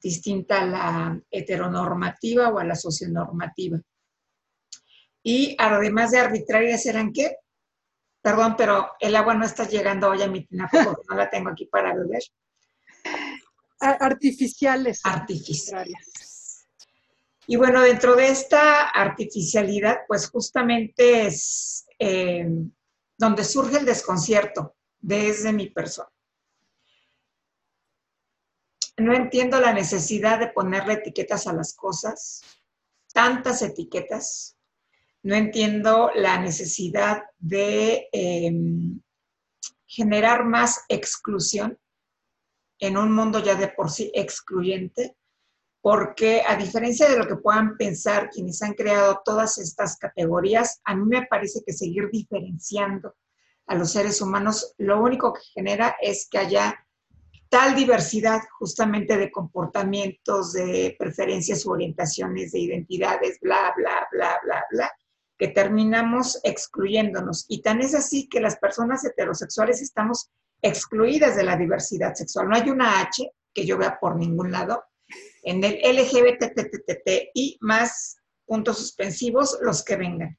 distinta 0.00 0.62
a 0.62 0.66
la 0.66 1.20
heteronormativa 1.30 2.48
o 2.48 2.58
a 2.58 2.64
la 2.64 2.74
socionormativa. 2.74 3.80
Y 5.22 5.56
además 5.58 6.12
de 6.12 6.18
arbitrarias, 6.18 6.86
¿eran 6.86 7.12
qué? 7.12 7.38
Perdón, 8.22 8.54
pero 8.56 8.92
el 9.00 9.16
agua 9.16 9.34
no 9.34 9.44
está 9.44 9.68
llegando 9.68 10.08
hoy 10.08 10.22
a 10.22 10.28
mi 10.28 10.44
tinaco 10.44 10.78
porque 10.84 11.02
no 11.08 11.16
la 11.16 11.30
tengo 11.30 11.50
aquí 11.50 11.66
para 11.66 11.94
beber. 11.94 12.22
Artificiales. 13.80 15.00
Artificiales. 15.04 16.66
Y 17.46 17.56
bueno, 17.56 17.82
dentro 17.82 18.16
de 18.16 18.28
esta 18.28 18.88
artificialidad, 18.88 19.98
pues 20.08 20.28
justamente 20.28 21.26
es 21.26 21.86
eh, 21.98 22.48
donde 23.16 23.44
surge 23.44 23.78
el 23.78 23.86
desconcierto 23.86 24.76
desde 24.98 25.52
mi 25.52 25.70
persona. 25.70 26.10
No 28.98 29.14
entiendo 29.14 29.60
la 29.60 29.72
necesidad 29.72 30.38
de 30.38 30.48
ponerle 30.48 30.94
etiquetas 30.94 31.46
a 31.46 31.52
las 31.52 31.74
cosas, 31.74 32.42
tantas 33.12 33.60
etiquetas. 33.62 34.56
No 35.22 35.34
entiendo 35.34 36.10
la 36.14 36.38
necesidad 36.38 37.22
de 37.38 38.08
em, 38.12 39.00
generar 39.86 40.44
más 40.44 40.84
exclusión 40.88 41.78
en 42.78 42.96
un 42.96 43.12
mundo 43.12 43.42
ya 43.42 43.54
de 43.54 43.68
por 43.68 43.90
sí 43.90 44.10
excluyente, 44.14 45.16
porque 45.86 46.42
a 46.44 46.56
diferencia 46.56 47.08
de 47.08 47.16
lo 47.16 47.28
que 47.28 47.36
puedan 47.36 47.76
pensar 47.76 48.28
quienes 48.28 48.60
han 48.60 48.72
creado 48.72 49.22
todas 49.24 49.56
estas 49.58 49.96
categorías, 49.98 50.80
a 50.84 50.96
mí 50.96 51.04
me 51.06 51.26
parece 51.26 51.60
que 51.64 51.72
seguir 51.72 52.10
diferenciando 52.10 53.14
a 53.68 53.76
los 53.76 53.92
seres 53.92 54.20
humanos 54.20 54.74
lo 54.78 55.00
único 55.00 55.32
que 55.32 55.42
genera 55.54 55.94
es 56.02 56.26
que 56.28 56.38
haya 56.38 56.84
tal 57.48 57.76
diversidad 57.76 58.40
justamente 58.58 59.16
de 59.16 59.30
comportamientos, 59.30 60.54
de 60.54 60.96
preferencias 60.98 61.64
u 61.64 61.70
orientaciones, 61.70 62.50
de 62.50 62.58
identidades, 62.58 63.38
bla, 63.40 63.72
bla, 63.76 64.08
bla, 64.10 64.40
bla, 64.42 64.64
bla, 64.72 64.92
que 65.38 65.46
terminamos 65.46 66.40
excluyéndonos. 66.42 67.44
Y 67.48 67.62
tan 67.62 67.80
es 67.80 67.94
así 67.94 68.28
que 68.28 68.40
las 68.40 68.56
personas 68.56 69.04
heterosexuales 69.04 69.80
estamos 69.80 70.32
excluidas 70.60 71.36
de 71.36 71.44
la 71.44 71.56
diversidad 71.56 72.12
sexual. 72.14 72.48
No 72.48 72.56
hay 72.56 72.70
una 72.70 73.02
H 73.02 73.30
que 73.54 73.64
yo 73.64 73.78
vea 73.78 74.00
por 74.00 74.16
ningún 74.16 74.50
lado 74.50 74.82
en 75.46 75.62
el 75.62 75.78
LGBTTTI 75.80 77.58
más 77.60 78.16
puntos 78.44 78.78
suspensivos 78.78 79.58
los 79.62 79.84
que 79.84 79.96
vengan. 79.96 80.38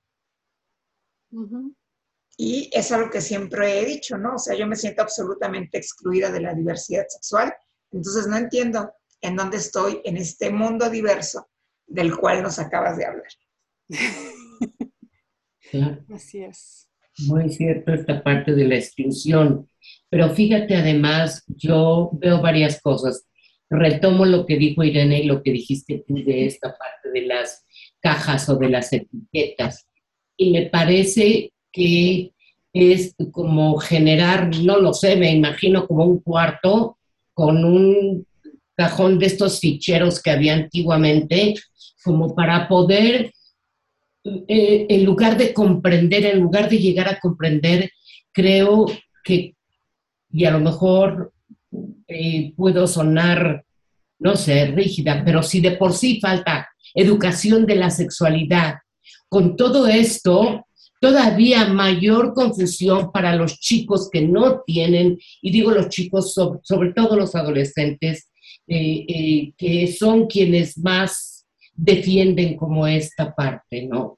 Y 2.38 2.70
es 2.74 2.92
algo 2.92 3.10
que 3.10 3.22
siempre 3.22 3.80
he 3.80 3.86
dicho, 3.86 4.18
¿no? 4.18 4.36
O 4.36 4.38
sea, 4.38 4.56
yo 4.56 4.68
me 4.68 4.76
siento 4.76 5.02
absolutamente 5.02 5.78
excluida 5.78 6.30
de 6.30 6.42
la 6.42 6.54
diversidad 6.54 7.06
sexual, 7.08 7.54
entonces 7.92 8.28
no 8.28 8.38
entiendo 8.38 8.92
en 9.22 9.36
dónde 9.36 9.58
estoy 9.58 10.02
en 10.04 10.18
este 10.18 10.52
mundo 10.52 10.90
diverso 10.90 11.50
del 11.88 12.16
cual 12.16 12.44
nos 12.44 12.60
acabas 12.60 12.98
de 12.98 13.06
hablar. 13.06 13.28
Así 16.14 16.44
es. 16.44 16.90
Muy 17.20 17.50
cierto 17.50 17.94
esta 17.94 18.22
parte 18.22 18.54
de 18.54 18.66
la 18.66 18.76
exclusión. 18.76 19.68
Pero 20.10 20.30
fíjate, 20.36 20.76
además, 20.76 21.44
yo 21.48 22.12
veo 22.14 22.42
varias 22.42 22.80
cosas 22.82 23.26
retomo 23.70 24.26
lo 24.26 24.46
que 24.46 24.58
dijo 24.58 24.84
Irene 24.84 25.20
y 25.20 25.26
lo 25.26 25.44
que 25.44 25.52
dijiste 25.52 26.04
tú 26.08 26.16
de 26.16 26.46
esta 26.46 26.70
parte 26.78 27.12
de 27.14 27.26
las 27.26 27.66
cajas 28.00 28.48
o 28.50 28.56
de 28.56 28.70
las 28.70 28.94
etiquetas. 28.94 29.88
Y 30.38 30.52
me 30.52 30.68
parece 30.68 31.52
que 31.72 32.32
es 32.74 33.16
como 33.32 33.78
generar, 33.78 34.56
no 34.58 34.78
lo 34.80 34.94
sé, 34.94 35.16
me 35.16 35.32
imagino 35.32 35.88
como 35.88 36.06
un 36.06 36.20
cuarto 36.20 36.98
con 37.34 37.64
un 37.64 38.26
cajón 38.76 39.18
de 39.20 39.26
estos 39.26 39.60
ficheros 39.60 40.22
que 40.22 40.32
había 40.32 40.54
antiguamente, 40.54 41.56
como 42.04 42.36
para 42.36 42.68
poder, 42.68 43.34
eh, 44.24 44.86
en 44.90 45.04
lugar 45.04 45.38
de 45.38 45.54
comprender, 45.54 46.26
en 46.26 46.40
lugar 46.40 46.70
de 46.70 46.78
llegar 46.78 47.08
a 47.10 47.20
comprender, 47.20 47.92
creo 48.32 48.86
que, 49.24 49.56
y 50.32 50.46
a 50.46 50.52
lo 50.52 50.60
mejor 50.60 51.34
eh, 52.08 52.54
puedo 52.56 52.88
sonar, 52.88 53.66
no 54.20 54.36
sé, 54.36 54.68
rígida, 54.68 55.24
pero 55.26 55.44
si 55.44 55.62
de 55.62 55.72
por 55.72 55.94
sí 55.94 56.20
falta 56.20 56.68
educación 56.94 57.66
de 57.66 57.76
la 57.76 57.90
sexualidad, 57.90 58.76
con 59.30 59.56
todo 59.56 59.88
esto, 59.88 60.66
todavía 61.00 61.66
mayor 61.68 62.34
confusión 62.34 63.12
para 63.12 63.36
los 63.36 63.60
chicos 63.60 64.10
que 64.12 64.22
no 64.22 64.62
tienen, 64.66 65.18
y 65.42 65.52
digo 65.52 65.72
los 65.72 65.90
chicos, 65.90 66.34
sobre, 66.34 66.94
todo 66.94 67.16
los 67.16 67.36
adolescentes, 67.36 68.30
eh, 68.68 69.06
eh, 69.08 69.54
que 69.58 69.88
son 69.88 70.28
quienes 70.28 70.78
más 70.78 71.46
defienden 71.74 72.58
como 72.58 72.88
esta 72.88 73.34
parte, 73.34 73.86
¿no? 73.86 74.18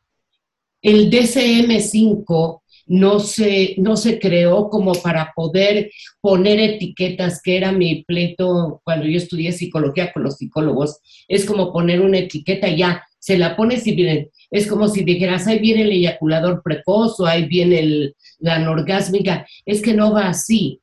El 0.82 1.12
DCM5 1.12 2.62
no 2.90 3.20
se, 3.20 3.76
no 3.78 3.96
se 3.96 4.20
creó 4.20 4.68
como 4.70 4.94
para 4.94 5.32
poder 5.36 5.92
poner 6.22 6.60
etiquetas, 6.60 7.40
que 7.42 7.56
era 7.56 7.72
mi 7.72 8.04
pleito 8.04 8.82
cuando 8.84 9.06
yo 9.06 9.18
estudié 9.18 9.52
psicología 9.52 10.12
con 10.12 10.24
los 10.24 10.38
psicólogos, 10.38 11.00
es 11.28 11.46
como 11.46 11.72
poner 11.72 12.02
una 12.02 12.18
etiqueta 12.18 12.68
ya, 12.68 13.04
se 13.20 13.38
la 13.38 13.56
pones 13.56 13.86
y 13.86 13.94
viene, 13.94 14.32
es 14.50 14.66
como 14.66 14.88
si 14.88 15.04
dijeras, 15.04 15.46
ahí 15.46 15.60
viene 15.60 15.84
el 15.84 15.92
eyaculador 15.92 16.64
precoz 16.64 17.20
o 17.20 17.28
ahí 17.28 17.46
viene 17.46 18.14
la 18.40 18.56
anorgásmica. 18.56 19.46
Es 19.66 19.84
que 19.84 19.94
no 19.94 20.12
va 20.12 20.30
así. 20.30 20.82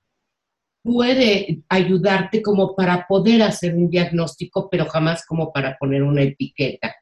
Puede 0.85 1.63
ayudarte 1.69 2.41
como 2.41 2.77
para 2.77 3.05
poder 3.09 3.43
hacer 3.43 3.75
un 3.75 3.91
diagnóstico, 3.91 4.69
pero 4.71 4.87
jamás 4.87 5.27
como 5.27 5.53
para 5.53 5.77
poner 5.77 6.05
una 6.05 6.23
etiqueta. 6.23 6.95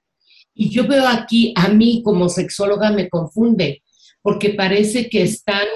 Y 0.55 0.70
yo 0.70 0.86
veo 0.86 1.07
aquí, 1.07 1.52
a 1.57 1.68
mí 1.68 2.00
como 2.02 2.30
sexóloga 2.30 2.90
me 2.90 3.11
confunde, 3.11 3.82
porque 4.25 4.55
parece 4.55 5.11
que 5.11 5.22
están 5.22 5.66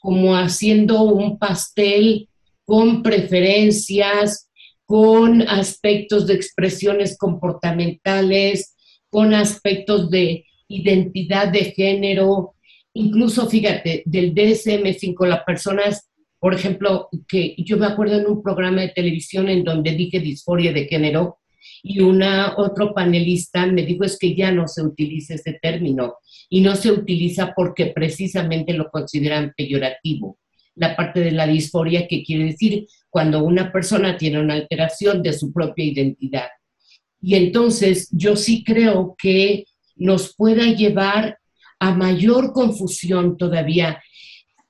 como 0.00 0.36
haciendo 0.36 1.02
un 1.02 1.36
pastel 1.36 2.28
con 2.64 3.02
preferencias, 3.02 4.48
con 4.86 5.42
aspectos 5.42 6.28
de 6.28 6.34
expresiones 6.34 7.18
comportamentales, 7.18 8.76
con 9.10 9.34
aspectos 9.34 10.10
de 10.10 10.44
identidad 10.68 11.48
de 11.48 11.72
género, 11.72 12.54
incluso 12.94 13.48
fíjate, 13.48 14.04
del 14.06 14.32
DSM-5, 14.32 15.26
las 15.26 15.42
personas, 15.42 16.08
por 16.38 16.54
ejemplo, 16.54 17.08
que 17.26 17.56
yo 17.58 17.78
me 17.78 17.86
acuerdo 17.86 18.16
en 18.20 18.28
un 18.28 18.44
programa 18.44 18.82
de 18.82 18.90
televisión 18.90 19.48
en 19.48 19.64
donde 19.64 19.96
dije 19.96 20.20
disforia 20.20 20.72
de 20.72 20.86
género 20.86 21.38
y 21.82 22.00
una 22.00 22.54
otro 22.56 22.94
panelista 22.94 23.66
me 23.66 23.84
dijo 23.84 24.04
es 24.04 24.18
que 24.18 24.34
ya 24.34 24.52
no 24.52 24.68
se 24.68 24.82
utiliza 24.82 25.34
ese 25.34 25.58
término 25.60 26.14
y 26.48 26.60
no 26.60 26.76
se 26.76 26.92
utiliza 26.92 27.52
porque 27.54 27.86
precisamente 27.86 28.72
lo 28.74 28.90
consideran 28.90 29.52
peyorativo. 29.56 30.38
La 30.74 30.96
parte 30.96 31.20
de 31.20 31.32
la 31.32 31.46
disforia 31.46 32.06
que 32.08 32.22
quiere 32.22 32.44
decir 32.44 32.86
cuando 33.10 33.44
una 33.44 33.70
persona 33.70 34.16
tiene 34.16 34.40
una 34.40 34.54
alteración 34.54 35.22
de 35.22 35.32
su 35.32 35.52
propia 35.52 35.84
identidad. 35.84 36.48
Y 37.20 37.34
entonces 37.36 38.08
yo 38.10 38.36
sí 38.36 38.64
creo 38.64 39.14
que 39.16 39.64
nos 39.96 40.34
pueda 40.34 40.66
llevar 40.66 41.38
a 41.78 41.94
mayor 41.94 42.52
confusión 42.52 43.36
todavía. 43.36 44.02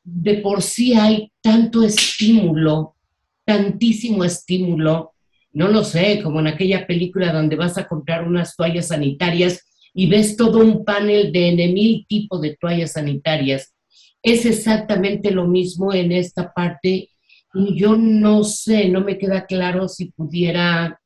De 0.03 0.35
por 0.37 0.63
sí 0.63 0.95
hay 0.95 1.31
tanto 1.41 1.83
estímulo, 1.83 2.97
tantísimo 3.45 4.25
estímulo, 4.25 5.12
no 5.53 5.69
lo 5.69 5.85
sé, 5.85 6.21
como 6.23 6.41
en 6.41 6.47
aquella 6.47 6.87
película 6.87 7.33
donde 7.33 7.57
vas 7.57 7.79
a 7.79 7.87
comprar 7.87 8.27
unas 8.27 8.57
toallas 8.57 8.89
sanitarias 8.89 9.61
y 9.95 10.07
ves 10.07 10.37
todo 10.37 10.59
un 10.59 10.85
panel 10.85 11.33
de 11.33 11.53
mil 11.73 12.07
tipos 12.07 12.41
de 12.41 12.57
toallas 12.57 12.93
sanitarias. 12.93 13.75
Es 14.23 14.47
exactamente 14.47 15.31
lo 15.31 15.47
mismo 15.47 15.93
en 15.93 16.13
esta 16.13 16.53
parte 16.53 17.11
y 17.55 17.79
yo 17.79 17.97
no 17.97 18.45
sé, 18.45 18.89
no 18.89 19.03
me 19.03 19.19
queda 19.19 19.45
claro 19.47 19.89
si 19.89 20.07
pudiera 20.07 20.99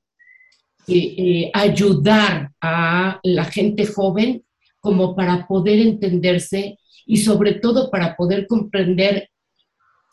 eh, 0.86 1.14
eh, 1.18 1.51
ayudar 1.53 2.53
a 2.61 3.18
la 3.24 3.44
gente 3.47 3.86
joven 3.86 4.44
como 4.78 5.16
para 5.16 5.47
poder 5.49 5.80
entenderse 5.80 6.78
y 7.07 7.16
sobre 7.16 7.55
todo 7.55 7.90
para 7.90 8.14
poder 8.14 8.47
comprender 8.47 9.30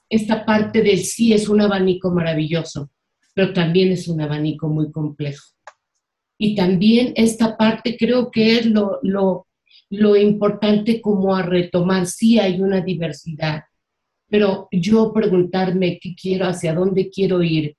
esta 0.10 0.46
parte 0.46 0.82
del 0.82 1.00
sí 1.00 1.34
es 1.34 1.48
un 1.48 1.62
abanico 1.62 2.12
maravilloso, 2.12 2.90
pero 3.34 3.54
también 3.54 3.92
es 3.92 4.08
un 4.08 4.22
abanico 4.22 4.70
muy 4.70 4.92
complejo. 4.92 5.44
Y 6.38 6.56
también 6.56 7.14
esta 7.16 7.58
parte 7.58 7.96
creo 7.98 8.30
que 8.32 8.58
es 8.58 8.66
lo, 8.66 9.00
lo, 9.02 9.48
lo 9.90 10.16
importante 10.16 11.02
como 11.02 11.36
a 11.36 11.44
retomar, 11.44 12.08
sí 12.08 12.40
hay 12.40 12.62
una 12.62 12.82
diversidad, 12.82 13.64
pero 14.30 14.68
yo 14.72 15.14
preguntarme 15.14 16.00
qué 16.02 16.16
quiero, 16.20 16.48
hacia 16.48 16.74
dónde 16.74 17.10
quiero 17.10 17.44
ir, 17.44 17.76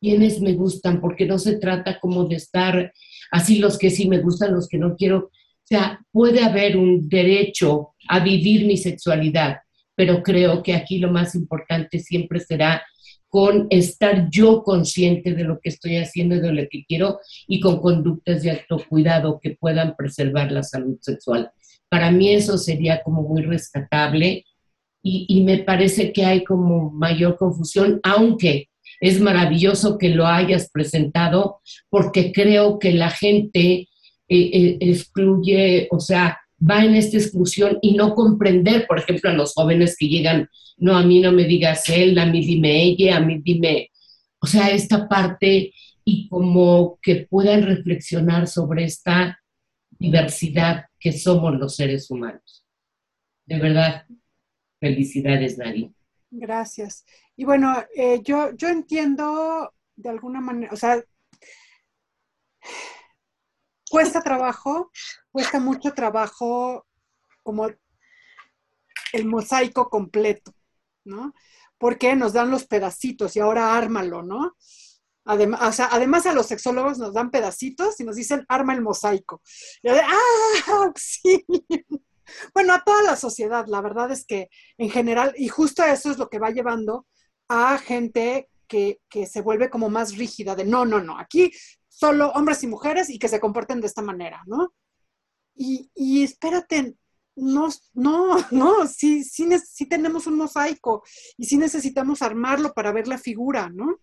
quiénes 0.00 0.40
me 0.40 0.52
gustan, 0.52 1.00
porque 1.00 1.26
no 1.26 1.38
se 1.38 1.58
trata 1.58 1.98
como 1.98 2.24
de 2.24 2.36
estar 2.36 2.92
así 3.30 3.58
los 3.58 3.76
que 3.76 3.90
sí 3.90 4.08
me 4.08 4.20
gustan, 4.20 4.54
los 4.54 4.68
que 4.68 4.78
no 4.78 4.94
quiero. 4.94 5.18
O 5.18 5.30
sea, 5.64 6.00
puede 6.12 6.44
haber 6.44 6.76
un 6.76 7.08
derecho 7.08 7.94
a 8.08 8.20
vivir 8.20 8.66
mi 8.66 8.76
sexualidad, 8.76 9.56
pero 9.96 10.22
creo 10.22 10.62
que 10.62 10.74
aquí 10.74 10.98
lo 10.98 11.10
más 11.10 11.34
importante 11.34 11.98
siempre 11.98 12.38
será 12.38 12.82
con 13.28 13.66
estar 13.70 14.28
yo 14.30 14.62
consciente 14.62 15.34
de 15.34 15.44
lo 15.44 15.60
que 15.60 15.68
estoy 15.68 15.96
haciendo 15.96 16.36
y 16.36 16.40
de 16.40 16.52
lo 16.52 16.62
que 16.70 16.84
quiero 16.86 17.20
y 17.46 17.60
con 17.60 17.80
conductas 17.80 18.42
de 18.42 18.52
autocuidado 18.52 19.40
que 19.40 19.56
puedan 19.58 19.94
preservar 19.96 20.52
la 20.52 20.62
salud 20.62 20.96
sexual. 21.00 21.50
Para 21.88 22.10
mí 22.10 22.30
eso 22.30 22.58
sería 22.58 23.02
como 23.02 23.22
muy 23.22 23.42
rescatable 23.42 24.44
y, 25.02 25.26
y 25.28 25.44
me 25.44 25.58
parece 25.58 26.12
que 26.12 26.24
hay 26.24 26.44
como 26.44 26.90
mayor 26.90 27.36
confusión, 27.36 28.00
aunque 28.02 28.68
es 29.00 29.20
maravilloso 29.20 29.98
que 29.98 30.10
lo 30.10 30.26
hayas 30.26 30.70
presentado 30.70 31.60
porque 31.90 32.32
creo 32.32 32.78
que 32.78 32.92
la 32.92 33.10
gente 33.10 33.88
eh, 34.28 34.50
eh, 34.52 34.78
excluye, 34.80 35.86
o 35.90 36.00
sea, 36.00 36.38
va 36.58 36.84
en 36.84 36.94
esta 36.94 37.16
exclusión 37.18 37.78
y 37.82 37.94
no 37.94 38.14
comprender, 38.14 38.86
por 38.86 38.98
ejemplo, 38.98 39.30
a 39.30 39.34
los 39.34 39.54
jóvenes 39.54 39.96
que 39.98 40.08
llegan, 40.08 40.48
no, 40.78 40.96
a 40.96 41.02
mí 41.02 41.20
no 41.20 41.32
me 41.32 41.44
digas 41.44 41.88
él, 41.88 42.18
a 42.18 42.26
mí 42.26 42.44
dime 42.44 42.82
ella, 42.82 43.16
a 43.16 43.20
mí 43.20 43.40
dime, 43.42 43.90
o 44.38 44.46
sea, 44.46 44.70
esta 44.70 45.08
parte 45.08 45.72
y 46.04 46.28
como 46.28 46.98
que 47.02 47.26
puedan 47.28 47.62
reflexionar 47.62 48.46
sobre 48.46 48.84
esta 48.84 49.40
diversidad 49.98 50.86
que 50.98 51.12
somos 51.12 51.54
los 51.54 51.76
seres 51.76 52.10
humanos. 52.10 52.64
De 53.44 53.58
verdad, 53.58 54.06
felicidades, 54.80 55.58
Nadine. 55.58 55.94
Gracias. 56.30 57.04
Y 57.36 57.44
bueno, 57.44 57.84
eh, 57.94 58.20
yo, 58.22 58.54
yo 58.56 58.68
entiendo 58.68 59.72
de 59.96 60.08
alguna 60.08 60.40
manera, 60.40 60.72
o 60.72 60.76
sea, 60.76 61.02
cuesta 63.90 64.22
trabajo, 64.22 64.90
cuesta 65.30 65.60
mucho 65.60 65.92
trabajo 65.92 66.86
como 67.42 67.68
el 69.12 69.26
mosaico 69.26 69.88
completo, 69.88 70.52
¿no? 71.04 71.34
Porque 71.78 72.16
nos 72.16 72.32
dan 72.32 72.50
los 72.50 72.66
pedacitos 72.66 73.36
y 73.36 73.40
ahora 73.40 73.76
ármalo, 73.76 74.22
¿no? 74.22 74.56
Además, 75.24 75.60
o 75.62 75.72
sea, 75.72 75.88
además 75.90 76.24
a 76.26 76.32
los 76.32 76.46
sexólogos 76.46 76.98
nos 76.98 77.12
dan 77.12 77.30
pedacitos 77.30 77.98
y 78.00 78.04
nos 78.04 78.16
dicen 78.16 78.44
arma 78.48 78.74
el 78.74 78.82
mosaico. 78.82 79.42
Y 79.82 79.90
de, 79.90 80.00
¡ah! 80.00 80.92
Sí. 80.96 81.44
Bueno, 82.54 82.74
a 82.74 82.82
toda 82.82 83.02
la 83.02 83.16
sociedad, 83.16 83.66
la 83.68 83.80
verdad 83.80 84.10
es 84.10 84.24
que 84.24 84.48
en 84.78 84.90
general, 84.90 85.32
y 85.36 85.48
justo 85.48 85.84
eso 85.84 86.10
es 86.10 86.18
lo 86.18 86.28
que 86.28 86.38
va 86.38 86.50
llevando 86.50 87.06
a 87.48 87.78
gente 87.78 88.48
que, 88.66 89.00
se 89.26 89.40
vuelve 89.40 89.70
como 89.70 89.88
más 89.88 90.16
rígida, 90.16 90.54
de 90.54 90.64
no, 90.64 90.84
no, 90.84 91.00
no, 91.00 91.18
aquí 91.18 91.52
solo 91.96 92.30
hombres 92.32 92.62
y 92.62 92.66
mujeres 92.66 93.08
y 93.08 93.18
que 93.18 93.28
se 93.28 93.40
comporten 93.40 93.80
de 93.80 93.86
esta 93.86 94.02
manera, 94.02 94.42
¿no? 94.46 94.74
Y, 95.54 96.22
espérate, 96.22 96.94
no, 97.36 97.68
no, 97.94 98.36
no, 98.50 98.86
sí, 98.86 99.24
tenemos 99.88 100.26
un 100.26 100.36
mosaico 100.36 101.02
y 101.38 101.46
sí 101.46 101.56
necesitamos 101.56 102.20
armarlo 102.20 102.74
para 102.74 102.92
ver 102.92 103.08
la 103.08 103.16
figura, 103.16 103.70
¿no? 103.70 104.00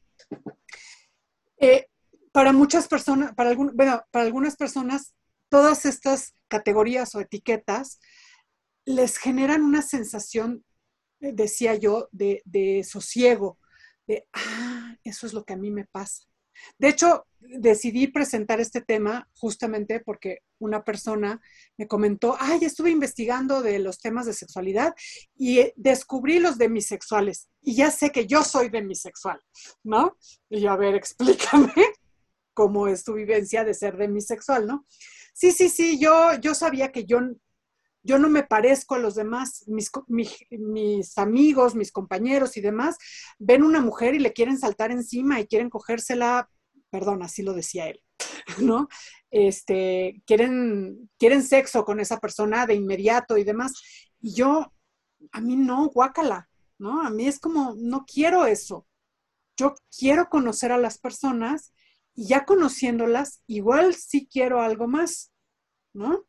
Eh, 1.59 1.87
para 2.31 2.51
muchas 2.51 2.87
personas, 2.87 3.35
para, 3.35 3.51
algún, 3.51 3.71
bueno, 3.75 4.03
para 4.09 4.25
algunas 4.25 4.55
personas, 4.55 5.13
todas 5.49 5.85
estas 5.85 6.33
categorías 6.47 7.13
o 7.13 7.19
etiquetas 7.19 7.99
les 8.85 9.17
generan 9.17 9.61
una 9.61 9.83
sensación 9.83 10.65
decía 11.31 11.75
yo, 11.75 12.09
de, 12.11 12.83
sosiego, 12.83 13.59
de, 14.07 14.27
ah, 14.33 14.97
eso 15.03 15.25
es 15.25 15.33
lo 15.33 15.45
que 15.45 15.53
a 15.53 15.57
mí 15.57 15.71
me 15.71 15.85
pasa. 15.85 16.23
De 16.77 16.89
hecho, 16.89 17.25
decidí 17.39 18.07
presentar 18.07 18.59
este 18.59 18.81
tema 18.81 19.29
justamente 19.37 19.99
porque 19.99 20.39
una 20.59 20.83
persona 20.83 21.41
me 21.77 21.87
comentó, 21.87 22.35
ay, 22.39 22.63
estuve 22.63 22.89
investigando 22.89 23.61
de 23.61 23.79
los 23.79 23.99
temas 23.99 24.25
de 24.25 24.33
sexualidad 24.33 24.93
y 25.35 25.59
eh, 25.59 25.73
descubrí 25.75 26.39
los 26.39 26.57
demisexuales 26.57 27.49
y 27.61 27.75
ya 27.75 27.91
sé 27.91 28.11
que 28.11 28.27
yo 28.27 28.43
soy 28.43 28.69
demisexual, 28.69 29.39
¿no? 29.83 30.17
Y 30.49 30.61
yo, 30.61 30.71
a 30.71 30.77
ver, 30.77 30.95
explícame 30.95 31.73
cómo 32.53 32.87
es 32.87 33.03
tu 33.03 33.13
vivencia 33.13 33.63
de 33.63 33.73
ser 33.73 33.97
demisexual, 33.97 34.67
¿no? 34.67 34.85
Sí, 35.33 35.51
sí, 35.51 35.69
sí, 35.69 35.99
yo, 35.99 36.35
yo 36.39 36.53
sabía 36.53 36.91
que 36.91 37.05
yo, 37.05 37.19
yo 38.03 38.19
no 38.19 38.29
me 38.29 38.43
parezco 38.43 38.95
a 38.95 38.99
los 38.99 39.15
demás, 39.15 39.63
mis, 39.67 41.17
amigos, 41.17 41.75
mis 41.75 41.91
compañeros 41.91 42.57
y 42.57 42.61
demás, 42.61 42.97
ven 43.39 43.63
una 43.63 43.79
mujer 43.79 44.13
y 44.13 44.19
le 44.19 44.33
quieren 44.33 44.59
saltar 44.59 44.91
encima 44.91 45.39
y 45.39 45.47
quieren 45.47 45.69
cogérsela, 45.69 46.49
perdón, 46.89 47.23
así 47.23 47.41
lo 47.43 47.53
decía 47.53 47.87
él, 47.87 48.01
¿no? 48.59 48.89
Este, 49.31 50.21
quieren, 50.27 51.09
quieren 51.17 51.43
sexo 51.43 51.85
con 51.85 51.99
esa 51.99 52.19
persona 52.19 52.65
de 52.67 52.75
inmediato 52.75 53.37
y 53.37 53.43
demás. 53.43 53.73
Y 54.19 54.35
yo, 54.35 54.73
a 55.31 55.41
mí 55.41 55.55
no, 55.55 55.87
guácala, 55.87 56.49
¿no? 56.77 57.01
A 57.01 57.09
mí 57.09 57.27
es 57.27 57.39
como, 57.39 57.73
no 57.77 58.05
quiero 58.05 58.45
eso. 58.45 58.85
Yo 59.57 59.75
quiero 59.97 60.29
conocer 60.29 60.71
a 60.71 60.77
las 60.77 60.97
personas 60.97 61.73
y 62.15 62.27
ya 62.27 62.45
conociéndolas, 62.45 63.41
igual 63.47 63.95
sí 63.95 64.27
quiero 64.31 64.61
algo 64.61 64.87
más, 64.87 65.31
¿no? 65.93 66.25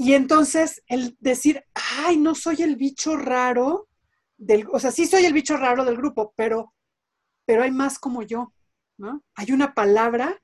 Y 0.00 0.14
entonces 0.14 0.84
el 0.86 1.16
decir, 1.18 1.64
ay, 1.74 2.18
no 2.18 2.36
soy 2.36 2.62
el 2.62 2.76
bicho 2.76 3.16
raro 3.16 3.88
del, 4.36 4.64
o 4.70 4.78
sea, 4.78 4.92
sí 4.92 5.06
soy 5.06 5.24
el 5.24 5.32
bicho 5.32 5.56
raro 5.56 5.84
del 5.84 5.96
grupo, 5.96 6.32
pero, 6.36 6.72
pero 7.44 7.64
hay 7.64 7.72
más 7.72 7.98
como 7.98 8.22
yo, 8.22 8.54
¿no? 8.96 9.24
Hay 9.34 9.50
una 9.50 9.74
palabra 9.74 10.40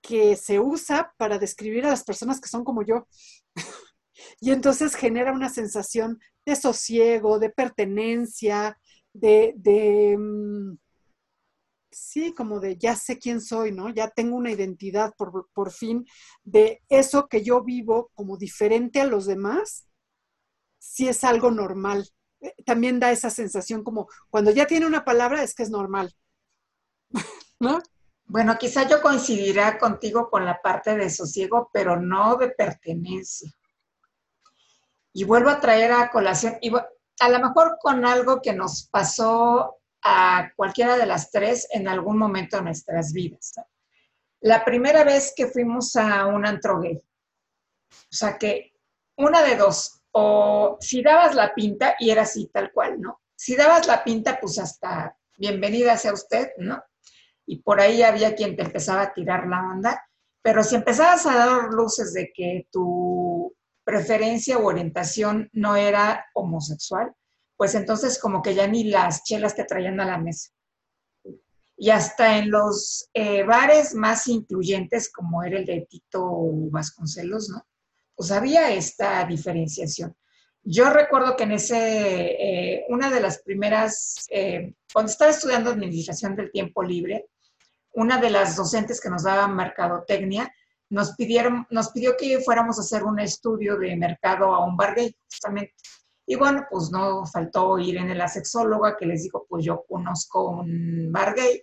que 0.00 0.36
se 0.36 0.60
usa 0.60 1.12
para 1.16 1.40
describir 1.40 1.86
a 1.86 1.90
las 1.90 2.04
personas 2.04 2.40
que 2.40 2.48
son 2.48 2.62
como 2.62 2.84
yo. 2.84 3.08
y 4.40 4.52
entonces 4.52 4.94
genera 4.94 5.32
una 5.32 5.48
sensación 5.48 6.20
de 6.46 6.54
sosiego, 6.54 7.40
de 7.40 7.50
pertenencia, 7.50 8.78
de, 9.12 9.54
de 9.56 10.16
mm, 10.16 10.78
sí, 11.90 12.34
como 12.34 12.60
de 12.60 12.76
ya 12.76 12.96
sé 12.96 13.18
quién 13.18 13.40
soy, 13.40 13.72
¿no? 13.72 13.88
Ya 13.88 14.08
tengo 14.08 14.36
una 14.36 14.50
identidad 14.50 15.12
por, 15.16 15.48
por 15.52 15.70
fin 15.70 16.06
de 16.42 16.82
eso 16.88 17.28
que 17.28 17.42
yo 17.42 17.62
vivo 17.62 18.10
como 18.14 18.36
diferente 18.36 19.00
a 19.00 19.06
los 19.06 19.26
demás, 19.26 19.86
si 20.78 21.08
es 21.08 21.24
algo 21.24 21.50
normal. 21.50 22.08
Eh, 22.40 22.54
también 22.64 23.00
da 23.00 23.10
esa 23.10 23.30
sensación 23.30 23.82
como 23.82 24.08
cuando 24.30 24.50
ya 24.50 24.66
tiene 24.66 24.86
una 24.86 25.04
palabra 25.04 25.42
es 25.42 25.54
que 25.54 25.62
es 25.64 25.70
normal, 25.70 26.14
¿no? 27.60 27.80
Bueno, 28.26 28.58
quizá 28.58 28.86
yo 28.86 29.00
coincidirá 29.00 29.78
contigo 29.78 30.28
con 30.28 30.44
la 30.44 30.60
parte 30.60 30.94
de 30.96 31.08
sosiego, 31.08 31.70
pero 31.72 31.98
no 31.98 32.36
de 32.36 32.50
pertenencia. 32.50 33.50
Y 35.14 35.24
vuelvo 35.24 35.48
a 35.48 35.60
traer 35.60 35.92
a 35.92 36.10
colación, 36.10 36.58
y 36.60 36.70
a 36.74 37.28
lo 37.30 37.40
mejor 37.40 37.78
con 37.80 38.04
algo 38.04 38.42
que 38.42 38.52
nos 38.52 38.86
pasó 38.88 39.77
a 40.02 40.52
cualquiera 40.56 40.96
de 40.96 41.06
las 41.06 41.30
tres 41.30 41.68
en 41.72 41.88
algún 41.88 42.18
momento 42.18 42.56
de 42.56 42.62
nuestras 42.62 43.12
vidas. 43.12 43.54
La 44.40 44.64
primera 44.64 45.04
vez 45.04 45.32
que 45.36 45.46
fuimos 45.48 45.96
a 45.96 46.26
un 46.26 46.46
antro 46.46 46.80
gay, 46.80 46.96
o 46.96 47.94
sea 48.10 48.38
que 48.38 48.72
una 49.16 49.42
de 49.42 49.56
dos, 49.56 50.02
o 50.12 50.78
si 50.80 51.02
dabas 51.02 51.34
la 51.34 51.54
pinta, 51.54 51.96
y 51.98 52.10
era 52.10 52.22
así 52.22 52.48
tal 52.52 52.72
cual, 52.72 53.00
¿no? 53.00 53.20
Si 53.34 53.56
dabas 53.56 53.86
la 53.86 54.04
pinta, 54.04 54.38
pues 54.40 54.58
hasta 54.58 55.16
bienvenida 55.36 55.96
sea 55.96 56.12
usted, 56.12 56.50
¿no? 56.58 56.82
Y 57.46 57.62
por 57.62 57.80
ahí 57.80 58.02
había 58.02 58.34
quien 58.34 58.56
te 58.56 58.62
empezaba 58.62 59.02
a 59.02 59.12
tirar 59.12 59.46
la 59.46 59.60
onda, 59.60 60.04
pero 60.42 60.62
si 60.62 60.76
empezabas 60.76 61.26
a 61.26 61.34
dar 61.34 61.64
luces 61.70 62.12
de 62.12 62.32
que 62.32 62.68
tu 62.70 63.54
preferencia 63.84 64.58
o 64.58 64.66
orientación 64.66 65.48
no 65.52 65.76
era 65.76 66.26
homosexual, 66.34 67.12
pues 67.58 67.74
entonces 67.74 68.20
como 68.20 68.40
que 68.40 68.54
ya 68.54 68.68
ni 68.68 68.84
las 68.84 69.24
chelas 69.24 69.56
te 69.56 69.64
traían 69.64 70.00
a 70.00 70.06
la 70.06 70.16
mesa. 70.16 70.50
Y 71.76 71.90
hasta 71.90 72.38
en 72.38 72.50
los 72.50 73.10
eh, 73.12 73.42
bares 73.42 73.94
más 73.94 74.28
incluyentes, 74.28 75.10
como 75.12 75.42
era 75.42 75.58
el 75.58 75.66
de 75.66 75.86
Tito 75.90 76.24
Vasconcelos, 76.70 77.50
¿no? 77.50 77.66
Pues 78.14 78.30
había 78.30 78.72
esta 78.72 79.24
diferenciación. 79.26 80.16
Yo 80.62 80.90
recuerdo 80.90 81.36
que 81.36 81.44
en 81.44 81.52
ese, 81.52 81.76
eh, 81.78 82.86
una 82.90 83.10
de 83.10 83.20
las 83.20 83.42
primeras, 83.42 84.26
eh, 84.30 84.74
cuando 84.92 85.10
estaba 85.10 85.32
estudiando 85.32 85.70
Administración 85.70 86.36
del 86.36 86.52
Tiempo 86.52 86.84
Libre, 86.84 87.26
una 87.92 88.18
de 88.18 88.30
las 88.30 88.54
docentes 88.54 89.00
que 89.00 89.10
nos 89.10 89.24
daba 89.24 89.48
mercadotecnia 89.48 90.52
nos, 90.90 91.16
pidieron, 91.16 91.66
nos 91.70 91.90
pidió 91.90 92.16
que 92.16 92.38
fuéramos 92.40 92.78
a 92.78 92.82
hacer 92.82 93.02
un 93.02 93.18
estudio 93.18 93.76
de 93.76 93.96
mercado 93.96 94.54
a 94.54 94.64
un 94.64 94.76
bar 94.76 94.94
gay, 94.94 95.14
justamente. 95.28 95.74
Y 96.30 96.36
bueno, 96.36 96.66
pues 96.70 96.90
no 96.90 97.24
faltó 97.24 97.78
ir 97.78 97.96
en 97.96 98.16
la 98.16 98.28
sexóloga 98.28 98.98
que 98.98 99.06
les 99.06 99.22
dijo, 99.22 99.46
pues 99.48 99.64
yo 99.64 99.86
conozco 99.88 100.50
un 100.50 101.10
bar 101.10 101.34
gay 101.34 101.62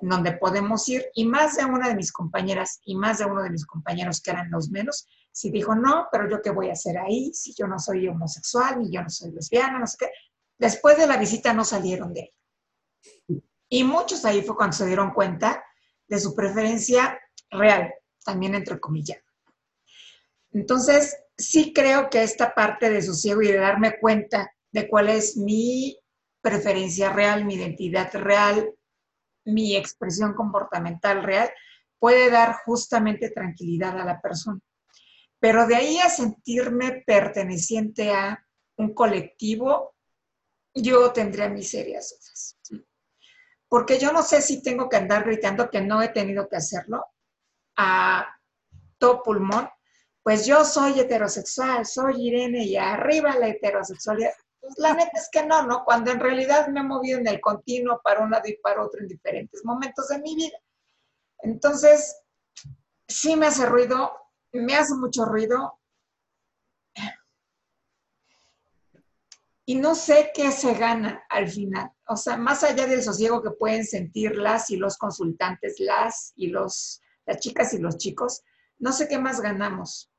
en 0.00 0.08
donde 0.10 0.32
podemos 0.32 0.86
ir. 0.90 1.06
Y 1.14 1.24
más 1.24 1.56
de 1.56 1.64
una 1.64 1.88
de 1.88 1.94
mis 1.94 2.12
compañeras 2.12 2.82
y 2.84 2.94
más 2.94 3.20
de 3.20 3.24
uno 3.24 3.42
de 3.42 3.48
mis 3.48 3.64
compañeros 3.64 4.20
que 4.20 4.32
eran 4.32 4.50
los 4.50 4.68
menos, 4.68 5.08
sí 5.32 5.50
dijo, 5.50 5.74
no, 5.74 6.08
pero 6.12 6.28
yo 6.28 6.42
qué 6.42 6.50
voy 6.50 6.68
a 6.68 6.72
hacer 6.72 6.98
ahí 6.98 7.32
si 7.32 7.54
yo 7.54 7.66
no 7.66 7.78
soy 7.78 8.06
homosexual 8.06 8.80
ni 8.80 8.92
yo 8.92 9.02
no 9.02 9.08
soy 9.08 9.32
lesbiana, 9.32 9.78
no 9.78 9.86
sé 9.86 9.96
qué. 10.00 10.10
Después 10.58 10.98
de 10.98 11.06
la 11.06 11.16
visita 11.16 11.54
no 11.54 11.64
salieron 11.64 12.12
de 12.12 12.20
ahí. 12.20 13.42
Y 13.70 13.84
muchos 13.84 14.26
ahí 14.26 14.42
fue 14.42 14.56
cuando 14.56 14.76
se 14.76 14.84
dieron 14.84 15.14
cuenta 15.14 15.64
de 16.06 16.20
su 16.20 16.34
preferencia 16.34 17.18
real, 17.50 17.94
también 18.22 18.54
entre 18.54 18.78
comillas. 18.78 19.22
Entonces, 20.50 21.16
sí 21.36 21.72
creo 21.72 22.08
que 22.10 22.22
esta 22.22 22.54
parte 22.54 22.90
de 22.90 23.02
sosiego 23.02 23.42
y 23.42 23.48
de 23.48 23.58
darme 23.58 23.98
cuenta 23.98 24.52
de 24.70 24.88
cuál 24.88 25.08
es 25.08 25.36
mi 25.36 25.98
preferencia 26.40 27.12
real, 27.12 27.44
mi 27.44 27.54
identidad 27.54 28.12
real, 28.14 28.74
mi 29.44 29.76
expresión 29.76 30.34
comportamental 30.34 31.22
real, 31.22 31.50
puede 31.98 32.30
dar 32.30 32.56
justamente 32.64 33.30
tranquilidad 33.30 33.98
a 33.98 34.04
la 34.04 34.20
persona. 34.20 34.60
Pero 35.38 35.66
de 35.66 35.76
ahí 35.76 35.98
a 35.98 36.08
sentirme 36.08 37.02
perteneciente 37.06 38.12
a 38.12 38.44
un 38.76 38.94
colectivo, 38.94 39.94
yo 40.74 41.12
tendría 41.12 41.48
mis 41.48 41.70
serias 41.70 42.10
dudas. 42.10 42.58
Porque 43.68 43.98
yo 43.98 44.12
no 44.12 44.22
sé 44.22 44.42
si 44.42 44.62
tengo 44.62 44.88
que 44.88 44.96
andar 44.96 45.24
gritando 45.24 45.70
que 45.70 45.80
no 45.80 46.02
he 46.02 46.08
tenido 46.08 46.48
que 46.48 46.56
hacerlo 46.56 47.04
a 47.76 48.36
todo 48.98 49.22
pulmón 49.22 49.68
pues 50.22 50.46
yo 50.46 50.64
soy 50.64 51.00
heterosexual, 51.00 51.84
soy 51.84 52.28
Irene 52.28 52.64
y 52.64 52.76
arriba 52.76 53.36
la 53.36 53.48
heterosexualidad. 53.48 54.30
Pues 54.60 54.74
la 54.78 54.94
neta 54.94 55.10
es 55.14 55.28
que 55.32 55.44
no, 55.44 55.66
¿no? 55.66 55.84
Cuando 55.84 56.12
en 56.12 56.20
realidad 56.20 56.68
me 56.68 56.80
he 56.80 56.84
movido 56.84 57.18
en 57.18 57.26
el 57.26 57.40
continuo 57.40 58.00
para 58.04 58.20
un 58.20 58.30
lado 58.30 58.48
y 58.48 58.56
para 58.58 58.84
otro 58.84 59.00
en 59.00 59.08
diferentes 59.08 59.64
momentos 59.64 60.08
de 60.08 60.20
mi 60.20 60.36
vida. 60.36 60.56
Entonces, 61.40 62.22
sí 63.08 63.34
me 63.34 63.46
hace 63.46 63.66
ruido, 63.66 64.12
me 64.52 64.76
hace 64.76 64.94
mucho 64.94 65.24
ruido. 65.24 65.80
Y 69.64 69.76
no 69.76 69.96
sé 69.96 70.30
qué 70.32 70.52
se 70.52 70.74
gana 70.74 71.24
al 71.30 71.48
final. 71.48 71.90
O 72.06 72.16
sea, 72.16 72.36
más 72.36 72.62
allá 72.62 72.86
del 72.86 73.02
sosiego 73.02 73.42
que 73.42 73.50
pueden 73.50 73.84
sentir 73.84 74.36
las 74.36 74.70
y 74.70 74.76
los 74.76 74.96
consultantes, 74.98 75.80
las 75.80 76.32
y 76.36 76.48
los, 76.48 77.00
las 77.26 77.40
chicas 77.40 77.74
y 77.74 77.78
los 77.78 77.96
chicos, 77.96 78.42
no 78.78 78.92
sé 78.92 79.08
qué 79.08 79.18
más 79.18 79.40
ganamos 79.40 80.11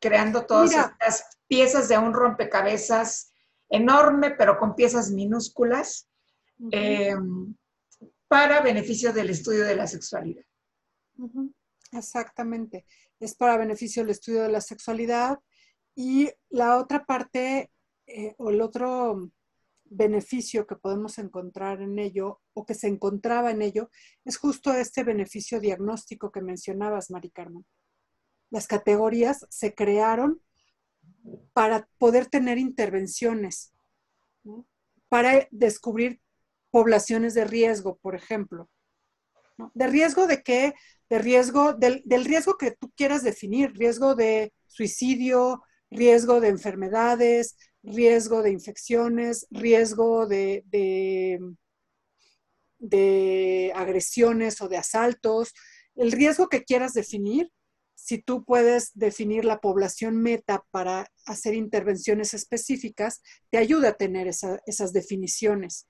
creando 0.00 0.46
todas 0.46 0.74
estas 0.74 1.24
piezas 1.46 1.88
de 1.88 1.98
un 1.98 2.12
rompecabezas 2.12 3.32
enorme, 3.68 4.30
pero 4.30 4.58
con 4.58 4.74
piezas 4.74 5.10
minúsculas, 5.10 6.08
em, 6.70 7.54
para 8.28 8.60
beneficio 8.60 9.12
del 9.12 9.30
estudio 9.30 9.64
de 9.64 9.76
la 9.76 9.86
sexualidad. 9.86 10.44
Exactamente, 11.92 12.84
es 13.18 13.34
para 13.34 13.56
beneficio 13.56 14.02
del 14.02 14.10
estudio 14.10 14.42
de 14.42 14.50
la 14.50 14.60
sexualidad. 14.60 15.38
Y 15.94 16.30
la 16.50 16.76
otra 16.76 17.04
parte, 17.04 17.70
eh, 18.06 18.34
o 18.38 18.50
el 18.50 18.60
otro 18.60 19.30
beneficio 19.84 20.66
que 20.66 20.76
podemos 20.76 21.18
encontrar 21.18 21.80
en 21.80 21.98
ello, 21.98 22.40
o 22.52 22.64
que 22.64 22.74
se 22.74 22.88
encontraba 22.88 23.50
en 23.50 23.62
ello, 23.62 23.90
es 24.24 24.36
justo 24.36 24.72
este 24.72 25.02
beneficio 25.02 25.60
diagnóstico 25.60 26.30
que 26.30 26.42
mencionabas, 26.42 27.10
Mari 27.10 27.30
Carmen 27.30 27.64
las 28.50 28.66
categorías 28.66 29.46
se 29.50 29.74
crearon 29.74 30.40
para 31.52 31.88
poder 31.98 32.26
tener 32.26 32.58
intervenciones, 32.58 33.72
para 35.08 35.46
descubrir 35.50 36.20
poblaciones 36.70 37.34
de 37.34 37.44
riesgo, 37.44 37.98
por 37.98 38.14
ejemplo. 38.14 38.68
¿De 39.74 39.86
riesgo 39.86 40.26
de 40.26 40.42
qué? 40.42 40.74
De 41.10 41.18
riesgo, 41.18 41.74
del, 41.74 42.02
riesgo 42.24 42.56
que 42.56 42.72
tú 42.72 42.90
quieras 42.96 43.22
definir, 43.22 43.72
riesgo 43.72 44.14
de 44.14 44.52
suicidio, 44.66 45.62
riesgo 45.90 46.40
de 46.40 46.48
enfermedades, 46.48 47.56
riesgo 47.82 48.42
de 48.42 48.52
infecciones, 48.52 49.46
riesgo 49.50 50.26
de, 50.26 50.62
de 52.78 53.72
agresiones 53.74 54.60
o 54.60 54.68
de 54.68 54.76
asaltos, 54.76 55.52
el 55.96 56.12
riesgo 56.12 56.48
que 56.48 56.64
quieras 56.64 56.92
definir 56.92 57.50
si 58.08 58.16
tú 58.16 58.42
puedes 58.42 58.92
definir 58.94 59.44
la 59.44 59.60
población 59.60 60.16
meta 60.22 60.64
para 60.70 61.12
hacer 61.26 61.52
intervenciones 61.52 62.32
específicas, 62.32 63.20
te 63.50 63.58
ayuda 63.58 63.90
a 63.90 63.96
tener 63.98 64.26
esas 64.28 64.92
definiciones. 64.94 65.86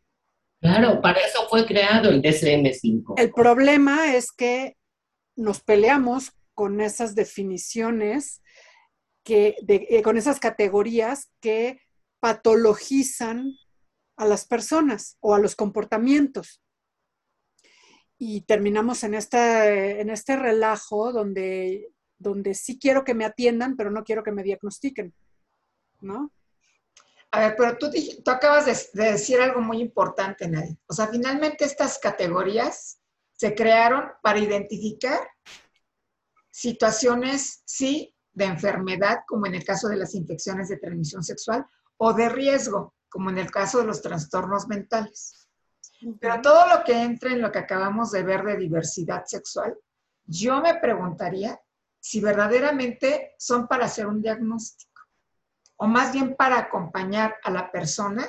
Claro, 0.60 1.00
para 1.00 1.20
eso 1.20 1.46
fue 1.48 1.64
creado 1.64 2.10
el 2.10 2.20
DCM5. 2.20 3.14
El 3.18 3.30
problema 3.30 4.16
es 4.16 4.32
que 4.32 4.76
nos 5.36 5.60
peleamos 5.60 6.32
con 6.54 6.80
esas 6.80 7.14
definiciones, 7.14 8.42
que, 9.22 9.54
eh, 9.68 10.02
con 10.02 10.18
esas 10.18 10.40
categorías 10.40 11.30
que 11.40 11.80
patologizan 12.18 13.52
a 14.16 14.24
las 14.26 14.44
personas 14.44 15.18
o 15.20 15.36
a 15.36 15.38
los 15.38 15.54
comportamientos. 15.54 16.64
Y 18.18 18.40
terminamos 18.40 19.04
en, 19.04 19.14
en 19.14 20.10
este 20.10 20.34
relajo 20.36 21.12
donde, 21.12 21.92
donde 22.18 22.54
sí 22.54 22.78
quiero 22.78 23.04
que 23.04 23.14
me 23.14 23.24
atiendan, 23.24 23.76
pero 23.76 23.90
no 23.90 24.04
quiero 24.04 24.22
que 24.22 24.32
me 24.32 24.42
diagnostiquen, 24.42 25.14
¿no? 26.00 26.32
A 27.30 27.40
ver, 27.40 27.54
pero 27.56 27.76
tú, 27.76 27.90
tú 28.24 28.30
acabas 28.30 28.66
de, 28.66 29.02
decir 29.10 29.40
algo 29.40 29.60
muy 29.60 29.80
importante, 29.80 30.48
Nadie. 30.48 30.78
O 30.86 30.94
sea, 30.94 31.08
finalmente 31.08 31.64
estas 31.64 31.98
categorías 31.98 33.00
se 33.32 33.54
crearon 33.54 34.10
para 34.22 34.38
identificar 34.38 35.20
situaciones, 36.50 37.62
sí, 37.66 38.14
de 38.32 38.46
enfermedad, 38.46 39.18
como 39.26 39.46
en 39.46 39.54
el 39.54 39.64
caso 39.64 39.88
de 39.88 39.96
las 39.96 40.14
infecciones 40.14 40.68
de 40.68 40.78
transmisión 40.78 41.22
sexual, 41.22 41.66
o 41.98 42.12
de 42.14 42.28
riesgo, 42.28 42.94
como 43.08 43.30
en 43.30 43.38
el 43.38 43.50
caso 43.50 43.78
de 43.78 43.84
los 43.84 44.00
trastornos 44.00 44.66
mentales. 44.68 45.48
Pero 46.20 46.40
todo 46.40 46.68
lo 46.68 46.84
que 46.84 47.02
entra 47.02 47.32
en 47.32 47.42
lo 47.42 47.52
que 47.52 47.58
acabamos 47.58 48.10
de 48.12 48.22
ver 48.22 48.44
de 48.44 48.56
diversidad 48.56 49.24
sexual, 49.26 49.76
yo 50.24 50.60
me 50.60 50.76
preguntaría 50.76 51.60
si 52.08 52.20
verdaderamente 52.20 53.34
son 53.36 53.68
para 53.68 53.84
hacer 53.84 54.06
un 54.06 54.22
diagnóstico 54.22 55.02
o 55.76 55.86
más 55.86 56.10
bien 56.10 56.36
para 56.36 56.56
acompañar 56.58 57.36
a 57.44 57.50
la 57.50 57.70
persona 57.70 58.26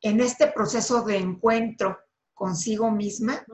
en 0.00 0.18
este 0.18 0.48
proceso 0.48 1.02
de 1.02 1.18
encuentro 1.18 1.96
consigo 2.34 2.90
misma, 2.90 3.46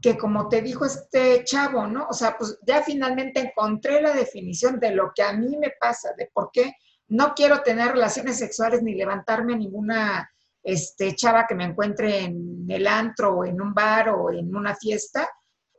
que 0.00 0.16
como 0.16 0.48
te 0.48 0.62
dijo 0.62 0.84
este 0.84 1.42
chavo, 1.42 1.88
¿no? 1.88 2.06
O 2.08 2.12
sea, 2.12 2.38
pues 2.38 2.56
ya 2.64 2.84
finalmente 2.84 3.40
encontré 3.40 4.00
la 4.00 4.12
definición 4.12 4.78
de 4.78 4.94
lo 4.94 5.10
que 5.12 5.24
a 5.24 5.32
mí 5.32 5.56
me 5.56 5.72
pasa, 5.80 6.12
de 6.16 6.30
por 6.32 6.50
qué 6.52 6.76
no 7.08 7.34
quiero 7.34 7.62
tener 7.62 7.90
relaciones 7.90 8.38
sexuales 8.38 8.80
ni 8.80 8.94
levantarme 8.94 9.54
a 9.54 9.58
ninguna 9.58 10.30
este, 10.62 11.16
chava 11.16 11.48
que 11.48 11.56
me 11.56 11.64
encuentre 11.64 12.20
en 12.20 12.64
el 12.68 12.86
antro 12.86 13.38
o 13.38 13.44
en 13.44 13.60
un 13.60 13.74
bar 13.74 14.10
o 14.10 14.30
en 14.30 14.54
una 14.54 14.76
fiesta, 14.76 15.28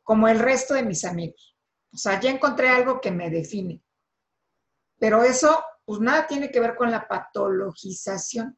como 0.04 0.28
el 0.28 0.40
resto 0.40 0.74
de 0.74 0.84
mis 0.84 1.06
amigos. 1.06 1.53
O 1.94 1.98
sea, 1.98 2.20
ya 2.20 2.32
encontré 2.32 2.70
algo 2.70 3.00
que 3.00 3.12
me 3.12 3.30
define. 3.30 3.84
Pero 5.00 5.24
eso 5.24 5.64
pues 5.86 6.00
nada 6.00 6.28
tiene 6.28 6.50
que 6.50 6.60
ver 6.60 6.76
con 6.76 6.90
la 6.90 7.08
patologización. 7.08 8.58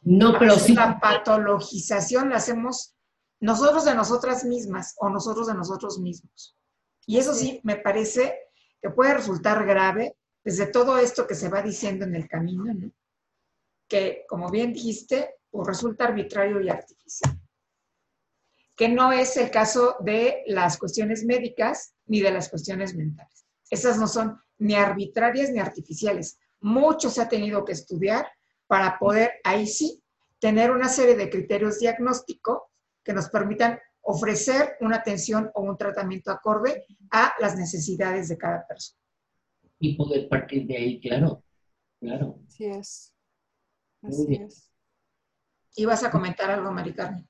No, 0.00 0.38
pero 0.38 0.58
sí. 0.58 0.74
La 0.74 0.98
patologización 0.98 2.30
la 2.30 2.36
hacemos 2.36 2.96
nosotros 3.40 3.84
de 3.84 3.94
nosotras 3.94 4.44
mismas 4.44 4.94
o 4.98 5.08
nosotros 5.08 5.46
de 5.46 5.54
nosotros 5.54 5.98
mismos. 5.98 6.56
Y 7.06 7.18
eso 7.18 7.34
sí, 7.34 7.60
me 7.64 7.76
parece 7.76 8.38
que 8.80 8.90
puede 8.90 9.14
resultar 9.14 9.64
grave 9.66 10.16
desde 10.44 10.66
todo 10.66 10.98
esto 10.98 11.26
que 11.26 11.34
se 11.34 11.48
va 11.48 11.62
diciendo 11.62 12.04
en 12.04 12.14
el 12.16 12.28
camino, 12.28 12.64
¿no? 12.64 12.90
que, 13.92 14.24
como 14.26 14.50
bien 14.50 14.72
dijiste, 14.72 15.34
pues 15.50 15.68
resulta 15.68 16.06
arbitrario 16.06 16.62
y 16.62 16.70
artificial. 16.70 17.38
Que 18.82 18.88
no 18.88 19.12
es 19.12 19.36
el 19.36 19.52
caso 19.52 19.94
de 20.00 20.42
las 20.44 20.76
cuestiones 20.76 21.24
médicas 21.24 21.94
ni 22.06 22.20
de 22.20 22.32
las 22.32 22.48
cuestiones 22.48 22.96
mentales. 22.96 23.46
Esas 23.70 23.96
no 23.96 24.08
son 24.08 24.40
ni 24.58 24.74
arbitrarias 24.74 25.50
ni 25.50 25.60
artificiales. 25.60 26.40
Mucho 26.58 27.08
se 27.08 27.22
ha 27.22 27.28
tenido 27.28 27.64
que 27.64 27.74
estudiar 27.74 28.26
para 28.66 28.98
poder 28.98 29.34
ahí 29.44 29.68
sí 29.68 30.02
tener 30.40 30.72
una 30.72 30.88
serie 30.88 31.14
de 31.14 31.30
criterios 31.30 31.78
diagnósticos 31.78 32.58
que 33.04 33.12
nos 33.12 33.28
permitan 33.28 33.78
ofrecer 34.00 34.74
una 34.80 34.96
atención 34.96 35.48
o 35.54 35.62
un 35.62 35.78
tratamiento 35.78 36.32
acorde 36.32 36.84
a 37.12 37.34
las 37.38 37.56
necesidades 37.56 38.26
de 38.30 38.36
cada 38.36 38.66
persona. 38.66 38.98
Y 39.78 39.96
poder 39.96 40.28
partir 40.28 40.66
de 40.66 40.76
ahí, 40.76 41.00
claro, 41.00 41.44
claro. 42.00 42.40
Así 42.48 42.64
es. 42.64 43.14
Así 44.02 44.34
es. 44.34 44.68
¿Y 45.76 45.84
vas 45.84 46.02
a 46.02 46.10
comentar 46.10 46.50
algo, 46.50 46.72
Mari 46.72 46.94
Carmen? 46.94 47.28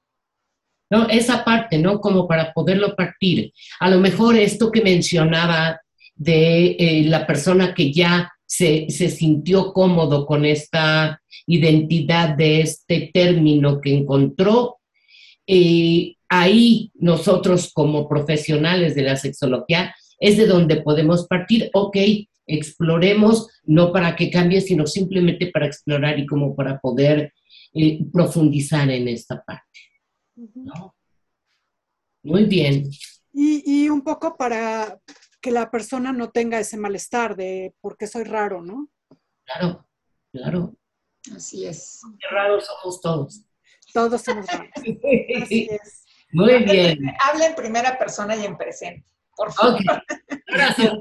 No, 0.93 1.09
esa 1.09 1.43
parte, 1.43 1.79
¿no? 1.79 2.03
Como 2.03 2.29
para 2.29 2.53
poderlo 2.53 2.95
partir. 2.95 3.51
A 3.81 3.89
lo 3.89 3.99
mejor 3.99 4.37
esto 4.37 4.71
que 4.71 4.83
mencionaba 4.83 5.81
de 6.15 6.77
eh, 6.79 7.05
la 7.05 7.27
persona 7.27 7.73
que 7.73 7.91
ya 7.91 8.31
se, 8.45 8.91
sintió 8.91 9.73
cómodo 9.73 10.27
con 10.27 10.45
esta 10.45 11.19
identidad 11.47 12.37
de 12.37 12.61
este 12.61 13.11
término 13.11 13.81
que 13.81 13.95
encontró. 13.95 14.81
Eh, 15.47 16.17
ahí 16.29 16.91
nosotros 16.97 17.73
como 17.73 18.07
profesionales 18.07 18.95
de 18.95 19.03
la 19.05 19.17
sexología 19.17 19.95
es 20.21 20.37
de 20.37 20.47
donde 20.47 20.83
podemos 20.83 21.27
partir, 21.27 21.71
ok, 21.73 21.97
exploremos, 22.47 23.49
no 23.65 23.93
para 23.93 24.15
que 24.15 24.31
cambie, 24.31 24.61
sino 24.61 24.87
simplemente 24.87 25.47
para 25.47 25.65
explorar 25.69 26.19
y 26.19 26.27
como 26.27 26.55
para 26.55 26.79
poder 26.81 27.33
eh, 27.73 27.99
profundizar 28.13 28.91
en 28.91 29.09
esta 29.09 29.43
parte. 29.43 29.92
Muy 32.23 32.45
bien. 32.45 32.89
Y, 33.33 33.63
y, 33.65 33.89
un 33.89 34.03
poco 34.03 34.37
para, 34.37 35.01
que 35.43 35.51
la 35.51 35.71
persona 35.71 36.13
no 36.13 36.31
tenga 36.31 36.61
ese 36.61 36.77
malestar 36.77 37.37
de 37.37 37.75
por 37.81 37.97
qué 37.97 38.07
soy 38.07 38.25
raro, 38.25 38.63
¿no? 38.63 38.89
Claro, 39.45 39.87
claro. 40.33 40.77
Así 41.35 41.67
es. 41.67 42.01
Qué 42.21 42.29
raros 42.31 42.67
somos 42.67 43.01
todos. 43.01 43.45
Todos 43.93 44.23
somos 44.23 44.47
raros. 44.47 44.71
Así 45.43 45.69
es. 45.71 46.05
Muy 46.31 46.63
bien. 46.65 46.99
Habla 47.29 47.47
en 47.47 47.55
primera 47.55 47.99
persona 47.99 48.37
y 48.37 48.45
en 48.47 48.57
presente, 48.57 49.05
por 49.37 49.53
favor. 49.53 49.81
Gracias. 50.47 50.93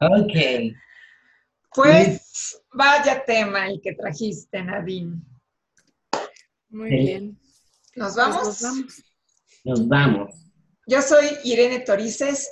ok. 0.00 0.34
Pues 1.72 2.62
vaya 2.72 3.24
tema 3.24 3.68
el 3.68 3.80
que 3.80 3.94
trajiste, 3.94 4.62
Nadine. 4.62 5.20
Muy 6.70 6.90
bien. 6.90 7.38
¿Nos 7.96 8.14
vamos? 8.14 8.42
Pues 8.42 8.46
nos 8.46 8.62
vamos. 8.62 9.04
Nos 9.64 9.88
vamos. 9.88 10.34
Yo 10.86 11.02
soy 11.02 11.26
Irene 11.44 11.80
Torices, 11.80 12.50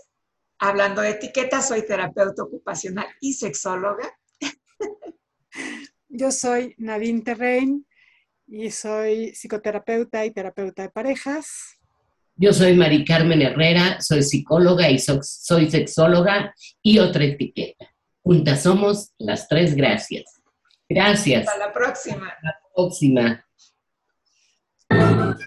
hablando 0.58 1.02
de 1.02 1.10
etiquetas, 1.10 1.68
soy 1.68 1.86
terapeuta 1.86 2.42
ocupacional 2.42 3.06
y 3.20 3.32
sexóloga. 3.32 4.16
Yo 6.08 6.30
soy 6.30 6.74
Nadine 6.78 7.22
Terrein 7.22 7.86
y 8.46 8.70
soy 8.70 9.34
psicoterapeuta 9.34 10.24
y 10.24 10.30
terapeuta 10.30 10.82
de 10.82 10.90
parejas. 10.90 11.78
Yo 12.36 12.52
soy 12.52 12.76
Mari 12.76 13.04
Carmen 13.04 13.42
Herrera, 13.42 14.00
soy 14.00 14.22
psicóloga 14.22 14.88
y 14.90 14.98
soy 14.98 15.70
sexóloga 15.70 16.54
y 16.82 16.98
otra 16.98 17.24
etiqueta. 17.24 17.92
Juntas 18.22 18.62
somos 18.62 19.12
las 19.18 19.48
tres 19.48 19.74
gracias. 19.74 20.24
Gracias. 20.88 21.48
Hasta 21.48 21.58
la 21.58 21.72
próxima. 21.72 22.28
Hasta 22.28 22.46
la 22.46 22.58
próxima. 22.74 23.47
Thank 24.90 25.42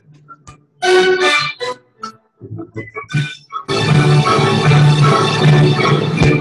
you. 6.25 6.40